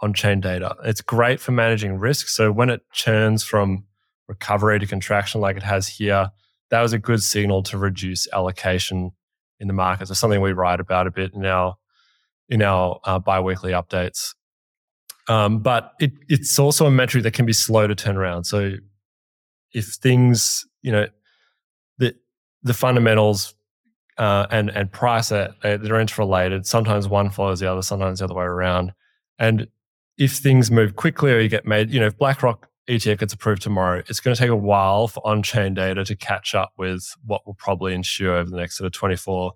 on 0.00 0.14
chain 0.14 0.40
data. 0.40 0.76
It's 0.84 1.00
great 1.00 1.40
for 1.40 1.52
managing 1.52 1.98
risk. 1.98 2.28
So 2.28 2.52
when 2.52 2.70
it 2.70 2.82
churns 2.92 3.44
from 3.44 3.84
recovery 4.28 4.78
to 4.78 4.86
contraction 4.86 5.40
like 5.40 5.56
it 5.56 5.62
has 5.62 5.88
here, 5.88 6.30
that 6.70 6.80
was 6.80 6.92
a 6.92 6.98
good 6.98 7.22
signal 7.22 7.62
to 7.64 7.78
reduce 7.78 8.28
allocation 8.32 9.10
in 9.58 9.66
the 9.66 9.74
market. 9.74 10.08
So 10.08 10.14
something 10.14 10.40
we 10.40 10.52
write 10.52 10.80
about 10.80 11.06
a 11.06 11.10
bit 11.10 11.34
in 11.34 11.44
our 11.44 11.76
in 12.48 12.62
our 12.62 12.98
uh, 13.04 13.18
biweekly 13.18 13.72
updates. 13.72 14.34
Um, 15.28 15.60
but 15.60 15.92
it, 16.00 16.12
it's 16.28 16.58
also 16.58 16.86
a 16.86 16.90
metric 16.90 17.22
that 17.22 17.32
can 17.32 17.46
be 17.46 17.52
slow 17.52 17.86
to 17.86 17.94
turn 17.94 18.16
around. 18.16 18.44
So 18.44 18.72
if 19.72 19.86
things, 19.86 20.66
you 20.82 20.90
know, 20.90 21.06
the 21.98 22.14
the 22.62 22.74
fundamentals 22.74 23.54
uh, 24.20 24.46
and 24.50 24.68
and 24.70 24.92
price 24.92 25.32
it. 25.32 25.50
They're 25.62 25.98
interrelated. 25.98 26.66
Sometimes 26.66 27.08
one 27.08 27.30
follows 27.30 27.58
the 27.60 27.72
other. 27.72 27.80
Sometimes 27.80 28.18
the 28.18 28.26
other 28.26 28.34
way 28.34 28.44
around. 28.44 28.92
And 29.38 29.66
if 30.18 30.32
things 30.32 30.70
move 30.70 30.94
quickly 30.94 31.32
or 31.32 31.40
you 31.40 31.48
get 31.48 31.66
made, 31.66 31.90
you 31.90 31.98
know, 31.98 32.06
if 32.06 32.18
BlackRock 32.18 32.68
ETF 32.90 33.18
gets 33.18 33.32
approved 33.32 33.62
tomorrow, 33.62 34.02
it's 34.08 34.20
going 34.20 34.34
to 34.34 34.40
take 34.40 34.50
a 34.50 34.56
while 34.56 35.08
for 35.08 35.26
on-chain 35.26 35.72
data 35.72 36.04
to 36.04 36.14
catch 36.14 36.54
up 36.54 36.72
with 36.76 37.16
what 37.24 37.46
will 37.46 37.54
probably 37.54 37.94
ensue 37.94 38.30
over 38.30 38.50
the 38.50 38.58
next 38.58 38.76
sort 38.76 38.86
of 38.86 38.92
24, 38.92 39.52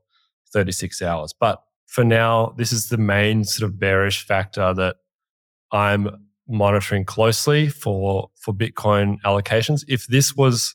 36 0.50 1.02
hours. 1.02 1.34
But 1.38 1.62
for 1.84 2.02
now, 2.02 2.54
this 2.56 2.72
is 2.72 2.88
the 2.88 2.96
main 2.96 3.44
sort 3.44 3.68
of 3.68 3.78
bearish 3.78 4.26
factor 4.26 4.72
that 4.72 4.96
I'm 5.72 6.08
monitoring 6.48 7.04
closely 7.04 7.68
for 7.68 8.30
for 8.34 8.54
Bitcoin 8.54 9.20
allocations. 9.26 9.84
If 9.88 10.06
this 10.06 10.34
was 10.34 10.74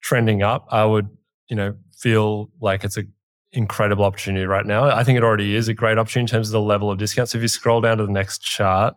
trending 0.00 0.42
up, 0.42 0.66
I 0.72 0.84
would, 0.84 1.08
you 1.48 1.54
know, 1.54 1.76
feel 1.96 2.50
like 2.60 2.82
it's 2.82 2.96
a 2.96 3.04
incredible 3.52 4.04
opportunity 4.04 4.46
right 4.46 4.66
now. 4.66 4.84
I 4.84 5.04
think 5.04 5.16
it 5.16 5.24
already 5.24 5.56
is 5.56 5.68
a 5.68 5.74
great 5.74 5.98
opportunity 5.98 6.32
in 6.32 6.38
terms 6.38 6.48
of 6.48 6.52
the 6.52 6.60
level 6.60 6.90
of 6.90 6.98
discounts. 6.98 7.34
If 7.34 7.42
you 7.42 7.48
scroll 7.48 7.80
down 7.80 7.98
to 7.98 8.06
the 8.06 8.12
next 8.12 8.40
chart, 8.42 8.94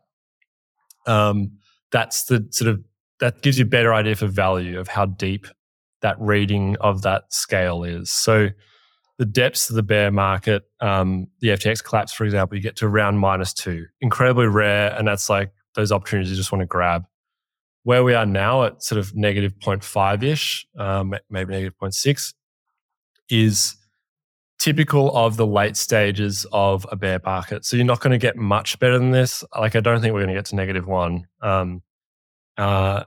um, 1.07 1.51
that's 1.91 2.25
the 2.25 2.47
sort 2.51 2.69
of 2.69 2.83
that 3.19 3.41
gives 3.41 3.57
you 3.57 3.65
a 3.65 3.67
better 3.67 3.93
idea 3.93 4.15
for 4.15 4.27
value 4.27 4.79
of 4.79 4.87
how 4.87 5.05
deep 5.05 5.47
that 6.01 6.19
reading 6.19 6.75
of 6.81 7.01
that 7.03 7.31
scale 7.31 7.83
is. 7.83 8.11
So 8.11 8.49
the 9.17 9.25
depths 9.25 9.69
of 9.69 9.75
the 9.75 9.83
bear 9.83 10.11
market, 10.11 10.63
um, 10.81 11.27
the 11.39 11.49
FTX 11.49 11.83
collapse, 11.83 12.13
for 12.13 12.25
example, 12.25 12.57
you 12.57 12.63
get 12.63 12.75
to 12.77 12.85
around 12.85 13.17
minus 13.17 13.53
two, 13.53 13.85
incredibly 14.01 14.47
rare, 14.47 14.93
and 14.97 15.07
that's 15.07 15.29
like 15.29 15.51
those 15.75 15.91
opportunities 15.91 16.31
you 16.31 16.35
just 16.35 16.51
want 16.51 16.61
to 16.61 16.67
grab. 16.67 17.05
Where 17.83 18.03
we 18.03 18.13
are 18.13 18.25
now 18.25 18.63
at 18.63 18.83
sort 18.83 18.99
of 18.99 19.15
negative 19.15 19.53
0.5 19.59 20.23
ish, 20.23 20.65
um, 20.77 21.15
maybe 21.29 21.53
negative 21.53 21.77
0.6, 21.81 22.33
is 23.29 23.75
typical 24.63 25.13
of 25.13 25.35
the 25.35 25.45
late 25.45 25.75
stages 25.75 26.45
of 26.53 26.87
a 26.89 26.95
bear 26.95 27.19
market. 27.25 27.65
So 27.65 27.75
you're 27.75 27.85
not 27.85 27.99
going 27.99 28.11
to 28.11 28.17
get 28.17 28.37
much 28.37 28.79
better 28.79 28.97
than 28.97 29.11
this. 29.11 29.43
Like 29.53 29.75
I 29.75 29.81
don't 29.81 29.99
think 29.99 30.13
we're 30.13 30.21
going 30.21 30.33
to 30.33 30.39
get 30.39 30.45
to 30.45 30.55
negative 30.55 30.87
one. 30.87 31.27
Um, 31.41 31.81
uh, 32.57 33.03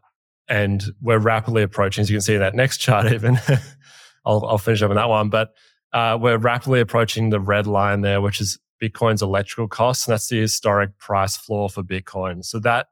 and 0.51 0.85
we're 1.01 1.19
rapidly 1.19 1.63
approaching, 1.63 2.03
as 2.03 2.11
you 2.11 2.17
can 2.17 2.21
see 2.21 2.35
in 2.35 2.41
that 2.41 2.55
next 2.55 2.77
chart, 2.77 3.11
even. 3.11 3.41
I'll, 4.27 4.45
I'll, 4.45 4.59
finish 4.59 4.83
up 4.83 4.91
on 4.91 4.97
that 4.97 5.09
one, 5.09 5.31
but 5.31 5.55
uh, 5.95 6.19
we're 6.21 6.37
rapidly 6.37 6.81
approaching 6.81 7.31
the 7.31 7.41
red 7.41 7.67
line 7.67 8.03
there, 8.03 8.21
which 8.21 8.39
is 8.39 8.59
Bitcoin's 8.83 9.23
electrical 9.23 9.67
costs, 9.67 10.07
and 10.07 10.13
that's 10.13 10.29
the 10.29 10.39
historic 10.39 10.99
price 10.99 11.39
floor 11.39 11.71
for 11.71 11.83
Bitcoin. 11.83 12.45
So 12.45 12.59
that, 12.61 12.89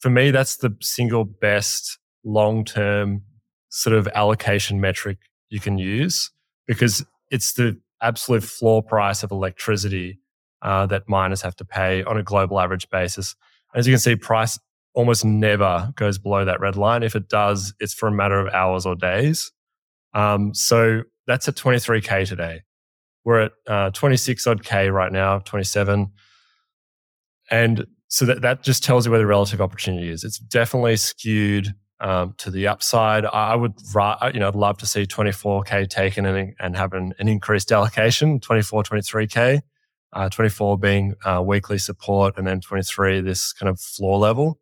for 0.00 0.10
me, 0.10 0.32
that's 0.32 0.58
the 0.58 0.76
single 0.82 1.24
best 1.24 1.98
long-term 2.24 3.22
sort 3.70 3.96
of 3.96 4.06
allocation 4.08 4.82
metric 4.82 5.18
you 5.48 5.60
can 5.60 5.78
use 5.78 6.30
because 6.66 7.02
it's 7.30 7.54
the 7.54 7.80
absolute 8.02 8.44
floor 8.44 8.82
price 8.82 9.22
of 9.22 9.30
electricity 9.30 10.20
uh, 10.62 10.86
that 10.86 11.08
miners 11.08 11.42
have 11.42 11.56
to 11.56 11.64
pay 11.64 12.02
on 12.04 12.16
a 12.16 12.22
global 12.22 12.60
average 12.60 12.88
basis. 12.90 13.34
As 13.74 13.86
you 13.86 13.92
can 13.92 14.00
see, 14.00 14.16
price 14.16 14.58
almost 14.94 15.24
never 15.24 15.92
goes 15.96 16.18
below 16.18 16.44
that 16.44 16.60
red 16.60 16.76
line. 16.76 17.02
If 17.02 17.14
it 17.14 17.28
does, 17.28 17.74
it's 17.80 17.94
for 17.94 18.08
a 18.08 18.12
matter 18.12 18.38
of 18.38 18.52
hours 18.52 18.86
or 18.86 18.94
days. 18.94 19.52
Um, 20.14 20.54
so 20.54 21.02
that's 21.26 21.46
at 21.48 21.54
23k 21.54 22.26
today. 22.26 22.62
We're 23.24 23.42
at 23.42 23.52
uh, 23.66 23.90
26 23.90 24.46
odd 24.46 24.64
k 24.64 24.88
right 24.88 25.12
now, 25.12 25.40
27, 25.40 26.12
and 27.50 27.86
so 28.08 28.24
that 28.24 28.42
that 28.42 28.62
just 28.62 28.84
tells 28.84 29.04
you 29.04 29.10
where 29.10 29.18
the 29.18 29.26
relative 29.26 29.60
opportunity 29.60 30.08
is. 30.08 30.22
It's 30.22 30.38
definitely 30.38 30.96
skewed 30.96 31.74
um, 32.00 32.34
to 32.38 32.50
the 32.50 32.66
upside. 32.66 33.24
I 33.24 33.54
would, 33.54 33.74
you 34.34 34.40
know, 34.40 34.48
I'd 34.48 34.54
love 34.54 34.78
to 34.78 34.86
see 34.86 35.06
24k 35.06 35.88
taken 35.88 36.26
and, 36.26 36.54
and 36.58 36.76
have 36.76 36.92
an, 36.92 37.14
an 37.18 37.28
increased 37.28 37.72
allocation, 37.72 38.40
24, 38.40 38.82
23k, 38.82 39.60
uh, 40.12 40.28
24 40.28 40.78
being 40.78 41.14
uh, 41.24 41.42
weekly 41.44 41.78
support, 41.78 42.36
and 42.36 42.46
then 42.46 42.60
23 42.60 43.20
this 43.20 43.52
kind 43.52 43.68
of 43.68 43.80
floor 43.80 44.18
level. 44.18 44.58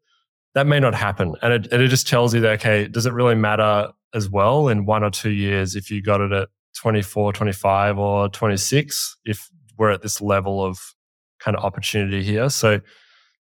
That 0.54 0.66
may 0.66 0.78
not 0.78 0.94
happen, 0.94 1.34
and 1.42 1.52
it, 1.52 1.72
it 1.72 1.88
just 1.88 2.06
tells 2.06 2.32
you 2.32 2.40
that 2.42 2.60
okay, 2.60 2.86
does 2.86 3.06
it 3.06 3.12
really 3.12 3.34
matter 3.34 3.88
as 4.14 4.30
well 4.30 4.68
in 4.68 4.86
one 4.86 5.02
or 5.02 5.10
two 5.10 5.30
years 5.30 5.74
if 5.74 5.90
you 5.90 6.00
got 6.00 6.20
it 6.20 6.30
at 6.30 6.48
24, 6.76 7.32
25, 7.32 7.98
or 7.98 8.28
26? 8.28 9.16
If 9.24 9.50
we're 9.76 9.90
at 9.90 10.02
this 10.02 10.20
level 10.20 10.64
of 10.64 10.78
kind 11.40 11.56
of 11.56 11.64
opportunity 11.64 12.22
here, 12.22 12.48
so 12.50 12.80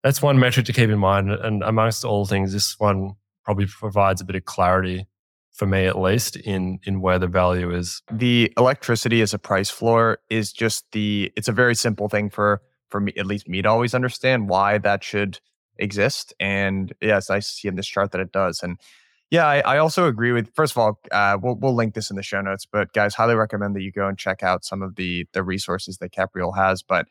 that's 0.04 0.22
one 0.22 0.38
metric 0.38 0.68
to 0.68 0.74
keep 0.74 0.92
in 0.92 1.00
mind. 1.00 1.32
And 1.32 1.64
amongst 1.64 2.06
all 2.06 2.28
things, 2.28 2.54
this 2.54 2.76
one 2.78 3.16
probably 3.44 3.66
provides 3.66 4.22
a 4.22 4.26
bit 4.26 4.36
of 4.36 4.46
clarity 4.46 5.08
for 5.52 5.66
me 5.66 5.86
at 5.86 6.00
least 6.00 6.38
in 6.38 6.80
in 6.84 7.02
where 7.02 7.20
the 7.20 7.28
value 7.28 7.74
is. 7.74 8.02
The 8.12 8.54
electricity 8.58 9.22
as 9.22 9.34
a 9.34 9.40
price 9.40 9.70
floor 9.70 10.20
is 10.30 10.54
just 10.54 10.86
the 10.94 11.32
it's 11.36 11.48
a 11.48 11.52
very 11.52 11.76
simple 11.76 12.08
thing 12.08 12.30
for 12.30 12.62
for 12.90 13.02
me 13.02 13.14
at 13.18 13.26
least 13.26 13.48
me 13.48 13.62
to 13.62 13.70
always 13.70 13.94
understand 13.94 14.50
why 14.50 14.78
that 14.80 15.04
should 15.04 15.40
exist. 15.78 16.34
And 16.40 16.94
yes 17.02 17.30
i 17.30 17.40
see 17.40 17.68
in 17.68 17.76
this 17.76 17.88
chart 17.88 18.12
that 18.12 18.22
it 18.22 18.32
does. 18.32 18.64
And 18.64 18.80
yeah 19.30 19.46
i, 19.48 19.60
I 19.60 19.78
also 19.78 20.08
agree 20.08 20.32
with 20.32 20.54
first 20.56 20.74
of 20.74 20.78
all 20.78 21.00
uh, 21.12 21.38
we'll, 21.42 21.56
we'll 21.56 21.76
link 21.76 21.94
this 21.94 22.10
in 22.10 22.16
the 22.16 22.24
show 22.24 22.42
notes 22.42 22.66
but 22.66 22.94
guys 22.94 23.14
highly 23.14 23.36
recommend 23.36 23.76
that 23.76 23.84
you 23.84 23.92
go 23.92 24.08
and 24.08 24.18
check 24.18 24.42
out 24.42 24.64
some 24.64 24.82
of 24.82 24.96
the 24.96 25.28
the 25.34 25.44
resources 25.44 25.98
that 25.98 26.12
capriole 26.12 26.56
has. 26.56 26.82
But 26.82 27.08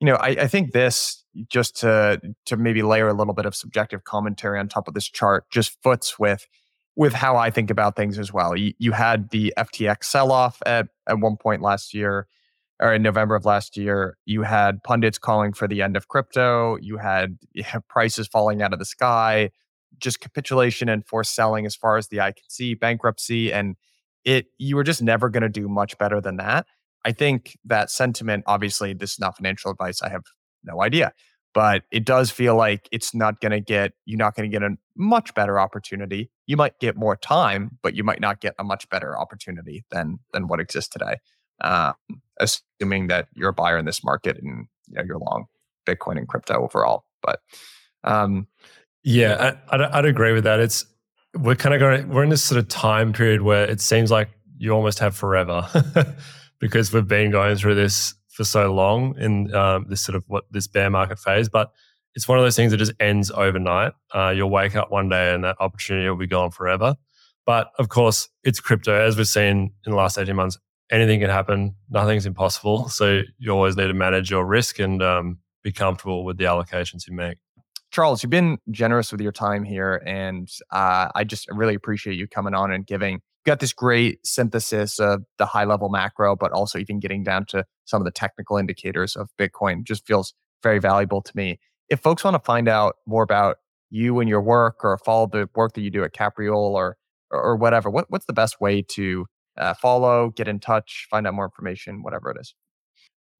you 0.00 0.06
know 0.06 0.16
I, 0.16 0.28
I 0.28 0.48
think 0.48 0.72
this 0.72 1.24
just 1.48 1.76
to 1.80 2.20
to 2.46 2.56
maybe 2.56 2.82
layer 2.82 3.08
a 3.08 3.14
little 3.14 3.34
bit 3.34 3.46
of 3.46 3.54
subjective 3.54 4.04
commentary 4.04 4.58
on 4.58 4.68
top 4.68 4.88
of 4.88 4.94
this 4.94 5.08
chart 5.08 5.44
just 5.50 5.76
foots 5.82 6.18
with 6.18 6.46
with 6.96 7.12
how 7.12 7.36
I 7.36 7.50
think 7.50 7.70
about 7.70 7.94
things 7.94 8.18
as 8.18 8.32
well. 8.32 8.56
You, 8.56 8.74
you 8.78 8.90
had 8.90 9.30
the 9.30 9.54
FTX 9.56 10.04
sell 10.04 10.32
off 10.32 10.60
at 10.66 10.88
at 11.06 11.20
one 11.20 11.36
point 11.36 11.62
last 11.62 11.94
year 11.94 12.26
or 12.80 12.92
in 12.92 13.02
November 13.02 13.34
of 13.34 13.44
last 13.44 13.76
year. 13.76 14.16
You 14.24 14.42
had 14.42 14.82
pundits 14.82 15.18
calling 15.18 15.52
for 15.52 15.66
the 15.66 15.82
end 15.82 15.96
of 15.96 16.08
crypto. 16.08 16.76
You 16.80 16.98
had, 16.98 17.38
prices 17.88 18.26
falling 18.26 18.62
out 18.62 18.72
of 18.72 18.78
the 18.78 18.84
sky, 18.84 19.50
just 19.98 20.20
capitulation 20.20 20.88
and 20.88 21.06
forced 21.06 21.34
selling 21.34 21.66
as 21.66 21.74
far 21.74 21.96
as 21.96 22.08
the 22.08 22.20
eye 22.20 22.32
can 22.32 22.48
see, 22.48 22.74
bankruptcy, 22.74 23.52
and 23.52 23.76
it. 24.24 24.46
You 24.58 24.76
were 24.76 24.84
just 24.84 25.02
never 25.02 25.28
going 25.28 25.42
to 25.42 25.48
do 25.48 25.68
much 25.68 25.98
better 25.98 26.20
than 26.20 26.36
that. 26.36 26.66
I 27.04 27.12
think 27.12 27.56
that 27.64 27.90
sentiment, 27.90 28.44
obviously, 28.46 28.92
this 28.92 29.12
is 29.12 29.18
not 29.18 29.36
financial 29.36 29.70
advice. 29.70 30.02
I 30.02 30.08
have 30.08 30.22
no 30.64 30.82
idea. 30.82 31.12
But 31.54 31.84
it 31.90 32.04
does 32.04 32.30
feel 32.30 32.56
like 32.56 32.88
it's 32.92 33.14
not 33.14 33.40
going 33.40 33.52
to 33.52 33.60
get, 33.60 33.92
you're 34.04 34.18
not 34.18 34.36
going 34.36 34.48
to 34.48 34.54
get 34.54 34.62
a 34.62 34.76
much 34.96 35.34
better 35.34 35.58
opportunity. 35.58 36.30
You 36.46 36.56
might 36.56 36.78
get 36.78 36.94
more 36.94 37.16
time, 37.16 37.78
but 37.82 37.94
you 37.94 38.04
might 38.04 38.20
not 38.20 38.40
get 38.40 38.54
a 38.58 38.64
much 38.64 38.88
better 38.90 39.18
opportunity 39.18 39.84
than 39.90 40.18
than 40.32 40.46
what 40.46 40.60
exists 40.60 40.90
today. 40.90 41.16
Um, 41.60 41.94
assuming 42.38 43.08
that 43.08 43.28
you're 43.34 43.48
a 43.48 43.54
buyer 43.54 43.78
in 43.78 43.86
this 43.86 44.04
market 44.04 44.36
and 44.40 44.66
you 44.88 44.94
know, 44.94 45.02
you're 45.04 45.18
long 45.18 45.46
Bitcoin 45.86 46.18
and 46.18 46.28
crypto 46.28 46.62
overall. 46.62 47.04
But 47.22 47.40
um, 48.04 48.46
yeah, 49.02 49.56
I, 49.70 49.74
I'd, 49.74 49.80
I'd 49.80 50.04
agree 50.04 50.32
with 50.32 50.44
that. 50.44 50.60
It's 50.60 50.86
we're 51.34 51.56
kind 51.56 51.74
of 51.74 51.80
going, 51.80 52.08
we're 52.08 52.22
in 52.22 52.30
this 52.30 52.44
sort 52.44 52.58
of 52.58 52.68
time 52.68 53.12
period 53.12 53.42
where 53.42 53.64
it 53.64 53.80
seems 53.80 54.10
like 54.10 54.28
you 54.58 54.72
almost 54.72 54.98
have 54.98 55.16
forever 55.16 55.66
because 56.60 56.92
we've 56.92 57.08
been 57.08 57.30
going 57.30 57.56
through 57.56 57.74
this 57.74 58.14
for 58.28 58.44
so 58.44 58.72
long 58.72 59.16
in 59.18 59.54
um, 59.54 59.86
this 59.88 60.00
sort 60.00 60.16
of 60.16 60.24
what 60.26 60.44
this 60.50 60.66
bear 60.66 60.90
market 60.90 61.18
phase, 61.18 61.48
but 61.48 61.72
it's 62.14 62.26
one 62.26 62.38
of 62.38 62.44
those 62.44 62.56
things 62.56 62.72
that 62.72 62.78
just 62.78 62.92
ends 63.00 63.30
overnight. 63.30 63.92
Uh, 64.14 64.30
you'll 64.30 64.50
wake 64.50 64.76
up 64.76 64.90
one 64.90 65.08
day 65.08 65.34
and 65.34 65.44
that 65.44 65.56
opportunity 65.60 66.08
will 66.08 66.16
be 66.16 66.26
gone 66.26 66.50
forever. 66.50 66.96
But 67.46 67.70
of 67.78 67.88
course, 67.88 68.28
it's 68.44 68.60
crypto. 68.60 68.94
As 68.94 69.16
we've 69.16 69.28
seen 69.28 69.72
in 69.86 69.92
the 69.92 69.96
last 69.96 70.18
18 70.18 70.34
months, 70.34 70.58
anything 70.90 71.20
can 71.20 71.30
happen. 71.30 71.74
Nothing's 71.88 72.26
impossible. 72.26 72.88
So 72.88 73.22
you 73.38 73.50
always 73.50 73.76
need 73.76 73.86
to 73.86 73.94
manage 73.94 74.30
your 74.30 74.44
risk 74.44 74.78
and 74.78 75.02
um, 75.02 75.38
be 75.62 75.72
comfortable 75.72 76.24
with 76.24 76.38
the 76.38 76.44
allocations 76.44 77.06
you 77.06 77.14
make. 77.14 77.38
Charles, 77.90 78.22
you've 78.22 78.30
been 78.30 78.58
generous 78.70 79.10
with 79.12 79.20
your 79.20 79.32
time 79.32 79.64
here, 79.64 80.02
and 80.04 80.50
uh, 80.72 81.08
I 81.14 81.24
just 81.24 81.46
really 81.50 81.74
appreciate 81.74 82.16
you 82.18 82.28
coming 82.28 82.52
on 82.52 82.70
and 82.70 82.86
giving 82.86 83.20
got 83.48 83.60
this 83.60 83.72
great 83.72 84.24
synthesis 84.24 84.98
of 84.98 85.24
the 85.38 85.46
high 85.46 85.64
level 85.64 85.88
macro, 85.88 86.36
but 86.36 86.52
also 86.52 86.78
even 86.78 87.00
getting 87.00 87.24
down 87.24 87.46
to 87.46 87.64
some 87.84 88.00
of 88.00 88.04
the 88.04 88.10
technical 88.10 88.56
indicators 88.56 89.16
of 89.16 89.28
Bitcoin 89.40 89.84
just 89.84 90.06
feels 90.06 90.34
very 90.62 90.78
valuable 90.78 91.22
to 91.22 91.32
me. 91.34 91.58
If 91.88 92.00
folks 92.00 92.22
want 92.24 92.34
to 92.34 92.40
find 92.40 92.68
out 92.68 92.96
more 93.06 93.22
about 93.22 93.56
you 93.90 94.20
and 94.20 94.28
your 94.28 94.42
work 94.42 94.84
or 94.84 94.98
follow 94.98 95.26
the 95.26 95.48
work 95.54 95.72
that 95.74 95.80
you 95.80 95.90
do 95.90 96.04
at 96.04 96.12
Capriole 96.12 96.74
or 96.74 96.96
or 97.30 97.56
whatever, 97.56 97.90
what, 97.90 98.06
what's 98.08 98.24
the 98.24 98.32
best 98.32 98.58
way 98.58 98.80
to 98.80 99.26
uh, 99.58 99.74
follow, 99.74 100.30
get 100.30 100.48
in 100.48 100.58
touch, 100.58 101.06
find 101.10 101.26
out 101.26 101.34
more 101.34 101.44
information, 101.44 102.02
whatever 102.02 102.30
it 102.30 102.38
is? 102.40 102.54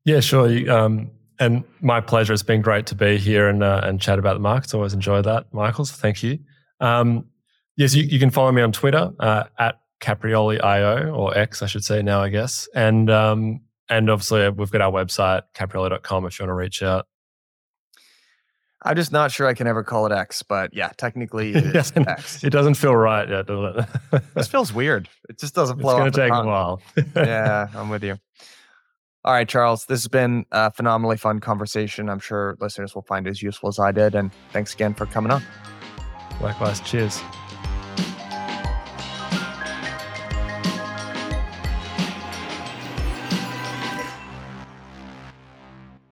Yeah, 0.05 0.21
sure. 0.21 0.71
Um, 0.71 1.11
and 1.39 1.65
my 1.81 2.01
pleasure. 2.01 2.33
It's 2.33 2.43
been 2.43 2.63
great 2.63 2.87
to 2.87 2.95
be 2.95 3.17
here 3.19 3.49
and 3.49 3.63
uh, 3.63 3.83
and 3.85 4.01
chat 4.01 4.19
about 4.19 4.35
the 4.35 4.41
markets. 4.41 4.75
Always 4.75 4.95
enjoy 4.95 5.23
that, 5.23 5.53
Michael. 5.53 5.85
So 5.85 5.95
thank 5.95 6.23
you. 6.23 6.39
Um, 6.81 7.27
yes, 7.77 7.95
you, 7.95 8.05
you, 8.05 8.19
can 8.19 8.31
follow 8.31 8.53
me 8.53 8.63
on 8.63 8.73
Twitter 8.73 9.13
uh, 9.19 9.45
at 9.59 9.81
Capriole 10.01 10.63
IO 10.63 11.13
or 11.15 11.37
X, 11.37 11.63
I 11.63 11.67
should 11.67 11.85
say 11.85 12.03
now, 12.03 12.23
I 12.23 12.29
guess. 12.29 12.69
And 12.75 13.11
um, 13.11 13.61
and 13.89 14.11
obviously 14.11 14.49
we've 14.51 14.71
got 14.71 14.81
our 14.81 14.93
website 14.93 15.43
capriole.com 15.55 16.27
if 16.27 16.39
you 16.39 16.45
want 16.45 16.51
to 16.51 16.55
reach 16.55 16.83
out. 16.83 17.07
I'm 18.83 18.95
just 18.95 19.11
not 19.11 19.33
sure 19.33 19.49
I 19.49 19.55
can 19.55 19.67
ever 19.67 19.83
call 19.83 20.07
it 20.07 20.13
X, 20.13 20.43
but 20.43 20.73
yeah, 20.73 20.91
technically 20.97 21.53
it 21.53 21.65
is 21.77 21.93
X. 21.97 22.45
It 22.45 22.51
doesn't 22.51 22.75
feel 22.75 22.95
right 22.95 23.29
yet, 23.29 23.47
does 23.47 23.85
it? 24.13 24.23
this 24.35 24.47
feels 24.47 24.73
weird. 24.73 25.09
It 25.29 25.39
just 25.39 25.55
doesn't 25.55 25.81
flow. 25.81 26.05
It's 26.05 26.17
going 26.17 26.31
to 26.31 26.35
take 26.37 26.45
a 26.45 26.47
while. 26.47 26.81
yeah, 27.17 27.69
I'm 27.75 27.89
with 27.89 28.05
you. 28.05 28.19
All 29.25 29.33
right, 29.33 29.49
Charles, 29.49 29.85
this 29.87 30.01
has 30.01 30.09
been 30.09 30.47
a 30.53 30.71
phenomenally 30.71 31.17
fun 31.17 31.41
conversation. 31.41 32.09
I'm 32.09 32.21
sure 32.21 32.57
listeners 32.61 32.95
will 32.95 33.03
find 33.03 33.27
it 33.27 33.31
as 33.31 33.43
useful 33.43 33.69
as 33.69 33.79
I 33.81 33.91
did. 33.91 34.15
And 34.15 34.31
thanks 34.53 34.75
again 34.75 34.95
for 34.95 35.07
coming 35.07 35.33
on. 35.33 35.43
Likewise. 36.41 36.81
Cheers. 36.81 37.21